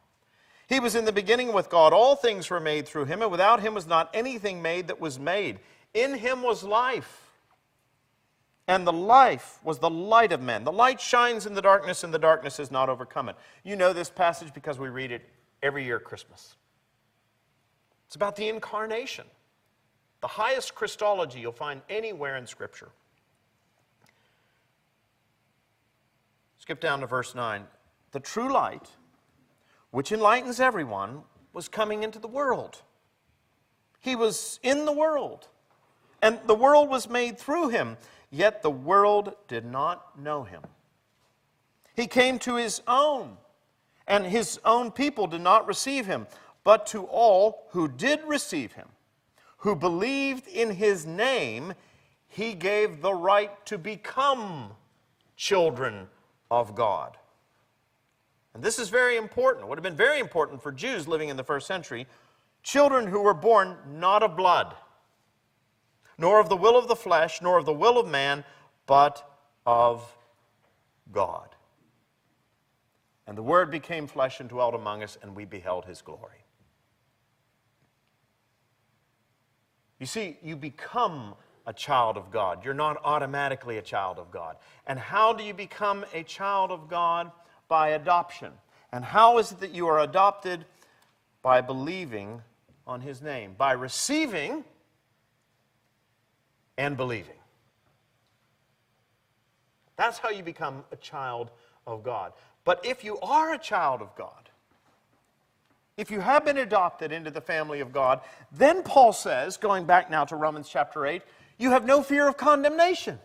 He 0.67 0.81
was 0.81 0.95
in 0.95 1.05
the 1.05 1.13
beginning 1.13 1.53
with 1.53 1.69
God. 1.69 1.93
All 1.93 2.17
things 2.17 2.49
were 2.49 2.59
made 2.59 2.89
through 2.89 3.05
him, 3.05 3.21
and 3.21 3.31
without 3.31 3.61
him 3.61 3.75
was 3.75 3.87
not 3.87 4.09
anything 4.15 4.63
made 4.63 4.89
that 4.89 5.03
was 5.03 5.19
made. 5.19 5.59
In 5.93 6.15
him 6.15 6.41
was 6.41 6.65
life, 6.65 7.35
and 8.67 8.87
the 8.87 8.95
life 8.95 9.61
was 9.63 9.79
the 9.79 9.91
light 9.91 10.33
of 10.33 10.41
men. 10.41 10.65
The 10.65 10.73
light 10.73 11.03
shines 11.03 11.45
in 11.45 11.53
the 11.53 11.61
darkness, 11.61 12.03
and 12.03 12.15
the 12.15 12.19
darkness 12.19 12.57
has 12.57 12.71
not 12.71 12.89
overcome 12.89 13.29
it. 13.29 13.37
You 13.63 13.77
know 13.77 13.93
this 13.93 14.09
passage 14.09 14.55
because 14.55 14.79
we 14.79 14.89
read 14.89 15.13
it 15.13 15.29
every 15.63 15.85
year 15.85 15.97
at 15.97 16.05
Christmas. 16.05 16.57
It's 18.07 18.17
about 18.17 18.37
the 18.37 18.49
incarnation, 18.49 19.27
the 20.23 20.29
highest 20.29 20.75
Christology 20.75 21.41
you'll 21.41 21.53
find 21.53 21.83
anywhere 21.91 22.39
in 22.39 22.47
Scripture. 22.47 22.89
Skip 26.65 26.81
down 26.81 27.01
to 27.01 27.07
verse 27.07 27.35
9. 27.35 27.67
The 28.13 28.21
true 28.21 28.51
light, 28.51 28.89
which 29.91 30.11
enlightens 30.11 30.61
everyone, 30.61 31.21
was 31.53 31.69
coming 31.69 32.03
into 32.03 32.19
the 32.19 32.27
world. 32.27 32.81
He 34.01 34.17
was 34.17 34.61
in 34.63 34.87
the 34.87 34.93
world, 34.93 35.49
and 36.23 36.41
the 36.47 36.55
world 36.55 36.89
was 36.89 37.07
made 37.07 37.39
through 37.39 37.69
him, 37.69 37.99
yet 38.31 38.63
the 38.63 38.71
world 38.71 39.35
did 39.47 39.67
not 39.67 40.19
know 40.19 40.45
him. 40.45 40.63
He 41.95 42.07
came 42.07 42.39
to 42.39 42.55
his 42.55 42.81
own, 42.89 43.37
and 44.07 44.25
his 44.25 44.59
own 44.65 44.91
people 44.91 45.27
did 45.27 45.43
not 45.43 45.67
receive 45.67 46.07
him, 46.07 46.27
but 46.65 46.87
to 46.87 47.05
all 47.05 47.67
who 47.73 47.89
did 47.89 48.21
receive 48.25 48.73
him, 48.73 48.89
who 49.59 49.77
believed 49.77 50.49
in 50.49 50.71
his 50.71 51.05
name, 51.05 51.75
he 52.27 52.55
gave 52.55 53.03
the 53.03 53.13
right 53.13 53.67
to 53.67 53.77
become 53.77 54.71
children 55.37 56.09
of 56.61 56.75
God. 56.75 57.17
And 58.55 58.63
this 58.63 58.79
is 58.79 58.89
very 58.89 59.17
important. 59.17 59.69
Would 59.69 59.79
have 59.79 59.83
been 59.83 59.97
very 59.97 60.21
important 60.21 60.63
for 60.63 60.71
Jews 60.71 61.09
living 61.09 61.29
in 61.29 61.37
the 61.37 61.45
first 61.45 61.67
century. 61.67 62.07
Children 62.63 63.09
who 63.09 63.21
were 63.21 63.35
born 63.35 63.77
not 63.93 64.23
of 64.23 64.37
blood, 64.37 64.75
nor 66.17 66.41
of 66.41 66.49
the 66.49 66.57
will 66.57 66.79
of 66.79 66.87
the 66.89 66.97
flesh, 66.97 67.43
nor 67.43 67.59
of 67.59 67.67
the 67.67 67.73
will 67.73 67.99
of 67.99 68.07
man, 68.07 68.45
but 68.87 69.29
of 69.67 70.17
God. 71.13 71.49
And 73.27 73.37
the 73.37 73.43
Word 73.43 73.71
became 73.71 74.07
flesh 74.07 74.41
and 74.41 74.49
dwelt 74.49 74.75
among 74.75 75.03
us, 75.03 75.19
and 75.21 75.35
we 75.35 75.45
beheld 75.45 75.87
his 75.87 76.01
glory. 76.01 76.45
You 79.99 80.07
see, 80.07 80.39
you 80.43 80.57
become 80.57 81.35
a 81.67 81.73
child 81.73 82.17
of 82.17 82.31
God. 82.31 82.65
You're 82.65 82.75
not 82.75 82.99
automatically 83.05 83.79
a 83.79 83.83
child 83.83 84.19
of 84.19 84.31
God. 84.31 84.57
And 84.87 84.99
how 84.99 85.33
do 85.33 85.45
you 85.45 85.55
become 85.55 86.05
a 86.13 86.23
child 86.23 86.71
of 86.71 86.89
God? 86.89 87.31
By 87.69 87.91
adoption. 87.91 88.53
And 88.93 89.05
how 89.05 89.39
is 89.39 89.53
it 89.53 89.61
that 89.61 89.75
you 89.75 89.87
are 89.89 90.01
adopted? 90.01 90.65
By 91.43 91.61
believing 91.61 92.43
on 92.87 93.01
His 93.01 93.23
name, 93.23 93.55
by 93.57 93.73
receiving 93.73 94.65
and 96.77 96.97
believing. 96.97 97.37
That's 99.97 100.19
how 100.19 100.31
you 100.31 100.43
become 100.43 100.85
a 100.93 100.97
child 100.97 101.51
of 101.87 102.03
God. 102.03 102.33
But 102.65 102.85
if 102.85 103.05
you 103.05 103.19
are 103.21 103.53
a 103.55 103.59
child 103.59 104.03
of 104.03 104.15
God, 104.17 104.51
if 105.97 106.11
you 106.11 106.21
have 106.21 106.45
been 106.45 106.59
adopted 106.59 107.13
into 107.13 107.31
the 107.31 107.41
family 107.41 107.81
of 107.81 107.93
God, 107.93 108.21
then 108.51 108.83
Paul 108.83 109.13
says, 109.13 109.57
going 109.57 109.85
back 109.85 110.11
now 110.11 110.25
to 110.25 110.35
Romans 110.35 110.69
chapter 110.69 111.07
8, 111.07 111.23
you 111.59 111.71
have 111.71 111.85
no 111.85 112.03
fear 112.03 112.29
of 112.29 112.37
condemnation 112.37 113.19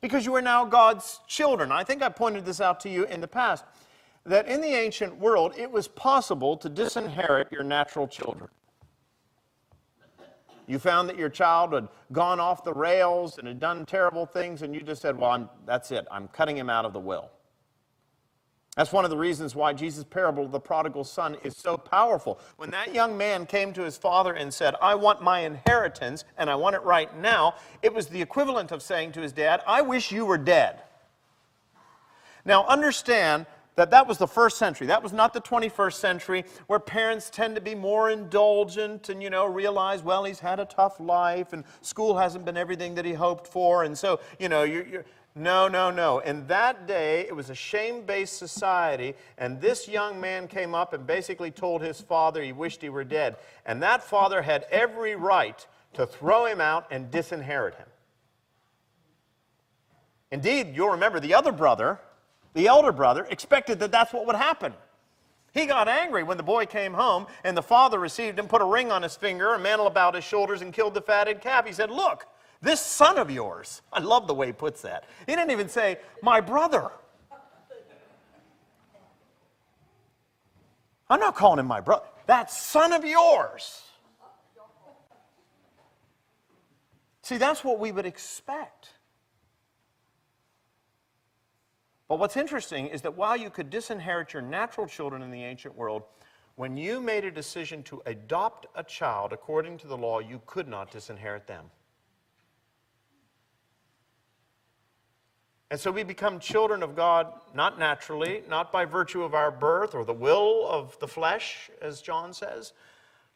because 0.00 0.26
you 0.26 0.34
are 0.34 0.42
now 0.42 0.64
God's 0.64 1.20
children. 1.26 1.70
I 1.70 1.84
think 1.84 2.02
I 2.02 2.08
pointed 2.08 2.44
this 2.44 2.60
out 2.60 2.80
to 2.80 2.88
you 2.88 3.04
in 3.04 3.20
the 3.20 3.28
past 3.28 3.64
that 4.24 4.46
in 4.46 4.60
the 4.60 4.68
ancient 4.68 5.16
world 5.16 5.54
it 5.56 5.70
was 5.70 5.88
possible 5.88 6.56
to 6.56 6.68
disinherit 6.68 7.50
your 7.50 7.64
natural 7.64 8.06
children. 8.06 8.48
You 10.66 10.78
found 10.78 11.08
that 11.08 11.18
your 11.18 11.28
child 11.28 11.72
had 11.72 11.88
gone 12.12 12.38
off 12.38 12.62
the 12.62 12.72
rails 12.72 13.38
and 13.38 13.48
had 13.48 13.58
done 13.58 13.84
terrible 13.84 14.24
things, 14.24 14.62
and 14.62 14.74
you 14.74 14.80
just 14.80 15.02
said, 15.02 15.18
Well, 15.18 15.30
I'm, 15.30 15.50
that's 15.66 15.90
it, 15.90 16.06
I'm 16.10 16.28
cutting 16.28 16.56
him 16.56 16.70
out 16.70 16.84
of 16.84 16.92
the 16.92 17.00
will. 17.00 17.30
That's 18.76 18.92
one 18.92 19.04
of 19.04 19.10
the 19.10 19.18
reasons 19.18 19.54
why 19.54 19.74
Jesus' 19.74 20.04
parable 20.04 20.46
of 20.46 20.50
the 20.50 20.60
prodigal 20.60 21.04
son 21.04 21.36
is 21.44 21.54
so 21.54 21.76
powerful. 21.76 22.40
When 22.56 22.70
that 22.70 22.94
young 22.94 23.18
man 23.18 23.44
came 23.44 23.74
to 23.74 23.82
his 23.82 23.98
father 23.98 24.32
and 24.32 24.52
said, 24.52 24.74
I 24.80 24.94
want 24.94 25.22
my 25.22 25.40
inheritance 25.40 26.24
and 26.38 26.48
I 26.48 26.54
want 26.54 26.76
it 26.76 26.82
right 26.82 27.14
now, 27.18 27.56
it 27.82 27.92
was 27.92 28.06
the 28.06 28.22
equivalent 28.22 28.72
of 28.72 28.82
saying 28.82 29.12
to 29.12 29.20
his 29.20 29.32
dad, 29.32 29.60
I 29.66 29.82
wish 29.82 30.10
you 30.10 30.24
were 30.24 30.38
dead. 30.38 30.82
Now, 32.46 32.64
understand 32.66 33.44
that 33.74 33.90
that 33.90 34.06
was 34.06 34.18
the 34.18 34.26
first 34.26 34.58
century. 34.58 34.86
That 34.86 35.02
was 35.02 35.12
not 35.12 35.32
the 35.32 35.40
21st 35.40 35.94
century, 35.94 36.44
where 36.66 36.78
parents 36.78 37.30
tend 37.30 37.54
to 37.54 37.60
be 37.60 37.74
more 37.74 38.10
indulgent 38.10 39.08
and, 39.08 39.22
you 39.22 39.30
know, 39.30 39.46
realize, 39.46 40.02
well, 40.02 40.24
he's 40.24 40.40
had 40.40 40.60
a 40.60 40.64
tough 40.64 41.00
life 41.00 41.52
and 41.52 41.64
school 41.80 42.16
hasn't 42.16 42.44
been 42.44 42.56
everything 42.56 42.94
that 42.96 43.04
he 43.04 43.12
hoped 43.12 43.46
for. 43.46 43.84
And 43.84 43.96
so, 43.96 44.20
you 44.38 44.48
know, 44.48 44.62
you're, 44.62 44.86
you're 44.86 45.04
no, 45.34 45.66
no, 45.66 45.90
no. 45.90 46.18
In 46.18 46.46
that 46.48 46.86
day, 46.86 47.20
it 47.20 47.34
was 47.34 47.48
a 47.48 47.54
shame 47.54 48.02
based 48.02 48.36
society, 48.36 49.14
and 49.38 49.60
this 49.60 49.88
young 49.88 50.20
man 50.20 50.46
came 50.46 50.74
up 50.74 50.92
and 50.92 51.06
basically 51.06 51.50
told 51.50 51.80
his 51.80 52.00
father 52.00 52.42
he 52.42 52.52
wished 52.52 52.82
he 52.82 52.90
were 52.90 53.04
dead. 53.04 53.36
And 53.64 53.82
that 53.82 54.02
father 54.02 54.42
had 54.42 54.66
every 54.70 55.16
right 55.16 55.66
to 55.94 56.06
throw 56.06 56.44
him 56.44 56.60
out 56.60 56.86
and 56.90 57.10
disinherit 57.10 57.74
him. 57.76 57.86
Indeed, 60.30 60.74
you'll 60.74 60.90
remember 60.90 61.20
the 61.20 61.34
other 61.34 61.52
brother, 61.52 61.98
the 62.54 62.66
elder 62.66 62.92
brother, 62.92 63.26
expected 63.30 63.78
that 63.80 63.92
that's 63.92 64.12
what 64.12 64.26
would 64.26 64.36
happen. 64.36 64.72
He 65.52 65.66
got 65.66 65.88
angry 65.88 66.22
when 66.22 66.38
the 66.38 66.42
boy 66.42 66.64
came 66.64 66.94
home 66.94 67.26
and 67.44 67.54
the 67.56 67.62
father 67.62 67.98
received 67.98 68.38
him, 68.38 68.48
put 68.48 68.62
a 68.62 68.66
ring 68.66 68.90
on 68.90 69.02
his 69.02 69.16
finger, 69.16 69.52
a 69.52 69.58
mantle 69.58 69.86
about 69.86 70.14
his 70.14 70.24
shoulders, 70.24 70.62
and 70.62 70.72
killed 70.72 70.94
the 70.94 71.02
fatted 71.02 71.42
calf. 71.42 71.66
He 71.66 71.72
said, 71.72 71.90
Look, 71.90 72.26
this 72.62 72.80
son 72.80 73.18
of 73.18 73.30
yours, 73.30 73.82
I 73.92 73.98
love 73.98 74.28
the 74.28 74.34
way 74.34 74.46
he 74.46 74.52
puts 74.52 74.82
that. 74.82 75.04
He 75.26 75.34
didn't 75.34 75.50
even 75.50 75.68
say, 75.68 75.98
My 76.22 76.40
brother. 76.40 76.90
I'm 81.10 81.20
not 81.20 81.34
calling 81.34 81.58
him 81.58 81.66
my 81.66 81.80
brother. 81.80 82.06
That 82.26 82.50
son 82.50 82.92
of 82.92 83.04
yours. 83.04 83.82
See, 87.20 87.36
that's 87.36 87.62
what 87.62 87.78
we 87.78 87.92
would 87.92 88.06
expect. 88.06 88.88
But 92.08 92.18
what's 92.18 92.36
interesting 92.36 92.86
is 92.86 93.02
that 93.02 93.16
while 93.16 93.36
you 93.36 93.50
could 93.50 93.70
disinherit 93.70 94.32
your 94.32 94.42
natural 94.42 94.86
children 94.86 95.22
in 95.22 95.30
the 95.30 95.42
ancient 95.42 95.74
world, 95.76 96.02
when 96.56 96.76
you 96.76 97.00
made 97.00 97.24
a 97.24 97.30
decision 97.30 97.82
to 97.84 98.02
adopt 98.06 98.66
a 98.74 98.84
child 98.84 99.32
according 99.32 99.78
to 99.78 99.86
the 99.86 99.96
law, 99.96 100.20
you 100.20 100.40
could 100.46 100.68
not 100.68 100.90
disinherit 100.90 101.46
them. 101.46 101.70
And 105.72 105.80
so 105.80 105.90
we 105.90 106.02
become 106.02 106.38
children 106.38 106.82
of 106.82 106.94
God 106.94 107.32
not 107.54 107.78
naturally, 107.78 108.42
not 108.46 108.70
by 108.70 108.84
virtue 108.84 109.22
of 109.22 109.32
our 109.32 109.50
birth 109.50 109.94
or 109.94 110.04
the 110.04 110.12
will 110.12 110.68
of 110.68 110.98
the 110.98 111.08
flesh, 111.08 111.70
as 111.80 112.02
John 112.02 112.34
says, 112.34 112.74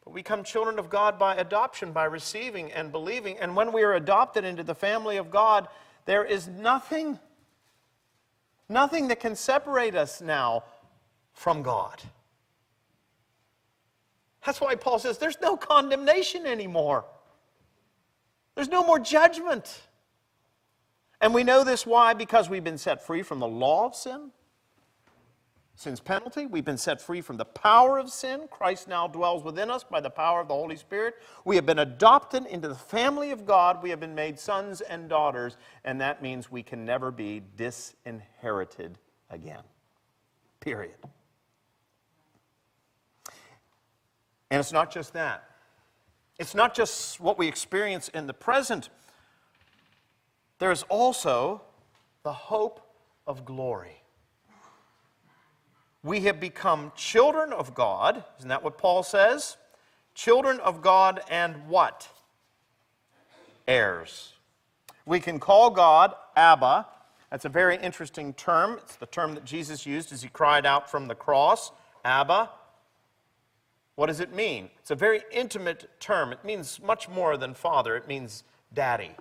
but 0.04 0.12
we 0.12 0.20
become 0.20 0.44
children 0.44 0.78
of 0.78 0.90
God 0.90 1.18
by 1.18 1.36
adoption, 1.36 1.92
by 1.92 2.04
receiving 2.04 2.70
and 2.72 2.92
believing. 2.92 3.38
And 3.38 3.56
when 3.56 3.72
we 3.72 3.84
are 3.84 3.94
adopted 3.94 4.44
into 4.44 4.62
the 4.62 4.74
family 4.74 5.16
of 5.16 5.30
God, 5.30 5.66
there 6.04 6.26
is 6.26 6.46
nothing, 6.46 7.18
nothing 8.68 9.08
that 9.08 9.18
can 9.18 9.34
separate 9.34 9.94
us 9.94 10.20
now 10.20 10.64
from 11.32 11.62
God. 11.62 12.02
That's 14.44 14.60
why 14.60 14.74
Paul 14.74 14.98
says 14.98 15.16
there's 15.16 15.40
no 15.40 15.56
condemnation 15.56 16.44
anymore. 16.44 17.06
There's 18.56 18.68
no 18.68 18.84
more 18.84 18.98
judgment. 18.98 19.85
And 21.20 21.32
we 21.32 21.44
know 21.44 21.64
this 21.64 21.86
why? 21.86 22.14
Because 22.14 22.48
we've 22.48 22.64
been 22.64 22.78
set 22.78 23.04
free 23.04 23.22
from 23.22 23.38
the 23.38 23.48
law 23.48 23.86
of 23.86 23.94
sin 23.94 24.30
sin's 25.76 26.00
penalty. 26.00 26.46
We've 26.46 26.64
been 26.64 26.78
set 26.78 27.00
free 27.00 27.20
from 27.20 27.36
the 27.36 27.44
power 27.44 27.98
of 27.98 28.10
sin. 28.10 28.48
Christ 28.50 28.88
now 28.88 29.06
dwells 29.06 29.44
within 29.44 29.70
us 29.70 29.84
by 29.84 30.00
the 30.00 30.10
power 30.10 30.40
of 30.40 30.48
the 30.48 30.54
Holy 30.54 30.76
Spirit. 30.76 31.16
We 31.44 31.54
have 31.56 31.66
been 31.66 31.78
adopted 31.78 32.46
into 32.46 32.68
the 32.68 32.74
family 32.74 33.30
of 33.30 33.46
God. 33.46 33.82
We 33.82 33.90
have 33.90 34.00
been 34.00 34.14
made 34.14 34.38
sons 34.38 34.80
and 34.80 35.08
daughters, 35.08 35.58
and 35.84 36.00
that 36.00 36.22
means 36.22 36.50
we 36.50 36.62
can 36.62 36.84
never 36.84 37.10
be 37.10 37.42
disinherited 37.56 38.98
again. 39.30 39.62
Period. 40.60 40.96
And 44.50 44.58
it's 44.58 44.72
not 44.72 44.90
just 44.90 45.12
that. 45.12 45.44
It's 46.38 46.54
not 46.54 46.74
just 46.74 47.20
what 47.20 47.38
we 47.38 47.48
experience 47.48 48.08
in 48.08 48.26
the 48.26 48.34
present. 48.34 48.88
There's 50.58 50.82
also 50.84 51.62
the 52.22 52.32
hope 52.32 52.80
of 53.26 53.44
glory 53.44 54.02
we 56.06 56.20
have 56.20 56.38
become 56.38 56.92
children 56.94 57.52
of 57.52 57.74
God. 57.74 58.22
Isn't 58.38 58.48
that 58.48 58.62
what 58.62 58.78
Paul 58.78 59.02
says? 59.02 59.56
Children 60.14 60.60
of 60.60 60.80
God 60.80 61.20
and 61.28 61.66
what? 61.66 62.08
Heirs. 63.66 64.32
We 65.04 65.18
can 65.18 65.40
call 65.40 65.70
God 65.70 66.14
Abba. 66.36 66.86
That's 67.30 67.44
a 67.44 67.48
very 67.48 67.76
interesting 67.76 68.32
term. 68.34 68.78
It's 68.84 68.94
the 68.94 69.06
term 69.06 69.34
that 69.34 69.44
Jesus 69.44 69.84
used 69.84 70.12
as 70.12 70.22
he 70.22 70.28
cried 70.28 70.64
out 70.64 70.88
from 70.88 71.08
the 71.08 71.16
cross 71.16 71.72
Abba. 72.04 72.50
What 73.96 74.06
does 74.06 74.20
it 74.20 74.32
mean? 74.32 74.70
It's 74.78 74.92
a 74.92 74.94
very 74.94 75.22
intimate 75.32 75.90
term. 75.98 76.32
It 76.32 76.44
means 76.44 76.80
much 76.80 77.08
more 77.08 77.36
than 77.36 77.52
father, 77.52 77.96
it 77.96 78.06
means 78.06 78.44
daddy. 78.72 79.16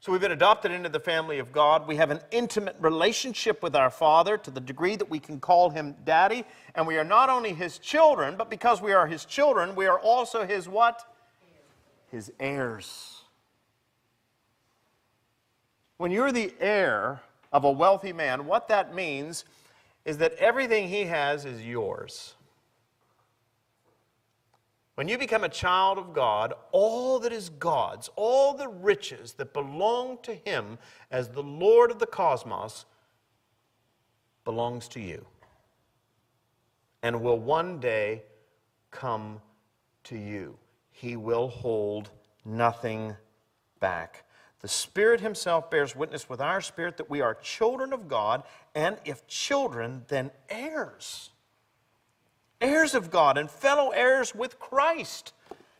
So 0.00 0.12
we've 0.12 0.20
been 0.20 0.30
adopted 0.32 0.70
into 0.70 0.88
the 0.88 1.00
family 1.00 1.40
of 1.40 1.50
God. 1.50 1.88
We 1.88 1.96
have 1.96 2.12
an 2.12 2.20
intimate 2.30 2.76
relationship 2.78 3.64
with 3.64 3.74
our 3.74 3.90
Father 3.90 4.38
to 4.38 4.50
the 4.50 4.60
degree 4.60 4.94
that 4.94 5.10
we 5.10 5.18
can 5.18 5.40
call 5.40 5.70
him 5.70 5.96
daddy. 6.04 6.44
And 6.76 6.86
we 6.86 6.96
are 6.98 7.04
not 7.04 7.28
only 7.28 7.52
his 7.52 7.78
children, 7.78 8.36
but 8.36 8.48
because 8.48 8.80
we 8.80 8.92
are 8.92 9.08
his 9.08 9.24
children, 9.24 9.74
we 9.74 9.86
are 9.86 9.98
also 9.98 10.46
his 10.46 10.68
what? 10.68 11.02
His 12.12 12.32
heirs. 12.38 13.22
When 15.96 16.12
you're 16.12 16.30
the 16.30 16.54
heir 16.60 17.20
of 17.52 17.64
a 17.64 17.70
wealthy 17.72 18.12
man, 18.12 18.46
what 18.46 18.68
that 18.68 18.94
means 18.94 19.44
is 20.04 20.18
that 20.18 20.32
everything 20.34 20.88
he 20.88 21.06
has 21.06 21.44
is 21.44 21.66
yours. 21.66 22.34
When 24.98 25.06
you 25.06 25.16
become 25.16 25.44
a 25.44 25.48
child 25.48 25.96
of 25.96 26.12
God, 26.12 26.54
all 26.72 27.20
that 27.20 27.32
is 27.32 27.50
God's, 27.50 28.10
all 28.16 28.54
the 28.54 28.66
riches 28.66 29.34
that 29.34 29.52
belong 29.52 30.18
to 30.24 30.34
Him 30.34 30.76
as 31.12 31.28
the 31.28 31.40
Lord 31.40 31.92
of 31.92 32.00
the 32.00 32.06
cosmos, 32.06 32.84
belongs 34.44 34.88
to 34.88 35.00
you 35.00 35.24
and 37.04 37.22
will 37.22 37.38
one 37.38 37.78
day 37.78 38.24
come 38.90 39.40
to 40.02 40.16
you. 40.16 40.58
He 40.90 41.14
will 41.14 41.46
hold 41.46 42.10
nothing 42.44 43.14
back. 43.78 44.24
The 44.62 44.66
Spirit 44.68 45.20
Himself 45.20 45.70
bears 45.70 45.94
witness 45.94 46.28
with 46.28 46.40
our 46.40 46.60
spirit 46.60 46.96
that 46.96 47.08
we 47.08 47.20
are 47.20 47.34
children 47.34 47.92
of 47.92 48.08
God, 48.08 48.42
and 48.74 48.98
if 49.04 49.28
children, 49.28 50.06
then 50.08 50.32
heirs 50.48 51.30
heirs 52.60 52.94
of 52.94 53.10
God 53.10 53.38
and 53.38 53.50
fellow 53.50 53.90
heirs 53.90 54.34
with 54.34 54.58
Christ. 54.58 55.32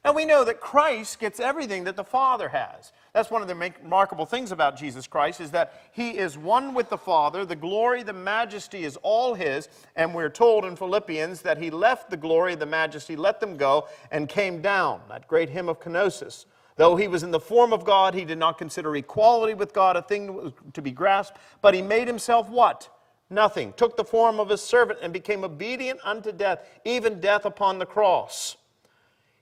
Now 0.05 0.13
we 0.13 0.25
know 0.25 0.45
that 0.45 0.61
Christ 0.61 1.19
gets 1.19 1.41
everything 1.41 1.85
that 1.85 1.97
the 1.97 2.05
Father 2.05 2.49
has. 2.49 2.93
That's 3.13 3.31
one 3.31 3.43
of 3.43 3.49
the 3.49 3.55
remarkable 3.55 4.27
things 4.27 4.53
about 4.53 4.77
Jesus 4.77 5.07
Christ 5.07 5.41
is 5.41 5.51
that 5.51 5.83
he 5.93 6.17
is 6.17 6.39
one 6.39 6.73
with 6.73 6.89
the 6.89 6.97
Father. 6.97 7.45
The 7.45 7.57
glory, 7.57 8.03
the 8.03 8.13
majesty 8.13 8.85
is 8.85 8.97
all 9.03 9.35
his, 9.35 9.69
and 9.97 10.15
we're 10.15 10.29
told 10.29 10.65
in 10.65 10.77
Philippians 10.77 11.43
that 11.43 11.59
he 11.59 11.71
left 11.71 12.11
the 12.11 12.17
glory, 12.17 12.55
the 12.55 12.65
majesty, 12.65 13.17
let 13.17 13.41
them 13.41 13.57
go, 13.57 13.89
and 14.13 14.29
came 14.29 14.63
down. 14.63 15.01
That 15.09 15.27
great 15.27 15.51
hymn 15.51 15.69
of 15.69 15.81
kenosis. 15.81 16.45
Though 16.77 16.95
he 16.95 17.09
was 17.09 17.25
in 17.25 17.33
the 17.33 17.41
form 17.41 17.73
of 17.73 17.85
God, 17.85 18.15
he 18.15 18.25
did 18.25 18.39
not 18.39 18.57
consider 18.57 18.95
equality 18.95 19.55
with 19.55 19.75
God 19.75 19.97
a 19.97 20.03
thing 20.03 20.53
to 20.73 20.81
be 20.81 20.93
grasped, 20.93 21.39
but 21.61 21.75
he 21.75 21.83
made 21.83 22.07
himself 22.07 22.49
what? 22.49 22.89
Nothing, 23.31 23.73
took 23.75 23.97
the 23.97 24.05
form 24.05 24.41
of 24.41 24.51
a 24.51 24.59
servant, 24.59 25.01
and 25.03 25.13
became 25.13 25.45
obedient 25.45 26.01
unto 26.05 26.33
death, 26.33 26.69
even 26.85 27.21
death 27.21 27.45
upon 27.45 27.79
the 27.79 27.87
cross. 27.87 28.57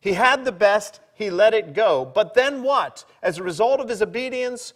He 0.00 0.12
had 0.12 0.44
the 0.44 0.52
best, 0.52 1.00
he 1.14 1.30
let 1.30 1.54
it 1.54 1.74
go. 1.74 2.04
But 2.04 2.34
then 2.34 2.62
what? 2.62 3.04
As 3.22 3.38
a 3.38 3.42
result 3.42 3.80
of 3.80 3.88
his 3.88 4.02
obedience, 4.02 4.72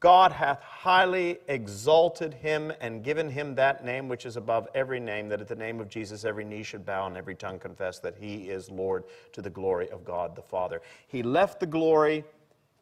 God 0.00 0.32
hath 0.32 0.62
highly 0.62 1.38
exalted 1.46 2.32
him 2.32 2.72
and 2.80 3.04
given 3.04 3.28
him 3.28 3.54
that 3.56 3.84
name 3.84 4.08
which 4.08 4.24
is 4.24 4.38
above 4.38 4.66
every 4.74 4.98
name, 4.98 5.28
that 5.28 5.42
at 5.42 5.48
the 5.48 5.54
name 5.54 5.78
of 5.78 5.90
Jesus 5.90 6.24
every 6.24 6.44
knee 6.44 6.62
should 6.62 6.86
bow 6.86 7.06
and 7.06 7.18
every 7.18 7.34
tongue 7.34 7.58
confess 7.58 7.98
that 7.98 8.16
he 8.18 8.48
is 8.48 8.70
Lord 8.70 9.04
to 9.32 9.42
the 9.42 9.50
glory 9.50 9.90
of 9.90 10.02
God 10.02 10.34
the 10.34 10.42
Father. 10.42 10.80
He 11.08 11.22
left 11.22 11.60
the 11.60 11.66
glory 11.66 12.24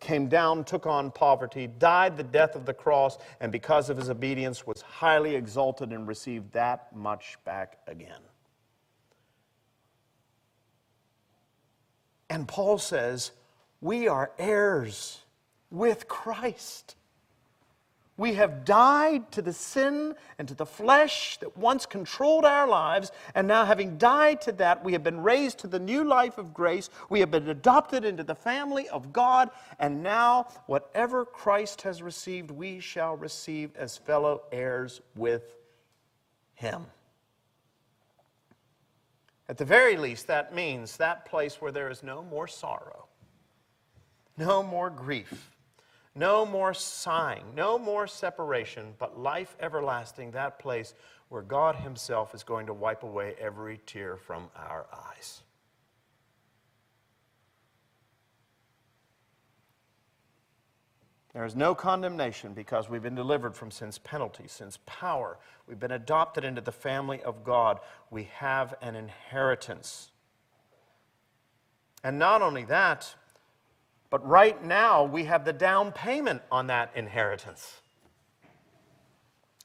came 0.01 0.29
down, 0.29 0.65
took 0.65 0.87
on 0.87 1.11
poverty, 1.11 1.67
died 1.67 2.17
the 2.17 2.23
death 2.23 2.55
of 2.55 2.67
the 2.67 2.75
cross, 2.75 3.19
and 3.41 3.51
because 3.51 3.91
of 3.91 3.97
his 3.97 4.11
obedience 4.11 4.67
was 4.67 4.83
highly 4.83 5.35
exalted 5.35 5.93
and 5.93 6.07
received 6.07 6.53
that 6.53 6.95
much 6.95 7.37
back 7.45 7.79
again. 7.87 8.21
And 12.31 12.47
Paul 12.47 12.79
says, 12.79 13.33
We 13.81 14.09
are 14.09 14.33
heirs 14.39 15.21
with 15.71 16.09
Christ. 16.09 16.95
We 18.19 18.35
have 18.35 18.65
died 18.65 19.31
to 19.33 19.43
the 19.43 19.53
sin 19.53 20.17
and 20.41 20.49
to 20.49 20.55
the 20.55 20.67
flesh 20.67 21.39
that 21.39 21.57
once 21.57 21.87
controlled 21.87 22.45
our 22.45 22.67
lives, 22.67 23.13
and 23.33 23.47
now, 23.47 23.65
having 23.65 23.97
died 23.97 24.41
to 24.43 24.53
that, 24.53 24.85
we 24.85 24.93
have 24.93 25.05
been 25.05 25.23
raised 25.23 25.61
to 25.61 25.69
the 25.69 25.79
new 25.79 26.03
life 26.03 26.37
of 26.37 26.53
grace. 26.53 26.91
We 27.09 27.21
have 27.21 27.31
been 27.31 27.49
adopted 27.49 28.05
into 28.05 28.25
the 28.25 28.35
family 28.35 28.89
of 28.89 29.13
God, 29.13 29.51
and 29.79 30.03
now, 30.03 30.49
whatever 30.67 31.25
Christ 31.25 31.83
has 31.83 32.03
received, 32.03 32.51
we 32.51 32.81
shall 32.81 33.17
receive 33.17 33.71
as 33.77 33.97
fellow 33.97 34.43
heirs 34.51 35.01
with 35.15 35.55
Him. 36.55 36.87
At 39.49 39.59
the 39.59 39.65
very 39.65 39.97
least, 39.97 40.27
that 40.27 40.53
means 40.53 40.97
that 40.97 41.25
place 41.25 41.61
where 41.61 41.73
there 41.73 41.89
is 41.89 42.03
no 42.03 42.25
more 42.25 42.49
sorrow, 42.49 43.07
no 44.37 44.65
more 44.65 44.91
grief 44.91 45.55
no 46.19 46.45
more 46.45 46.75
sighing, 46.75 47.45
no 47.55 47.79
more 47.79 48.07
separation, 48.07 48.95
but 48.99 49.19
life 49.19 49.57
everlasting, 49.61 50.33
that 50.33 50.59
place 50.59 50.95
where 51.29 51.43
God 51.43 51.77
Himself 51.77 52.35
is 52.35 52.43
going 52.43 52.67
to 52.67 52.75
wipe 52.75 53.03
away 53.03 53.35
every 53.39 53.81
tear 53.87 54.17
from 54.17 54.49
our 54.57 54.87
eyes. 54.93 55.43
There 61.35 61.45
is 61.45 61.55
no 61.55 61.75
condemnation 61.75 62.53
because 62.53 62.89
we've 62.89 63.03
been 63.03 63.15
delivered 63.15 63.55
from 63.55 63.71
sin's 63.71 63.99
penalty, 63.99 64.45
sin's 64.49 64.79
power. 64.87 65.39
We've 65.69 65.79
been 65.79 65.93
adopted 65.93 66.43
into 66.43 66.61
the 66.61 66.73
family 66.73 67.23
of 67.23 67.45
God. 67.45 67.79
We 68.11 68.25
have 68.35 68.75
an 68.81 68.97
inheritance. 68.97 70.11
And 72.03 72.19
not 72.19 72.43
only 72.43 72.65
that, 72.65 73.15
but 74.11 74.27
right 74.27 74.65
now, 74.65 75.05
we 75.05 75.25
have 75.25 75.45
the 75.45 75.53
down 75.53 75.93
payment 75.93 76.43
on 76.51 76.69
that 76.69 76.91
inheritance. 76.95 77.81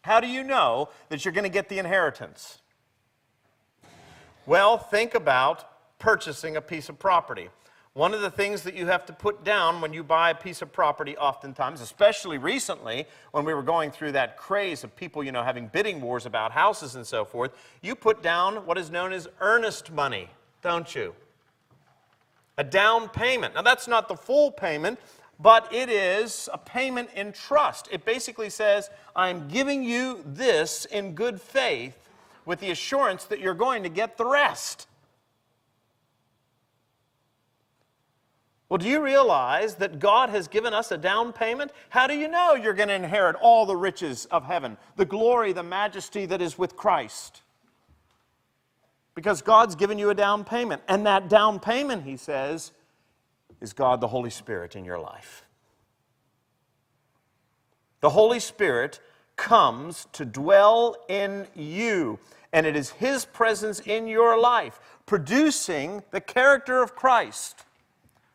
How 0.01 0.19
do 0.19 0.27
you 0.27 0.43
know 0.43 0.89
that 1.09 1.23
you're 1.23 1.33
going 1.33 1.45
to 1.45 1.49
get 1.49 1.69
the 1.69 1.79
inheritance? 1.79 2.59
Well, 4.45 4.77
think 4.77 5.15
about 5.15 5.97
purchasing 5.97 6.57
a 6.57 6.61
piece 6.61 6.89
of 6.89 6.99
property. 6.99 7.47
One 7.93 8.13
of 8.13 8.21
the 8.21 8.31
things 8.31 8.63
that 8.63 8.73
you 8.73 8.87
have 8.87 9.05
to 9.05 9.13
put 9.13 9.45
down 9.45 9.79
when 9.79 9.93
you 9.93 10.03
buy 10.03 10.31
a 10.31 10.35
piece 10.35 10.61
of 10.61 10.73
property, 10.73 11.15
oftentimes, 11.15 11.79
especially 11.79 12.37
recently 12.37 13.05
when 13.31 13.45
we 13.45 13.53
were 13.53 13.61
going 13.61 13.91
through 13.91 14.13
that 14.13 14.35
craze 14.35 14.83
of 14.83 14.93
people, 14.95 15.23
you 15.23 15.31
know, 15.31 15.43
having 15.43 15.67
bidding 15.67 16.01
wars 16.01 16.25
about 16.25 16.51
houses 16.51 16.95
and 16.95 17.07
so 17.07 17.23
forth, 17.23 17.51
you 17.81 17.95
put 17.95 18.21
down 18.21 18.65
what 18.65 18.77
is 18.77 18.89
known 18.89 19.13
as 19.13 19.29
earnest 19.39 19.91
money, 19.91 20.27
don't 20.61 20.93
you? 20.93 21.13
A 22.57 22.63
down 22.63 23.09
payment. 23.09 23.55
Now, 23.55 23.61
that's 23.61 23.87
not 23.87 24.07
the 24.07 24.15
full 24.15 24.51
payment, 24.51 24.99
but 25.39 25.73
it 25.73 25.89
is 25.89 26.49
a 26.53 26.57
payment 26.57 27.09
in 27.15 27.33
trust. 27.33 27.87
It 27.91 28.05
basically 28.05 28.49
says, 28.49 28.89
I'm 29.15 29.47
giving 29.47 29.83
you 29.83 30.23
this 30.25 30.85
in 30.85 31.13
good 31.15 31.41
faith 31.41 32.09
with 32.45 32.59
the 32.59 32.71
assurance 32.71 33.25
that 33.25 33.39
you're 33.39 33.53
going 33.53 33.83
to 33.83 33.89
get 33.89 34.17
the 34.17 34.25
rest. 34.25 34.87
Well, 38.73 38.79
do 38.79 38.87
you 38.87 39.03
realize 39.03 39.75
that 39.75 39.99
God 39.99 40.31
has 40.31 40.47
given 40.47 40.73
us 40.73 40.91
a 40.91 40.97
down 40.97 41.31
payment? 41.31 41.71
How 41.89 42.07
do 42.07 42.15
you 42.15 42.27
know 42.27 42.55
you're 42.55 42.73
going 42.73 42.89
to 42.89 42.95
inherit 42.95 43.35
all 43.35 43.67
the 43.67 43.75
riches 43.75 44.25
of 44.31 44.45
heaven, 44.45 44.77
the 44.95 45.05
glory, 45.05 45.53
the 45.53 45.61
majesty 45.61 46.25
that 46.25 46.41
is 46.41 46.57
with 46.57 46.75
Christ? 46.75 47.42
Because 49.15 49.41
God's 49.41 49.75
given 49.75 49.97
you 49.97 50.09
a 50.09 50.15
down 50.15 50.43
payment. 50.43 50.81
And 50.87 51.05
that 51.05 51.29
down 51.29 51.59
payment, 51.59 52.03
he 52.03 52.17
says, 52.17 52.71
is 53.61 53.73
God 53.73 54.01
the 54.01 54.07
Holy 54.07 54.29
Spirit 54.29 54.75
in 54.75 54.83
your 54.83 54.99
life. 54.99 55.45
The 58.01 58.09
Holy 58.09 58.41
Spirit 58.41 58.99
comes 59.37 60.07
to 60.11 60.25
dwell 60.25 60.97
in 61.07 61.47
you, 61.55 62.19
and 62.51 62.65
it 62.65 62.75
is 62.75 62.89
His 62.91 63.23
presence 63.23 63.79
in 63.79 64.07
your 64.07 64.37
life, 64.39 64.79
producing 65.05 66.03
the 66.11 66.19
character 66.19 66.83
of 66.83 66.95
Christ, 66.95 67.63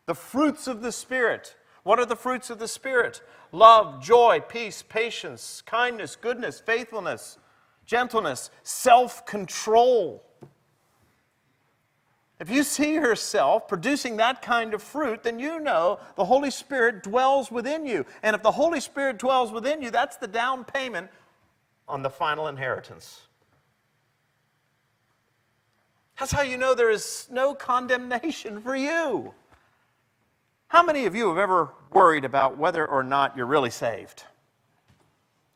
the 0.07 0.15
fruits 0.15 0.67
of 0.67 0.81
the 0.81 0.93
Spirit. 0.93 1.55
What 1.83 1.99
are 1.99 2.07
the 2.07 2.17
fruits 2.17 2.49
of 2.49 2.59
the 2.59 2.69
Spirit? 2.69 3.21
Love, 3.53 4.03
joy, 4.03 4.41
peace, 4.49 4.83
patience, 4.83 5.63
kindness, 5.67 6.17
goodness, 6.17 6.61
faithfulness, 6.61 7.37
gentleness, 7.85 8.51
self 8.63 9.27
control. 9.27 10.25
If 12.41 12.51
you 12.51 12.63
see 12.63 12.95
yourself 12.95 13.67
producing 13.67 14.17
that 14.19 14.43
kind 14.43 14.73
of 14.73 14.83
fruit, 14.83 15.25
then 15.25 15.41
you 15.41 15.59
know 15.59 15.99
the 16.15 16.25
Holy 16.25 16.51
Spirit 16.51 17.03
dwells 17.03 17.51
within 17.51 17.85
you. 17.85 18.07
And 18.23 18.37
if 18.37 18.43
the 18.43 18.53
Holy 18.53 18.79
Spirit 18.79 19.19
dwells 19.19 19.51
within 19.51 19.83
you, 19.83 19.91
that's 19.91 20.17
the 20.19 20.29
down 20.29 20.65
payment 20.65 21.11
on 21.89 22.03
the 22.03 22.11
final 22.11 22.47
inheritance. 22.47 23.23
That's 26.19 26.31
how 26.31 26.43
you 26.43 26.59
know 26.59 26.75
there 26.75 26.91
is 26.91 27.27
no 27.31 27.55
condemnation 27.55 28.61
for 28.61 28.77
you. 28.77 29.35
How 30.69 30.83
many 30.83 31.07
of 31.07 31.17
you 31.17 31.29
have 31.29 31.39
ever 31.39 31.71
worried 31.93 32.25
about 32.25 32.57
whether 32.57 32.87
or 32.87 33.03
not 33.03 33.37
you're 33.37 33.47
really 33.47 33.71
saved? 33.71 34.25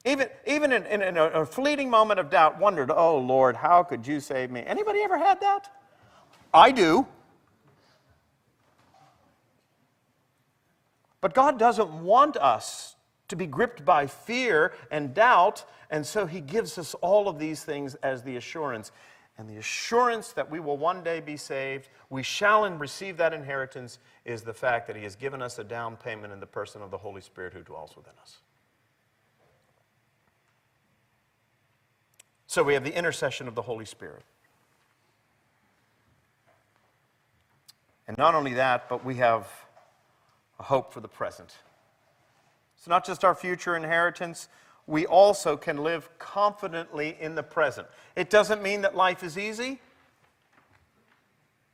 Even, 0.05 0.29
even 0.47 0.73
in, 0.73 0.85
in, 0.87 1.03
in 1.03 1.17
a, 1.17 1.25
a 1.27 1.47
fleeting 1.47 1.89
moment 1.89 2.19
of 2.19 2.29
doubt, 2.29 2.59
wondered, 2.59 2.91
oh 2.91 3.19
Lord, 3.19 3.55
how 3.55 3.85
could 3.85 4.05
you 4.05 4.19
save 4.19 4.51
me? 4.51 4.65
Anybody 4.67 5.01
ever 5.03 5.19
had 5.19 5.41
that? 5.41 5.71
I 6.53 6.71
do. 6.71 7.07
But 11.21 11.35
God 11.35 11.59
doesn't 11.59 11.91
want 11.91 12.37
us 12.37 12.97
to 13.29 13.37
be 13.37 13.47
gripped 13.47 13.85
by 13.85 14.07
fear 14.07 14.73
and 14.91 15.15
doubt, 15.15 15.65
and 15.91 16.05
so 16.05 16.27
He 16.27 16.41
gives 16.41 16.77
us 16.77 16.95
all 16.95 17.29
of 17.29 17.39
these 17.39 17.65
things 17.65 17.95
as 17.97 18.23
the 18.23 18.37
assurance. 18.37 18.93
And 19.39 19.49
the 19.49 19.57
assurance 19.57 20.33
that 20.33 20.51
we 20.51 20.61
will 20.61 20.77
one 20.77 21.03
day 21.03 21.21
be 21.21 21.39
saved, 21.39 21.89
we 22.11 22.23
shall 22.23 22.65
and 22.65 22.79
receive 22.79 23.17
that 23.17 23.33
inheritance, 23.33 23.99
is 24.25 24.43
the 24.43 24.53
fact 24.53 24.87
that 24.89 24.97
He 24.97 25.05
has 25.05 25.17
given 25.17 25.41
us 25.41 25.59
a 25.59 25.65
down 25.65 25.97
payment 25.97 26.33
in 26.33 26.41
the 26.41 26.47
person 26.47 26.83
of 26.83 26.91
the 26.91 26.99
Holy 26.99 27.23
Spirit 27.23 27.55
who 27.55 27.63
dwells 27.63 27.97
within 27.97 28.13
us. 28.21 28.39
So 32.47 32.63
we 32.63 32.75
have 32.75 32.85
the 32.85 32.95
intercession 32.95 33.49
of 33.49 33.55
the 33.55 33.63
Holy 33.63 33.87
Spirit. 33.87 34.25
And 38.09 38.19
not 38.19 38.35
only 38.35 38.55
that, 38.55 38.89
but 38.89 39.05
we 39.05 39.17
have 39.17 39.47
a 40.59 40.63
hope 40.63 40.93
for 40.93 41.01
the 41.01 41.09
present. 41.09 41.55
It's 42.77 42.89
not 42.89 43.07
just 43.07 43.25
our 43.25 43.35
future 43.35 43.77
inheritance, 43.77 44.49
we 44.87 45.07
also 45.07 45.57
can 45.57 45.79
live 45.79 46.09
confidently 46.19 47.17
in 47.21 47.35
the 47.37 47.43
present. 47.43 47.87
It 48.17 48.29
doesn't 48.29 48.63
mean 48.63 48.83
that 48.83 48.97
life 48.97 49.23
is 49.23 49.39
easy. 49.39 49.81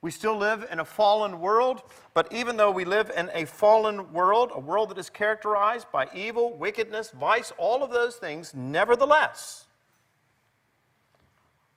We 0.00 0.10
still 0.10 0.36
live 0.36 0.68
in 0.70 0.78
a 0.78 0.84
fallen 0.84 1.40
world, 1.40 1.82
but 2.14 2.32
even 2.32 2.56
though 2.56 2.70
we 2.70 2.84
live 2.84 3.10
in 3.16 3.30
a 3.34 3.46
fallen 3.46 4.12
world, 4.12 4.52
a 4.54 4.60
world 4.60 4.90
that 4.90 4.98
is 4.98 5.10
characterized 5.10 5.90
by 5.90 6.06
evil, 6.14 6.56
wickedness, 6.56 7.10
vice, 7.10 7.52
all 7.58 7.82
of 7.82 7.90
those 7.90 8.16
things, 8.16 8.54
nevertheless, 8.54 9.66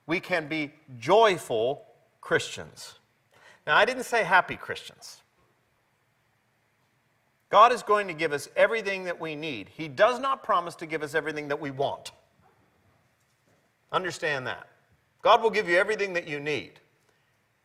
we 0.06 0.20
can 0.20 0.46
be 0.46 0.72
joyful 0.98 1.84
Christians. 2.20 2.94
Now, 3.66 3.76
I 3.76 3.84
didn't 3.84 4.04
say 4.04 4.24
happy 4.24 4.56
Christians. 4.56 5.22
God 7.48 7.70
is 7.70 7.82
going 7.82 8.08
to 8.08 8.14
give 8.14 8.32
us 8.32 8.48
everything 8.56 9.04
that 9.04 9.20
we 9.20 9.36
need. 9.36 9.68
He 9.68 9.86
does 9.86 10.18
not 10.18 10.42
promise 10.42 10.74
to 10.76 10.86
give 10.86 11.02
us 11.02 11.14
everything 11.14 11.48
that 11.48 11.60
we 11.60 11.70
want. 11.70 12.12
Understand 13.92 14.46
that. 14.46 14.66
God 15.20 15.42
will 15.42 15.50
give 15.50 15.68
you 15.68 15.76
everything 15.76 16.14
that 16.14 16.26
you 16.26 16.40
need. 16.40 16.80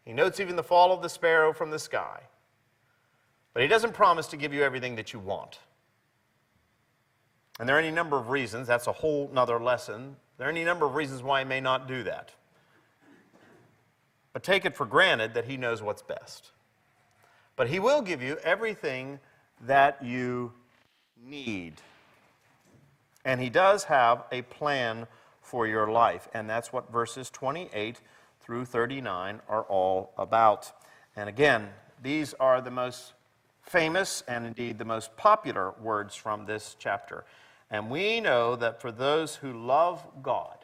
He 0.06 0.14
notes 0.14 0.40
even 0.40 0.56
the 0.56 0.64
fall 0.64 0.92
of 0.92 1.02
the 1.02 1.10
sparrow 1.10 1.54
from 1.54 1.72
the 1.72 1.80
sky. 1.80 2.20
But 3.54 3.64
He 3.64 3.68
doesn't 3.70 3.94
promise 3.94 4.28
to 4.28 4.38
give 4.38 4.54
you 4.54 4.62
everything 4.62 4.96
that 4.98 5.14
you 5.14 5.20
want. 5.20 5.60
And 7.60 7.68
there 7.68 7.76
are 7.76 7.80
any 7.80 7.92
number 7.92 8.18
of 8.18 8.30
reasons, 8.30 8.68
that's 8.68 8.88
a 8.88 8.92
whole 8.92 9.32
nother 9.34 9.60
lesson. 9.60 10.18
There 10.38 10.48
are 10.48 10.52
any 10.52 10.64
number 10.64 10.86
of 10.86 10.96
reasons 10.96 11.24
why 11.24 11.40
He 11.40 11.46
may 11.46 11.62
not 11.62 11.88
do 11.88 12.04
that. 12.04 12.32
But 14.38 14.44
take 14.44 14.66
it 14.66 14.76
for 14.76 14.86
granted 14.86 15.34
that 15.34 15.46
He 15.46 15.58
knows 15.58 15.82
what's 15.82 16.04
best. 16.04 16.52
But 17.56 17.70
He 17.70 17.80
will 17.80 18.04
give 18.04 18.22
you 18.22 18.38
everything 18.44 19.20
that 19.66 20.06
you 20.06 20.54
need. 21.26 21.82
And 23.26 23.42
He 23.42 23.50
does 23.50 23.86
have 23.86 24.26
a 24.32 24.44
plan 24.44 25.08
for 25.42 25.66
your 25.66 25.90
life. 25.90 26.28
And 26.36 26.48
that's 26.48 26.72
what 26.72 26.92
verses 26.92 27.32
28 27.32 28.00
through 28.40 28.66
39 28.66 29.42
are 29.50 29.64
all 29.64 30.14
about. 30.20 30.72
And 31.16 31.28
again, 31.28 31.70
these 32.04 32.36
are 32.36 32.62
the 32.62 32.70
most 32.70 33.14
famous 33.64 34.22
and 34.28 34.46
indeed 34.46 34.78
the 34.78 34.86
most 34.86 35.18
popular 35.18 35.74
words 35.82 36.14
from 36.14 36.46
this 36.46 36.76
chapter. 36.78 37.26
And 37.72 37.90
we 37.90 38.22
know 38.22 38.56
that 38.56 38.84
for 38.84 38.92
those 38.92 39.38
who 39.38 39.52
love 39.52 40.06
God, 40.22 40.58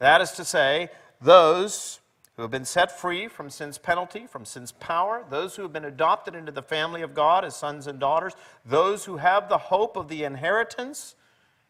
that 0.00 0.20
is 0.20 0.32
to 0.32 0.44
say, 0.44 0.90
those 1.22 2.00
who 2.36 2.42
have 2.42 2.50
been 2.50 2.64
set 2.64 2.98
free 2.98 3.28
from 3.28 3.50
sin's 3.50 3.78
penalty, 3.78 4.26
from 4.26 4.44
sin's 4.44 4.72
power, 4.72 5.24
those 5.28 5.56
who 5.56 5.62
have 5.62 5.72
been 5.72 5.84
adopted 5.84 6.34
into 6.34 6.50
the 6.52 6.62
family 6.62 7.02
of 7.02 7.14
God 7.14 7.44
as 7.44 7.54
sons 7.54 7.86
and 7.86 8.00
daughters, 8.00 8.34
those 8.64 9.04
who 9.04 9.18
have 9.18 9.48
the 9.48 9.58
hope 9.58 9.96
of 9.96 10.08
the 10.08 10.24
inheritance 10.24 11.14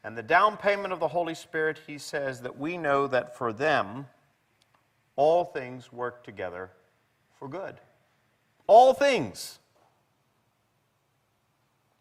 and 0.04 0.16
the 0.16 0.22
down 0.22 0.56
payment 0.56 0.92
of 0.92 1.00
the 1.00 1.08
Holy 1.08 1.34
Spirit, 1.34 1.80
he 1.86 1.98
says 1.98 2.40
that 2.40 2.58
we 2.58 2.76
know 2.76 3.06
that 3.06 3.36
for 3.36 3.52
them, 3.52 4.06
all 5.16 5.44
things 5.44 5.92
work 5.92 6.24
together 6.24 6.70
for 7.38 7.48
good. 7.48 7.76
All 8.66 8.94
things. 8.94 9.58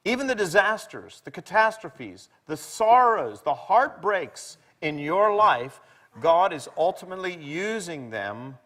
Even 0.05 0.27
the 0.27 0.35
disasters, 0.35 1.21
the 1.25 1.31
catastrophes, 1.31 2.29
the 2.47 2.57
sorrows, 2.57 3.41
the 3.41 3.53
heartbreaks 3.53 4.57
in 4.81 4.97
your 4.97 5.35
life, 5.35 5.79
God 6.19 6.51
is 6.51 6.67
ultimately 6.77 7.35
using 7.35 8.09
them 8.09 8.57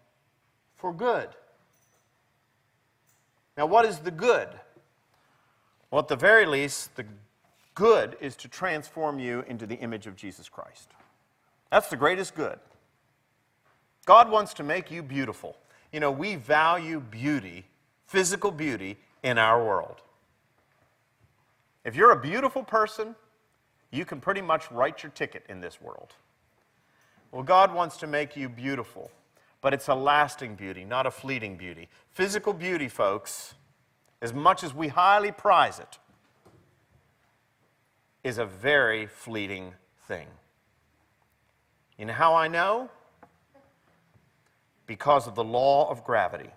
for 0.75 0.91
good. 0.91 1.29
Now, 3.57 3.65
what 3.65 3.85
is 3.85 3.99
the 3.99 4.11
good? 4.11 4.49
Well, 5.91 6.01
at 6.01 6.07
the 6.07 6.15
very 6.15 6.45
least, 6.45 6.95
the 6.95 7.05
good 7.75 8.17
is 8.19 8.35
to 8.37 8.47
transform 8.47 9.19
you 9.19 9.43
into 9.47 9.65
the 9.65 9.75
image 9.75 10.07
of 10.07 10.15
Jesus 10.15 10.49
Christ. 10.49 10.89
That's 11.71 11.89
the 11.89 11.97
greatest 11.97 12.35
good. 12.35 12.59
God 14.05 14.29
wants 14.29 14.53
to 14.55 14.63
make 14.63 14.91
you 14.91 15.03
beautiful. 15.03 15.57
You 15.91 15.99
know, 15.99 16.11
we 16.11 16.35
value 16.35 16.99
beauty, 16.99 17.65
physical 18.07 18.51
beauty, 18.51 18.97
in 19.23 19.37
our 19.39 19.63
world. 19.63 20.01
If 21.83 21.95
you're 21.95 22.11
a 22.11 22.19
beautiful 22.19 22.63
person, 22.63 23.15
you 23.91 24.05
can 24.05 24.19
pretty 24.19 24.41
much 24.41 24.71
write 24.71 25.01
your 25.01 25.11
ticket 25.11 25.43
in 25.49 25.61
this 25.61 25.81
world. 25.81 26.13
Well, 27.36 27.43
God 27.43 27.73
wants 27.73 27.97
to 27.97 28.07
make 28.07 28.38
you 28.38 28.47
beautiful, 28.47 29.11
but 29.59 29.73
it's 29.73 29.89
a 29.89 29.93
lasting 29.93 30.55
beauty, 30.55 30.86
not 30.86 31.05
a 31.05 31.11
fleeting 31.11 31.57
beauty. 31.57 31.89
Physical 32.13 32.53
beauty, 32.53 32.88
folks, 32.88 33.55
as 34.21 34.33
much 34.33 34.63
as 34.63 34.73
we 34.73 34.88
highly 34.88 35.33
prize 35.33 35.79
it, 35.79 35.99
is 38.23 38.38
a 38.38 38.45
very 38.45 39.05
fleeting 39.05 39.73
thing. 40.07 40.27
You 41.97 42.05
know 42.05 42.13
how 42.13 42.33
I 42.36 42.47
know? 42.47 42.89
Because 44.88 45.27
of 45.27 45.36
the 45.36 45.43
law 45.43 45.91
of 45.91 46.05
gravity. 46.05 46.51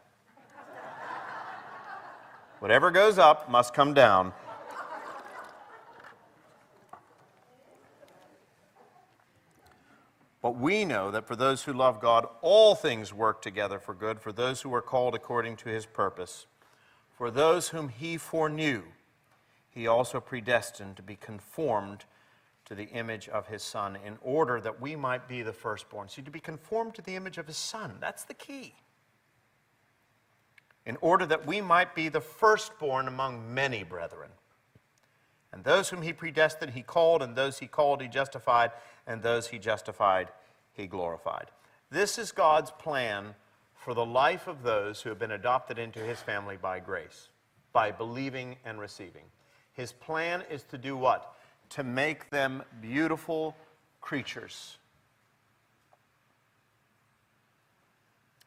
Whatever 2.61 2.93
goes 2.93 3.18
up 3.18 3.51
must 3.51 3.74
come 3.74 3.95
down. 3.95 4.33
But 10.41 10.57
we 10.57 10.84
know 10.84 11.11
that 11.11 11.26
for 11.26 11.34
those 11.34 11.64
who 11.64 11.72
love 11.72 12.01
God, 12.01 12.26
all 12.43 12.74
things 12.74 13.12
work 13.12 13.43
together 13.43 13.78
for 13.78 13.95
good, 13.95 14.20
for 14.20 14.32
those 14.32 14.61
who 14.61 14.72
are 14.72 14.82
called 14.82 15.14
according 15.14 15.57
to 15.57 15.68
his 15.68 15.84
purpose. 15.84 16.47
For 17.16 17.30
those 17.30 17.70
whom 17.70 17.89
he 17.89 18.16
foreknew, 18.16 18.82
he 19.68 19.86
also 19.86 20.20
predestined 20.20 20.97
to 20.97 21.03
be 21.03 21.16
conformed 21.16 22.05
to 22.66 22.74
the 22.74 22.89
image 22.91 23.28
of 23.28 23.49
his 23.49 23.62
Son, 23.62 23.97
in 24.05 24.18
order 24.20 24.61
that 24.61 24.80
we 24.80 24.95
might 24.95 25.26
be 25.26 25.43
the 25.43 25.53
firstborn. 25.53 26.09
See, 26.09 26.22
to 26.22 26.30
be 26.30 26.39
conformed 26.39 26.95
to 26.95 27.03
the 27.03 27.16
image 27.16 27.39
of 27.39 27.47
his 27.47 27.57
Son, 27.57 27.97
that's 27.99 28.24
the 28.24 28.34
key. 28.34 28.74
In 30.86 30.97
order 31.01 31.26
that 31.26 31.47
we 31.47 31.61
might 31.61 31.95
be 31.95 32.09
the 32.09 32.20
firstborn 32.20 33.09
among 33.09 33.53
many 33.53 33.82
brethren. 33.82 34.30
And 35.53 35.65
those 35.65 35.89
whom 35.89 36.03
he 36.03 36.13
predestined, 36.13 36.73
he 36.73 36.83
called, 36.83 37.23
and 37.23 37.35
those 37.35 37.59
he 37.59 37.67
called, 37.67 38.03
he 38.03 38.09
justified, 38.09 38.73
and 39.07 39.23
those 39.23 39.49
he 39.49 39.59
justified, 39.59 40.29
he 40.73 40.87
glorified. 40.87 41.47
This 41.91 42.19
is 42.19 42.33
God's 42.33 42.71
plan 42.71 43.35
for 43.75 43.95
the 43.95 44.05
life 44.05 44.47
of 44.47 44.63
those 44.63 45.01
who 45.01 45.09
have 45.09 45.19
been 45.19 45.31
adopted 45.31 45.79
into 45.79 46.01
his 46.01 46.21
family 46.21 46.57
by 46.57 46.81
grace, 46.81 47.29
by 47.73 47.91
believing 47.91 48.57
and 48.65 48.79
receiving. 48.79 49.25
His 49.73 49.93
plan 49.93 50.43
is 50.51 50.65
to 50.65 50.77
do 50.77 50.97
what? 50.97 51.35
To 51.71 51.83
make 51.83 52.29
them 52.31 52.63
beautiful 52.83 53.57
creatures. 54.01 54.77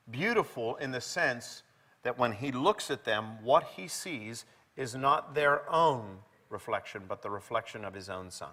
Beautiful 0.10 0.76
in 0.76 0.92
the 0.92 1.02
sense 1.02 1.64
that 2.04 2.20
when 2.20 2.34
he 2.34 2.52
looks 2.52 2.92
at 2.92 3.06
them, 3.06 3.44
what 3.44 3.64
he 3.76 3.88
sees 3.88 4.46
is 4.76 4.94
not 4.94 5.34
their 5.34 5.70
own 5.72 6.18
reflection, 6.52 7.04
but 7.08 7.22
the 7.22 7.30
reflection 7.30 7.86
of 7.86 7.94
his 7.94 8.10
own 8.10 8.32
son. 8.32 8.52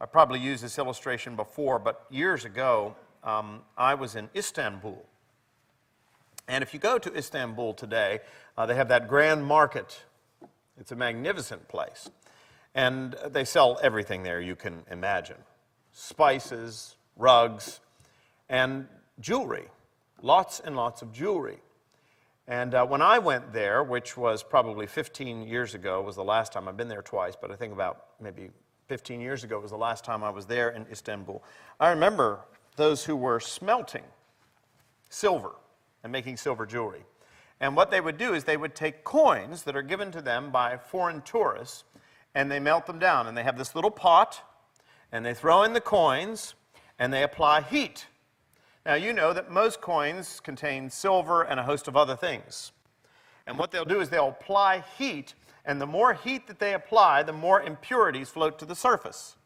I 0.00 0.06
probably 0.06 0.40
used 0.40 0.62
this 0.62 0.78
illustration 0.78 1.36
before, 1.36 1.78
but 1.78 2.04
years 2.10 2.44
ago, 2.44 2.96
um, 3.22 3.62
I 3.76 3.94
was 3.94 4.16
in 4.16 4.28
Istanbul. 4.36 5.04
And 6.46 6.62
if 6.62 6.74
you 6.74 6.80
go 6.80 6.98
to 6.98 7.16
Istanbul 7.16 7.74
today, 7.74 8.20
uh, 8.58 8.66
they 8.66 8.74
have 8.74 8.88
that 8.88 9.08
grand 9.08 9.46
market. 9.46 10.02
It's 10.78 10.92
a 10.92 10.96
magnificent 10.96 11.68
place. 11.68 12.10
And 12.74 13.14
they 13.28 13.44
sell 13.44 13.78
everything 13.82 14.24
there 14.24 14.40
you 14.40 14.56
can 14.56 14.82
imagine 14.90 15.38
spices, 15.92 16.96
rugs, 17.16 17.78
and 18.48 18.88
jewelry. 19.20 19.68
Lots 20.22 20.58
and 20.58 20.74
lots 20.74 21.02
of 21.02 21.12
jewelry. 21.12 21.60
And 22.46 22.74
uh, 22.74 22.84
when 22.86 23.00
I 23.00 23.18
went 23.18 23.52
there, 23.52 23.82
which 23.82 24.16
was 24.16 24.42
probably 24.42 24.86
15 24.86 25.48
years 25.48 25.74
ago, 25.74 26.02
was 26.02 26.16
the 26.16 26.24
last 26.24 26.52
time 26.52 26.68
I've 26.68 26.76
been 26.76 26.88
there 26.88 27.02
twice, 27.02 27.34
but 27.40 27.50
I 27.50 27.56
think 27.56 27.72
about 27.72 28.06
maybe 28.20 28.50
15 28.88 29.20
years 29.20 29.44
ago 29.44 29.58
was 29.58 29.70
the 29.70 29.78
last 29.78 30.04
time 30.04 30.22
I 30.22 30.30
was 30.30 30.46
there 30.46 30.70
in 30.70 30.86
Istanbul. 30.90 31.42
I 31.80 31.88
remember 31.88 32.40
those 32.76 33.04
who 33.04 33.16
were 33.16 33.40
smelting 33.40 34.04
silver 35.08 35.52
and 36.02 36.12
making 36.12 36.36
silver 36.36 36.66
jewelry. 36.66 37.04
And 37.60 37.76
what 37.76 37.90
they 37.90 38.00
would 38.00 38.18
do 38.18 38.34
is 38.34 38.44
they 38.44 38.56
would 38.56 38.74
take 38.74 39.04
coins 39.04 39.62
that 39.62 39.76
are 39.76 39.82
given 39.82 40.10
to 40.12 40.20
them 40.20 40.50
by 40.50 40.76
foreign 40.76 41.22
tourists 41.22 41.84
and 42.34 42.50
they 42.50 42.60
melt 42.60 42.86
them 42.86 42.98
down. 42.98 43.26
And 43.26 43.36
they 43.36 43.42
have 43.42 43.56
this 43.56 43.74
little 43.74 43.90
pot 43.90 44.42
and 45.12 45.24
they 45.24 45.32
throw 45.32 45.62
in 45.62 45.72
the 45.72 45.80
coins 45.80 46.54
and 46.98 47.12
they 47.12 47.22
apply 47.22 47.62
heat. 47.62 48.06
Now, 48.86 48.94
you 48.94 49.12
know 49.14 49.32
that 49.32 49.50
most 49.50 49.80
coins 49.80 50.40
contain 50.40 50.90
silver 50.90 51.42
and 51.42 51.58
a 51.58 51.62
host 51.62 51.88
of 51.88 51.96
other 51.96 52.16
things. 52.16 52.72
And 53.46 53.58
what 53.58 53.70
they'll 53.70 53.84
do 53.84 54.00
is 54.00 54.10
they'll 54.10 54.28
apply 54.28 54.84
heat, 54.98 55.34
and 55.64 55.80
the 55.80 55.86
more 55.86 56.14
heat 56.14 56.46
that 56.48 56.58
they 56.58 56.74
apply, 56.74 57.22
the 57.22 57.32
more 57.32 57.62
impurities 57.62 58.28
float 58.28 58.58
to 58.58 58.66
the 58.66 58.74
surface. 58.74 59.36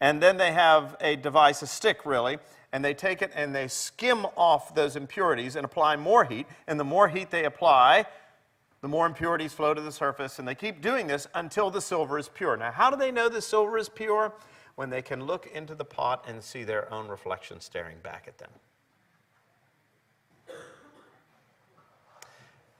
And 0.00 0.22
then 0.22 0.38
they 0.38 0.52
have 0.52 0.96
a 1.00 1.16
device, 1.16 1.60
a 1.60 1.66
stick 1.66 2.06
really, 2.06 2.38
and 2.72 2.82
they 2.82 2.94
take 2.94 3.20
it 3.20 3.32
and 3.34 3.54
they 3.54 3.68
skim 3.68 4.26
off 4.36 4.74
those 4.74 4.96
impurities 4.96 5.56
and 5.56 5.64
apply 5.64 5.96
more 5.96 6.24
heat. 6.24 6.46
And 6.66 6.80
the 6.80 6.84
more 6.84 7.08
heat 7.08 7.30
they 7.30 7.44
apply, 7.44 8.06
the 8.80 8.88
more 8.88 9.04
impurities 9.04 9.52
flow 9.52 9.74
to 9.74 9.80
the 9.80 9.92
surface. 9.92 10.38
And 10.38 10.48
they 10.48 10.54
keep 10.54 10.80
doing 10.80 11.06
this 11.06 11.26
until 11.34 11.70
the 11.70 11.82
silver 11.82 12.18
is 12.18 12.30
pure. 12.30 12.56
Now, 12.56 12.70
how 12.70 12.88
do 12.88 12.96
they 12.96 13.10
know 13.10 13.28
the 13.28 13.42
silver 13.42 13.76
is 13.76 13.90
pure? 13.90 14.32
When 14.74 14.90
they 14.90 15.02
can 15.02 15.24
look 15.24 15.46
into 15.46 15.74
the 15.74 15.84
pot 15.84 16.24
and 16.26 16.42
see 16.42 16.64
their 16.64 16.92
own 16.92 17.08
reflection 17.08 17.60
staring 17.60 17.98
back 18.02 18.24
at 18.26 18.38
them. 18.38 18.50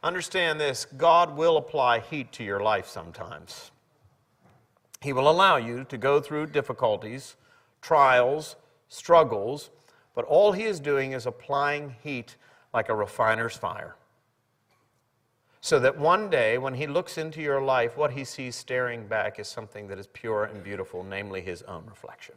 Understand 0.02 0.58
this 0.58 0.86
God 0.96 1.36
will 1.36 1.58
apply 1.58 2.00
heat 2.00 2.32
to 2.32 2.44
your 2.44 2.60
life 2.60 2.88
sometimes. 2.88 3.70
He 5.02 5.12
will 5.12 5.30
allow 5.30 5.56
you 5.56 5.84
to 5.84 5.98
go 5.98 6.20
through 6.20 6.46
difficulties, 6.46 7.36
trials, 7.82 8.56
struggles, 8.88 9.70
but 10.14 10.24
all 10.24 10.52
he 10.52 10.64
is 10.64 10.80
doing 10.80 11.12
is 11.12 11.26
applying 11.26 11.96
heat 12.02 12.36
like 12.72 12.88
a 12.88 12.94
refiner's 12.94 13.56
fire. 13.56 13.96
So 15.62 15.78
that 15.80 15.98
one 15.98 16.30
day, 16.30 16.56
when 16.56 16.74
he 16.74 16.86
looks 16.86 17.18
into 17.18 17.42
your 17.42 17.60
life, 17.60 17.96
what 17.96 18.12
he 18.12 18.24
sees 18.24 18.56
staring 18.56 19.06
back 19.06 19.38
is 19.38 19.46
something 19.46 19.88
that 19.88 19.98
is 19.98 20.06
pure 20.06 20.44
and 20.44 20.64
beautiful, 20.64 21.04
namely 21.04 21.42
his 21.42 21.62
own 21.62 21.84
reflection. 21.86 22.34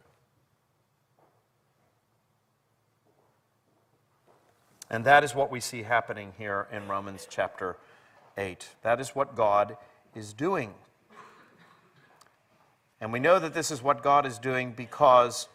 And 4.90 5.04
that 5.06 5.24
is 5.24 5.34
what 5.34 5.50
we 5.50 5.60
see 5.60 5.82
happening 5.82 6.34
here 6.36 6.68
in 6.70 6.86
Romans 6.86 7.26
chapter 7.28 7.78
8. 8.36 8.68
That 8.82 9.00
is 9.00 9.10
what 9.10 9.34
God 9.34 9.78
is 10.14 10.34
doing. 10.34 10.74
And 13.00 13.12
we 13.12 13.20
know 13.20 13.38
that 13.38 13.54
this 13.54 13.70
is 13.70 13.82
what 13.82 14.02
God 14.02 14.26
is 14.26 14.38
doing 14.38 14.72
because 14.72 15.48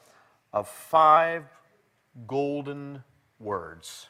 of 0.52 0.68
five 0.68 1.46
golden 2.28 3.04
words. 3.40 4.10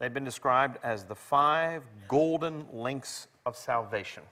They've 0.00 0.12
been 0.12 0.24
described 0.24 0.78
as 0.82 1.04
the 1.04 1.14
five 1.14 1.84
golden 2.08 2.66
links 2.72 3.28
of 3.44 3.54
salvation. 3.54 4.22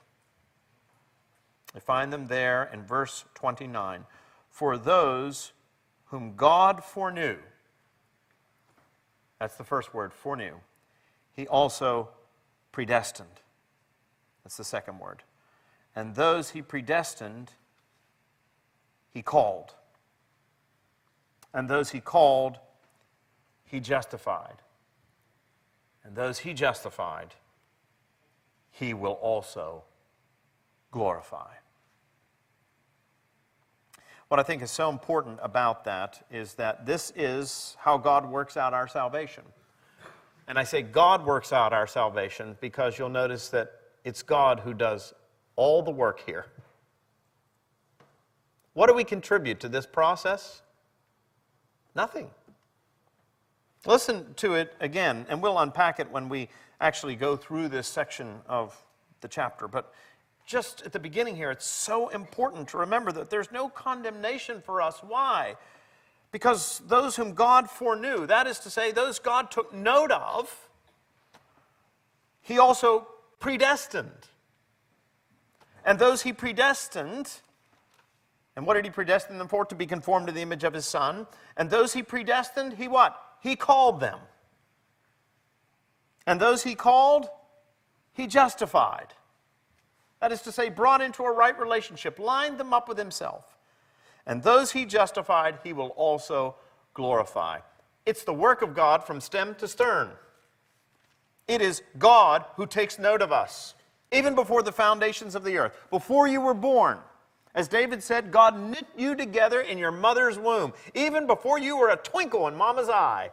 We 1.74 1.80
find 1.80 2.10
them 2.10 2.26
there 2.26 2.70
in 2.72 2.82
verse 2.84 3.26
29. 3.34 4.04
For 4.48 4.78
those 4.78 5.52
whom 6.06 6.34
God 6.36 6.82
foreknew, 6.82 7.36
that's 9.38 9.56
the 9.56 9.64
first 9.64 9.92
word, 9.92 10.14
foreknew, 10.14 10.54
he 11.36 11.46
also 11.46 12.08
predestined. 12.72 13.28
That's 14.42 14.56
the 14.56 14.64
second 14.64 14.98
word. 14.98 15.22
And 15.94 16.14
those 16.14 16.50
he 16.50 16.62
predestined, 16.62 17.52
he 19.10 19.20
called. 19.20 19.74
And 21.52 21.68
those 21.68 21.90
he 21.90 22.00
called, 22.00 22.58
he 23.66 23.80
justified. 23.80 24.62
And 26.08 26.16
those 26.16 26.38
he 26.38 26.54
justified, 26.54 27.34
he 28.70 28.94
will 28.94 29.12
also 29.12 29.84
glorify. 30.90 31.52
What 34.28 34.40
I 34.40 34.42
think 34.42 34.62
is 34.62 34.70
so 34.70 34.88
important 34.88 35.38
about 35.42 35.84
that 35.84 36.24
is 36.30 36.54
that 36.54 36.86
this 36.86 37.12
is 37.14 37.76
how 37.80 37.98
God 37.98 38.24
works 38.24 38.56
out 38.56 38.72
our 38.72 38.88
salvation. 38.88 39.44
And 40.46 40.58
I 40.58 40.64
say 40.64 40.80
God 40.80 41.26
works 41.26 41.52
out 41.52 41.74
our 41.74 41.86
salvation 41.86 42.56
because 42.58 42.98
you'll 42.98 43.10
notice 43.10 43.50
that 43.50 43.70
it's 44.02 44.22
God 44.22 44.60
who 44.60 44.72
does 44.72 45.12
all 45.56 45.82
the 45.82 45.90
work 45.90 46.22
here. 46.24 46.46
What 48.72 48.86
do 48.86 48.94
we 48.94 49.04
contribute 49.04 49.60
to 49.60 49.68
this 49.68 49.84
process? 49.84 50.62
Nothing. 51.94 52.30
Listen 53.88 54.34
to 54.34 54.52
it 54.52 54.74
again, 54.80 55.24
and 55.30 55.40
we'll 55.40 55.58
unpack 55.58 55.98
it 55.98 56.10
when 56.10 56.28
we 56.28 56.50
actually 56.78 57.16
go 57.16 57.36
through 57.36 57.68
this 57.68 57.88
section 57.88 58.40
of 58.46 58.76
the 59.22 59.28
chapter. 59.28 59.66
But 59.66 59.94
just 60.44 60.82
at 60.82 60.92
the 60.92 60.98
beginning 60.98 61.36
here, 61.36 61.50
it's 61.50 61.64
so 61.64 62.08
important 62.08 62.68
to 62.68 62.76
remember 62.76 63.12
that 63.12 63.30
there's 63.30 63.50
no 63.50 63.70
condemnation 63.70 64.60
for 64.60 64.82
us. 64.82 64.98
Why? 64.98 65.56
Because 66.32 66.82
those 66.86 67.16
whom 67.16 67.32
God 67.32 67.70
foreknew, 67.70 68.26
that 68.26 68.46
is 68.46 68.58
to 68.58 68.68
say, 68.68 68.92
those 68.92 69.18
God 69.18 69.50
took 69.50 69.72
note 69.72 70.10
of, 70.10 70.68
He 72.42 72.58
also 72.58 73.08
predestined. 73.40 74.28
And 75.86 75.98
those 75.98 76.20
He 76.20 76.34
predestined, 76.34 77.40
and 78.54 78.66
what 78.66 78.74
did 78.74 78.84
He 78.84 78.90
predestine 78.90 79.38
them 79.38 79.48
for? 79.48 79.64
To 79.64 79.74
be 79.74 79.86
conformed 79.86 80.26
to 80.26 80.32
the 80.34 80.42
image 80.42 80.64
of 80.64 80.74
His 80.74 80.84
Son. 80.84 81.26
And 81.56 81.70
those 81.70 81.94
He 81.94 82.02
predestined, 82.02 82.74
He 82.74 82.86
what? 82.86 83.24
He 83.40 83.56
called 83.56 84.00
them. 84.00 84.18
And 86.26 86.40
those 86.40 86.62
He 86.62 86.74
called, 86.74 87.28
He 88.12 88.26
justified. 88.26 89.14
That 90.20 90.32
is 90.32 90.42
to 90.42 90.52
say, 90.52 90.68
brought 90.68 91.00
into 91.00 91.22
a 91.22 91.32
right 91.32 91.58
relationship, 91.58 92.18
lined 92.18 92.58
them 92.58 92.74
up 92.74 92.88
with 92.88 92.98
Himself. 92.98 93.58
And 94.28 94.42
those 94.42 94.70
he 94.70 94.84
justified, 94.84 95.58
he 95.64 95.72
will 95.72 95.88
also 95.88 96.54
glorify. 96.92 97.60
It's 98.04 98.24
the 98.24 98.34
work 98.34 98.60
of 98.60 98.74
God 98.74 99.02
from 99.02 99.20
stem 99.20 99.54
to 99.56 99.66
stern. 99.66 100.10
It 101.48 101.62
is 101.62 101.82
God 101.98 102.44
who 102.56 102.66
takes 102.66 102.98
note 102.98 103.22
of 103.22 103.32
us, 103.32 103.74
even 104.12 104.34
before 104.34 104.62
the 104.62 104.70
foundations 104.70 105.34
of 105.34 105.44
the 105.44 105.56
earth, 105.56 105.74
before 105.90 106.28
you 106.28 106.42
were 106.42 106.54
born. 106.54 106.98
As 107.58 107.66
David 107.66 108.04
said, 108.04 108.30
God 108.30 108.56
knit 108.56 108.86
you 108.96 109.16
together 109.16 109.60
in 109.60 109.78
your 109.78 109.90
mother's 109.90 110.38
womb. 110.38 110.72
Even 110.94 111.26
before 111.26 111.58
you 111.58 111.76
were 111.76 111.88
a 111.88 111.96
twinkle 111.96 112.46
in 112.46 112.54
mama's 112.54 112.88
eye, 112.88 113.32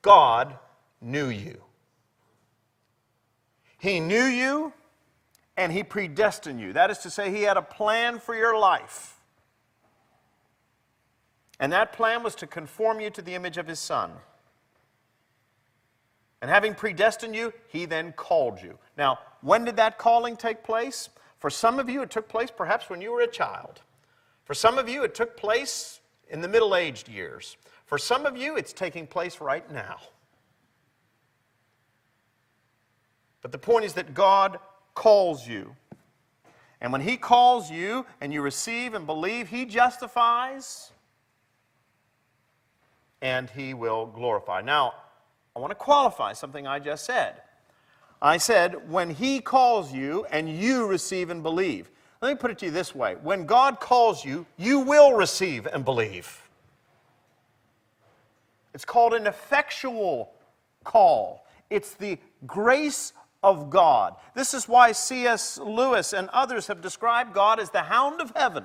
God 0.00 0.58
knew 1.02 1.28
you. 1.28 1.60
He 3.78 4.00
knew 4.00 4.24
you 4.24 4.72
and 5.54 5.70
He 5.70 5.82
predestined 5.82 6.62
you. 6.62 6.72
That 6.72 6.90
is 6.90 6.96
to 7.00 7.10
say, 7.10 7.30
He 7.30 7.42
had 7.42 7.58
a 7.58 7.62
plan 7.62 8.20
for 8.20 8.34
your 8.34 8.58
life. 8.58 9.20
And 11.60 11.72
that 11.72 11.92
plan 11.92 12.22
was 12.22 12.34
to 12.36 12.46
conform 12.46 13.00
you 13.00 13.10
to 13.10 13.20
the 13.20 13.34
image 13.34 13.58
of 13.58 13.66
his 13.66 13.80
son. 13.80 14.12
And 16.40 16.50
having 16.50 16.74
predestined 16.74 17.36
you, 17.36 17.52
he 17.68 17.84
then 17.84 18.12
called 18.12 18.62
you. 18.62 18.78
Now, 18.96 19.18
when 19.42 19.66
did 19.66 19.76
that 19.76 19.98
calling 19.98 20.38
take 20.38 20.64
place? 20.64 21.10
For 21.44 21.50
some 21.50 21.78
of 21.78 21.90
you, 21.90 22.00
it 22.00 22.10
took 22.10 22.26
place 22.26 22.50
perhaps 22.50 22.88
when 22.88 23.02
you 23.02 23.12
were 23.12 23.20
a 23.20 23.26
child. 23.26 23.82
For 24.46 24.54
some 24.54 24.78
of 24.78 24.88
you, 24.88 25.04
it 25.04 25.14
took 25.14 25.36
place 25.36 26.00
in 26.30 26.40
the 26.40 26.48
middle 26.48 26.74
aged 26.74 27.06
years. 27.06 27.58
For 27.84 27.98
some 27.98 28.24
of 28.24 28.34
you, 28.34 28.56
it's 28.56 28.72
taking 28.72 29.06
place 29.06 29.42
right 29.42 29.70
now. 29.70 29.98
But 33.42 33.52
the 33.52 33.58
point 33.58 33.84
is 33.84 33.92
that 33.92 34.14
God 34.14 34.58
calls 34.94 35.46
you. 35.46 35.76
And 36.80 36.90
when 36.90 37.02
He 37.02 37.18
calls 37.18 37.70
you 37.70 38.06
and 38.22 38.32
you 38.32 38.40
receive 38.40 38.94
and 38.94 39.04
believe, 39.04 39.48
He 39.48 39.66
justifies 39.66 40.92
and 43.20 43.50
he 43.50 43.74
will 43.74 44.06
glorify. 44.06 44.62
Now, 44.62 44.94
I 45.54 45.58
want 45.58 45.72
to 45.72 45.74
qualify 45.74 46.32
something 46.32 46.66
I 46.66 46.78
just 46.78 47.04
said. 47.04 47.42
I 48.24 48.38
said, 48.38 48.90
when 48.90 49.10
he 49.10 49.38
calls 49.40 49.92
you 49.92 50.24
and 50.30 50.48
you 50.48 50.86
receive 50.86 51.28
and 51.28 51.42
believe. 51.42 51.90
Let 52.22 52.30
me 52.30 52.36
put 52.36 52.50
it 52.50 52.58
to 52.60 52.64
you 52.64 52.70
this 52.70 52.94
way 52.94 53.16
when 53.22 53.44
God 53.44 53.80
calls 53.80 54.24
you, 54.24 54.46
you 54.56 54.80
will 54.80 55.12
receive 55.12 55.66
and 55.66 55.84
believe. 55.84 56.48
It's 58.72 58.86
called 58.86 59.12
an 59.12 59.26
effectual 59.26 60.32
call, 60.84 61.46
it's 61.68 61.92
the 61.92 62.18
grace 62.46 63.12
of 63.42 63.68
God. 63.68 64.16
This 64.34 64.54
is 64.54 64.66
why 64.66 64.92
C.S. 64.92 65.58
Lewis 65.58 66.14
and 66.14 66.30
others 66.30 66.66
have 66.68 66.80
described 66.80 67.34
God 67.34 67.60
as 67.60 67.68
the 67.68 67.82
hound 67.82 68.22
of 68.22 68.32
heaven. 68.34 68.64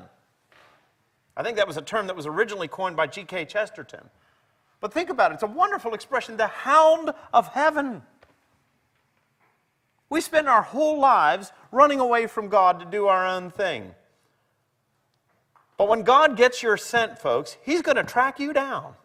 I 1.35 1.43
think 1.43 1.57
that 1.57 1.67
was 1.67 1.75
a 1.75 1.81
term 1.81 2.07
that 2.07 2.15
was 2.15 2.25
originally 2.25 2.69
coined 2.69 2.95
by 2.95 3.07
G.K. 3.07 3.43
Chesterton. 3.43 4.09
But 4.79 4.93
think 4.93 5.09
about 5.09 5.31
it, 5.31 5.33
it's 5.33 5.43
a 5.43 5.47
wonderful 5.47 5.93
expression 5.93 6.37
the 6.37 6.47
hound 6.47 7.11
of 7.33 7.49
heaven. 7.49 8.03
We 10.09 10.21
spend 10.21 10.49
our 10.49 10.63
whole 10.63 10.99
lives 10.99 11.51
running 11.71 11.99
away 11.99 12.27
from 12.27 12.49
God 12.49 12.79
to 12.79 12.85
do 12.85 13.07
our 13.07 13.27
own 13.27 13.51
thing. 13.51 13.93
But 15.77 15.87
when 15.87 16.01
God 16.03 16.35
gets 16.35 16.61
your 16.61 16.77
scent, 16.77 17.19
folks, 17.19 17.55
He's 17.63 17.81
going 17.81 17.95
to 17.95 18.03
track 18.03 18.39
you 18.39 18.51
down. 18.51 18.95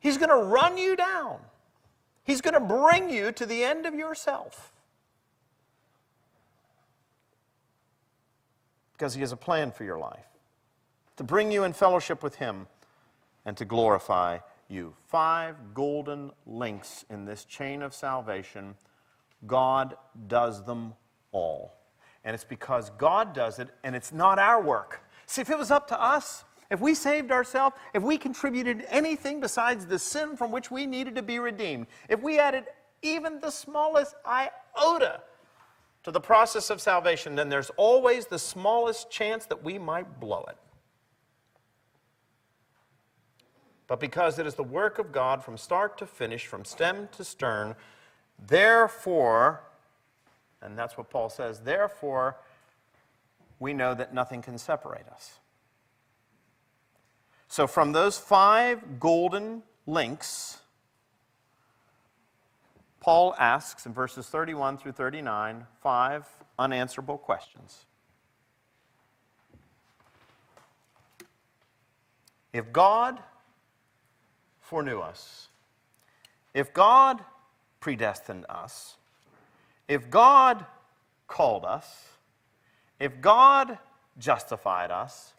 He's 0.00 0.18
going 0.18 0.30
to 0.30 0.36
run 0.36 0.76
you 0.76 0.96
down. 0.96 1.38
He's 2.24 2.40
going 2.40 2.54
to 2.54 2.60
bring 2.60 3.08
you 3.08 3.32
to 3.32 3.46
the 3.46 3.64
end 3.64 3.86
of 3.86 3.94
yourself. 3.94 4.72
Because 8.92 9.14
He 9.14 9.20
has 9.20 9.32
a 9.32 9.36
plan 9.36 9.70
for 9.70 9.84
your 9.84 9.98
life 9.98 10.26
to 11.16 11.24
bring 11.24 11.52
you 11.52 11.64
in 11.64 11.72
fellowship 11.72 12.22
with 12.22 12.36
Him 12.36 12.66
and 13.44 13.56
to 13.56 13.64
glorify 13.64 14.38
you. 14.68 14.94
Five 15.06 15.56
golden 15.74 16.30
links 16.46 17.04
in 17.10 17.24
this 17.24 17.44
chain 17.44 17.82
of 17.82 17.94
salvation. 17.94 18.74
God 19.46 19.96
does 20.26 20.64
them 20.64 20.94
all. 21.32 21.74
And 22.24 22.34
it's 22.34 22.44
because 22.44 22.90
God 22.98 23.32
does 23.34 23.58
it, 23.58 23.68
and 23.82 23.96
it's 23.96 24.12
not 24.12 24.38
our 24.38 24.62
work. 24.62 25.02
See, 25.26 25.40
if 25.40 25.50
it 25.50 25.58
was 25.58 25.70
up 25.70 25.88
to 25.88 26.00
us, 26.00 26.44
if 26.70 26.80
we 26.80 26.94
saved 26.94 27.32
ourselves, 27.32 27.76
if 27.94 28.02
we 28.02 28.18
contributed 28.18 28.84
anything 28.88 29.40
besides 29.40 29.86
the 29.86 29.98
sin 29.98 30.36
from 30.36 30.52
which 30.52 30.70
we 30.70 30.86
needed 30.86 31.14
to 31.16 31.22
be 31.22 31.38
redeemed, 31.38 31.86
if 32.08 32.22
we 32.22 32.38
added 32.38 32.64
even 33.02 33.40
the 33.40 33.50
smallest 33.50 34.14
iota 34.26 35.20
to 36.02 36.10
the 36.10 36.20
process 36.20 36.70
of 36.70 36.80
salvation, 36.80 37.34
then 37.34 37.48
there's 37.48 37.70
always 37.76 38.26
the 38.26 38.38
smallest 38.38 39.10
chance 39.10 39.46
that 39.46 39.64
we 39.64 39.78
might 39.78 40.20
blow 40.20 40.44
it. 40.48 40.56
but 43.90 43.98
because 43.98 44.38
it 44.38 44.46
is 44.46 44.54
the 44.54 44.62
work 44.62 45.00
of 45.00 45.10
God 45.10 45.42
from 45.42 45.56
start 45.56 45.98
to 45.98 46.06
finish, 46.06 46.46
from 46.46 46.64
stem 46.64 47.08
to 47.10 47.24
stern. 47.24 47.74
Therefore, 48.46 49.62
and 50.62 50.78
that's 50.78 50.96
what 50.96 51.10
Paul 51.10 51.28
says, 51.28 51.60
therefore, 51.60 52.36
we 53.58 53.72
know 53.72 53.94
that 53.94 54.14
nothing 54.14 54.42
can 54.42 54.58
separate 54.58 55.06
us. 55.08 55.38
So, 57.48 57.66
from 57.66 57.92
those 57.92 58.16
five 58.16 59.00
golden 59.00 59.62
links, 59.86 60.58
Paul 63.00 63.34
asks 63.38 63.86
in 63.86 63.92
verses 63.92 64.26
31 64.26 64.78
through 64.78 64.92
39 64.92 65.66
five 65.82 66.26
unanswerable 66.58 67.18
questions. 67.18 67.86
If 72.52 72.72
God 72.72 73.20
foreknew 74.60 75.00
us, 75.00 75.48
if 76.52 76.72
God 76.72 77.24
predestined 77.80 78.46
us, 78.48 78.96
if 79.88 80.10
God 80.10 80.64
called 81.26 81.64
us, 81.64 82.08
if 82.98 83.20
God 83.20 83.78
justified 84.18 84.90
us, 84.90 85.32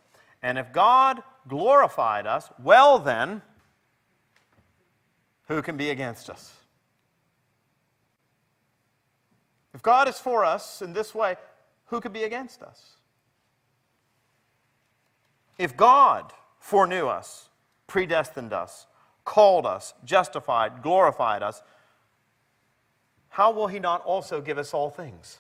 and 0.44 0.58
if 0.58 0.74
God 0.74 1.22
glorified 1.48 2.26
us, 2.26 2.50
well 2.62 3.00
then, 3.00 3.42
who 5.48 5.62
can 5.62 5.78
be 5.78 5.90
against 5.90 6.30
us? 6.30 6.54
If 9.74 9.82
God 9.82 10.08
is 10.08 10.18
for 10.18 10.44
us 10.44 10.82
in 10.82 10.94
this 10.94 11.14
way, 11.16 11.36
who 11.88 12.02
could 12.02 12.14
be 12.14 12.24
against 12.24 12.62
us? 12.62 12.96
If 15.58 15.78
God 15.78 16.34
foreknew 16.60 17.08
us, 17.08 17.50
predestined 17.88 18.54
us, 18.54 18.88
called 19.26 19.66
us, 19.66 19.94
justified, 20.04 20.82
glorified 20.82 21.44
us, 21.44 21.62
how 23.32 23.50
will 23.52 23.68
he 23.68 23.80
not 23.80 24.04
also 24.04 24.42
give 24.42 24.58
us 24.58 24.74
all 24.74 24.90
things? 24.90 25.40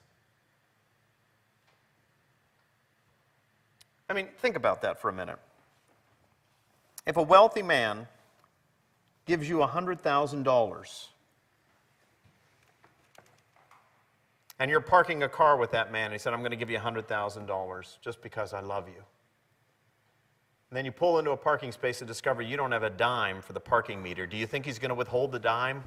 I 4.09 4.13
mean, 4.13 4.29
think 4.39 4.55
about 4.55 4.81
that 4.81 4.99
for 4.99 5.09
a 5.09 5.13
minute. 5.13 5.37
If 7.05 7.17
a 7.17 7.21
wealthy 7.21 7.61
man 7.61 8.07
gives 9.25 9.47
you 9.47 9.57
$100,000 9.57 11.07
and 14.59 14.71
you're 14.71 14.79
parking 14.79 15.23
a 15.23 15.29
car 15.29 15.57
with 15.57 15.71
that 15.71 15.91
man, 15.91 16.05
and 16.05 16.13
he 16.13 16.19
said, 16.19 16.33
I'm 16.33 16.39
going 16.39 16.51
to 16.51 16.57
give 16.57 16.69
you 16.69 16.77
$100,000 16.77 17.97
just 18.01 18.21
because 18.21 18.53
I 18.53 18.61
love 18.61 18.87
you. 18.87 19.03
And 20.69 20.77
then 20.77 20.85
you 20.85 20.93
pull 20.93 21.19
into 21.19 21.31
a 21.31 21.37
parking 21.37 21.73
space 21.73 21.99
and 21.99 22.07
discover 22.07 22.41
you 22.41 22.55
don't 22.55 22.71
have 22.71 22.83
a 22.83 22.89
dime 22.89 23.41
for 23.41 23.51
the 23.51 23.59
parking 23.59 24.01
meter. 24.01 24.25
Do 24.25 24.37
you 24.37 24.47
think 24.47 24.65
he's 24.65 24.79
going 24.79 24.89
to 24.89 24.95
withhold 24.95 25.33
the 25.33 25.39
dime? 25.39 25.83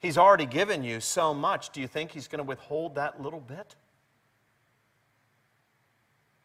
He's 0.00 0.18
already 0.18 0.46
given 0.46 0.84
you 0.84 1.00
so 1.00 1.32
much. 1.32 1.70
Do 1.70 1.80
you 1.80 1.88
think 1.88 2.10
he's 2.10 2.28
going 2.28 2.38
to 2.38 2.44
withhold 2.44 2.94
that 2.96 3.22
little 3.22 3.40
bit? 3.40 3.74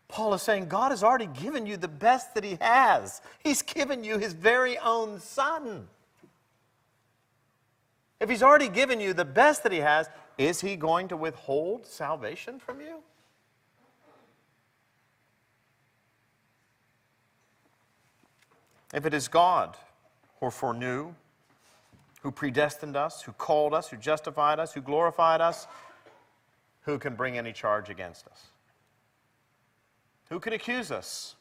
Paul 0.08 0.34
is 0.34 0.42
saying 0.42 0.68
God 0.68 0.92
has 0.92 1.04
already 1.04 1.28
given 1.28 1.66
you 1.66 1.78
the 1.78 1.88
best 1.88 2.34
that 2.36 2.44
he 2.44 2.58
has. 2.60 3.22
He's 3.40 3.62
given 3.62 4.04
you 4.04 4.18
his 4.18 4.34
very 4.34 4.78
own 4.78 5.20
son. 5.20 5.88
If 8.20 8.30
he's 8.30 8.44
already 8.44 8.68
given 8.68 9.00
you 9.00 9.14
the 9.14 9.26
best 9.26 9.64
that 9.64 9.72
he 9.72 9.80
has, 9.80 10.10
is 10.38 10.62
he 10.62 10.76
going 10.76 11.08
to 11.08 11.18
withhold 11.18 11.86
salvation 11.86 12.60
from 12.60 12.82
you? 12.82 12.98
If 18.94 19.06
it 19.06 19.14
is 19.14 19.28
God 19.28 19.78
who 20.40 20.50
foreknew, 20.50 21.14
who 22.22 22.32
predestined 22.32 22.96
us, 22.96 23.24
who 23.24 23.32
called 23.34 23.74
us, 23.74 23.90
who 23.90 23.98
justified 23.98 24.60
us, 24.60 24.74
who 24.74 24.82
glorified 24.82 25.42
us, 25.42 25.68
who 26.82 26.98
can 26.98 27.16
bring 27.16 27.38
any 27.38 27.52
charge 27.52 27.90
against 27.90 28.28
us? 28.28 28.48
Who 30.30 30.40
can 30.40 30.54
accuse 30.54 30.92
us? 30.92 31.36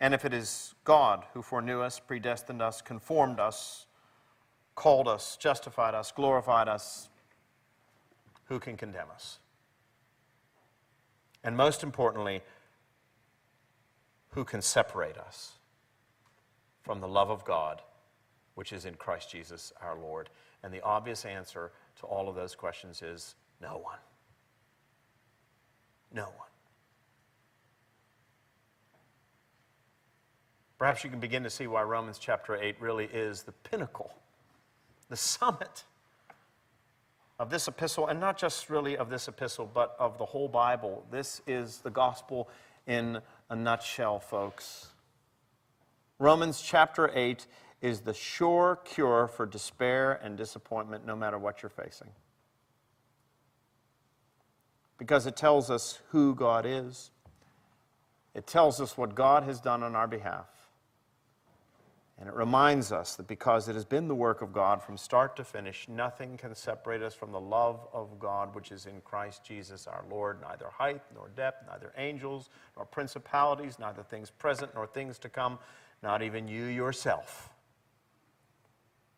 And 0.00 0.14
if 0.14 0.24
it 0.24 0.32
is 0.32 0.74
God 0.84 1.24
who 1.34 1.42
foreknew 1.42 1.80
us, 1.80 1.98
predestined 1.98 2.62
us, 2.62 2.80
conformed 2.80 3.40
us, 3.40 3.86
called 4.74 5.08
us, 5.08 5.36
justified 5.36 5.94
us, 5.94 6.12
glorified 6.12 6.68
us, 6.68 7.08
who 8.44 8.58
can 8.58 8.76
condemn 8.76 9.10
us? 9.12 9.38
And 11.42 11.56
most 11.56 11.82
importantly, 11.82 12.42
who 14.30 14.44
can 14.44 14.62
separate 14.62 15.16
us 15.16 15.52
from 16.90 17.00
the 17.00 17.06
love 17.06 17.30
of 17.30 17.44
God, 17.44 17.82
which 18.56 18.72
is 18.72 18.84
in 18.84 18.94
Christ 18.94 19.30
Jesus 19.30 19.72
our 19.80 19.96
Lord? 19.96 20.28
And 20.64 20.74
the 20.74 20.80
obvious 20.80 21.24
answer 21.24 21.70
to 22.00 22.06
all 22.06 22.28
of 22.28 22.34
those 22.34 22.56
questions 22.56 23.00
is 23.00 23.36
no 23.62 23.78
one. 23.78 24.00
No 26.12 26.24
one. 26.24 26.48
Perhaps 30.80 31.04
you 31.04 31.10
can 31.10 31.20
begin 31.20 31.44
to 31.44 31.50
see 31.50 31.68
why 31.68 31.84
Romans 31.84 32.18
chapter 32.18 32.56
8 32.56 32.80
really 32.80 33.04
is 33.04 33.44
the 33.44 33.52
pinnacle, 33.52 34.12
the 35.08 35.16
summit 35.16 35.84
of 37.38 37.50
this 37.50 37.68
epistle, 37.68 38.08
and 38.08 38.18
not 38.18 38.36
just 38.36 38.68
really 38.68 38.96
of 38.96 39.10
this 39.10 39.28
epistle, 39.28 39.70
but 39.72 39.94
of 40.00 40.18
the 40.18 40.26
whole 40.26 40.48
Bible. 40.48 41.06
This 41.12 41.40
is 41.46 41.78
the 41.78 41.90
gospel 41.90 42.48
in 42.88 43.20
a 43.48 43.54
nutshell, 43.54 44.18
folks. 44.18 44.89
Romans 46.20 46.60
chapter 46.60 47.10
8 47.14 47.46
is 47.80 48.02
the 48.02 48.12
sure 48.12 48.78
cure 48.84 49.26
for 49.26 49.46
despair 49.46 50.20
and 50.22 50.36
disappointment, 50.36 51.06
no 51.06 51.16
matter 51.16 51.38
what 51.38 51.62
you're 51.62 51.70
facing. 51.70 52.10
Because 54.98 55.26
it 55.26 55.34
tells 55.34 55.70
us 55.70 55.98
who 56.10 56.34
God 56.34 56.66
is, 56.66 57.10
it 58.34 58.46
tells 58.46 58.82
us 58.82 58.98
what 58.98 59.14
God 59.14 59.44
has 59.44 59.62
done 59.62 59.82
on 59.82 59.96
our 59.96 60.06
behalf. 60.06 60.46
And 62.18 62.28
it 62.28 62.34
reminds 62.34 62.92
us 62.92 63.16
that 63.16 63.26
because 63.26 63.66
it 63.66 63.74
has 63.74 63.86
been 63.86 64.06
the 64.06 64.14
work 64.14 64.42
of 64.42 64.52
God 64.52 64.82
from 64.82 64.98
start 64.98 65.36
to 65.36 65.44
finish, 65.44 65.88
nothing 65.88 66.36
can 66.36 66.54
separate 66.54 67.00
us 67.00 67.14
from 67.14 67.32
the 67.32 67.40
love 67.40 67.88
of 67.94 68.20
God 68.20 68.54
which 68.54 68.72
is 68.72 68.84
in 68.84 69.00
Christ 69.00 69.42
Jesus 69.42 69.86
our 69.86 70.04
Lord. 70.10 70.42
Neither 70.42 70.68
height 70.68 71.00
nor 71.14 71.30
depth, 71.34 71.66
neither 71.66 71.94
angels 71.96 72.50
nor 72.76 72.84
principalities, 72.84 73.78
neither 73.78 74.02
things 74.02 74.28
present 74.28 74.74
nor 74.74 74.86
things 74.86 75.18
to 75.20 75.30
come, 75.30 75.58
not 76.02 76.22
even 76.22 76.48
you 76.48 76.64
yourself 76.64 77.50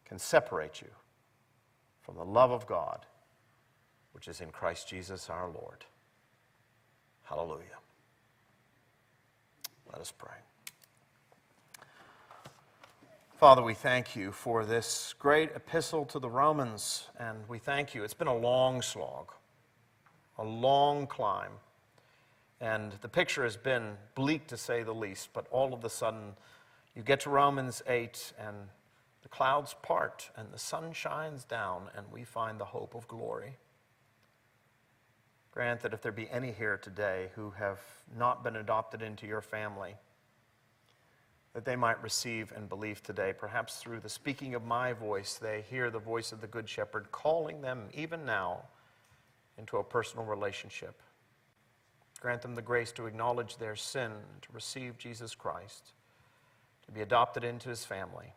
can 0.04 0.18
separate 0.18 0.80
you 0.80 0.88
from 2.02 2.16
the 2.16 2.24
love 2.24 2.50
of 2.50 2.66
God 2.66 3.06
which 4.12 4.28
is 4.28 4.40
in 4.40 4.50
Christ 4.50 4.88
Jesus 4.88 5.28
our 5.28 5.48
Lord. 5.48 5.84
Hallelujah. 7.24 7.78
Let 9.90 10.00
us 10.00 10.12
pray. 10.16 10.36
Father, 13.36 13.62
we 13.62 13.74
thank 13.74 14.14
you 14.14 14.30
for 14.30 14.64
this 14.64 15.14
great 15.18 15.50
epistle 15.56 16.04
to 16.06 16.20
the 16.20 16.30
Romans, 16.30 17.08
and 17.18 17.38
we 17.48 17.58
thank 17.58 17.94
you. 17.94 18.04
It's 18.04 18.14
been 18.14 18.28
a 18.28 18.36
long 18.36 18.82
slog, 18.82 19.32
a 20.38 20.44
long 20.44 21.08
climb, 21.08 21.50
and 22.60 22.92
the 23.00 23.08
picture 23.08 23.42
has 23.42 23.56
been 23.56 23.94
bleak 24.14 24.46
to 24.46 24.56
say 24.56 24.84
the 24.84 24.94
least, 24.94 25.30
but 25.32 25.46
all 25.50 25.74
of 25.74 25.84
a 25.84 25.90
sudden, 25.90 26.34
you 26.94 27.02
get 27.02 27.20
to 27.20 27.30
Romans 27.30 27.82
8, 27.86 28.32
and 28.38 28.56
the 29.22 29.28
clouds 29.28 29.74
part, 29.82 30.30
and 30.36 30.52
the 30.52 30.58
sun 30.58 30.92
shines 30.92 31.44
down, 31.44 31.88
and 31.96 32.06
we 32.12 32.24
find 32.24 32.58
the 32.58 32.64
hope 32.64 32.94
of 32.94 33.08
glory. 33.08 33.56
Grant 35.52 35.80
that 35.80 35.92
if 35.92 36.02
there 36.02 36.12
be 36.12 36.30
any 36.30 36.52
here 36.52 36.76
today 36.76 37.28
who 37.34 37.50
have 37.50 37.80
not 38.16 38.42
been 38.42 38.56
adopted 38.56 39.02
into 39.02 39.26
your 39.26 39.42
family, 39.42 39.94
that 41.52 41.64
they 41.64 41.76
might 41.76 42.02
receive 42.02 42.52
and 42.56 42.68
believe 42.68 43.02
today. 43.02 43.34
Perhaps 43.36 43.76
through 43.76 44.00
the 44.00 44.08
speaking 44.08 44.54
of 44.54 44.64
my 44.64 44.92
voice, 44.92 45.34
they 45.34 45.64
hear 45.68 45.90
the 45.90 45.98
voice 45.98 46.32
of 46.32 46.40
the 46.40 46.46
Good 46.46 46.68
Shepherd 46.68 47.12
calling 47.12 47.60
them, 47.60 47.88
even 47.92 48.24
now, 48.24 48.62
into 49.58 49.76
a 49.76 49.84
personal 49.84 50.24
relationship. 50.24 51.00
Grant 52.20 52.40
them 52.40 52.54
the 52.54 52.62
grace 52.62 52.92
to 52.92 53.06
acknowledge 53.06 53.56
their 53.56 53.76
sin, 53.76 54.12
to 54.40 54.48
receive 54.52 54.96
Jesus 54.96 55.34
Christ, 55.34 55.92
to 56.92 56.94
be 56.94 57.02
adopted 57.02 57.42
into 57.42 57.70
his 57.70 57.86
family, 57.86 58.34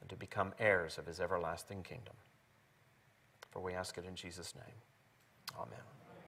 and 0.00 0.08
to 0.08 0.16
become 0.16 0.54
heirs 0.58 0.96
of 0.96 1.04
his 1.04 1.20
everlasting 1.20 1.82
kingdom. 1.82 2.14
For 3.50 3.60
we 3.60 3.74
ask 3.74 3.98
it 3.98 4.06
in 4.06 4.14
Jesus' 4.14 4.54
name. 4.54 4.74
Amen. 5.58 5.97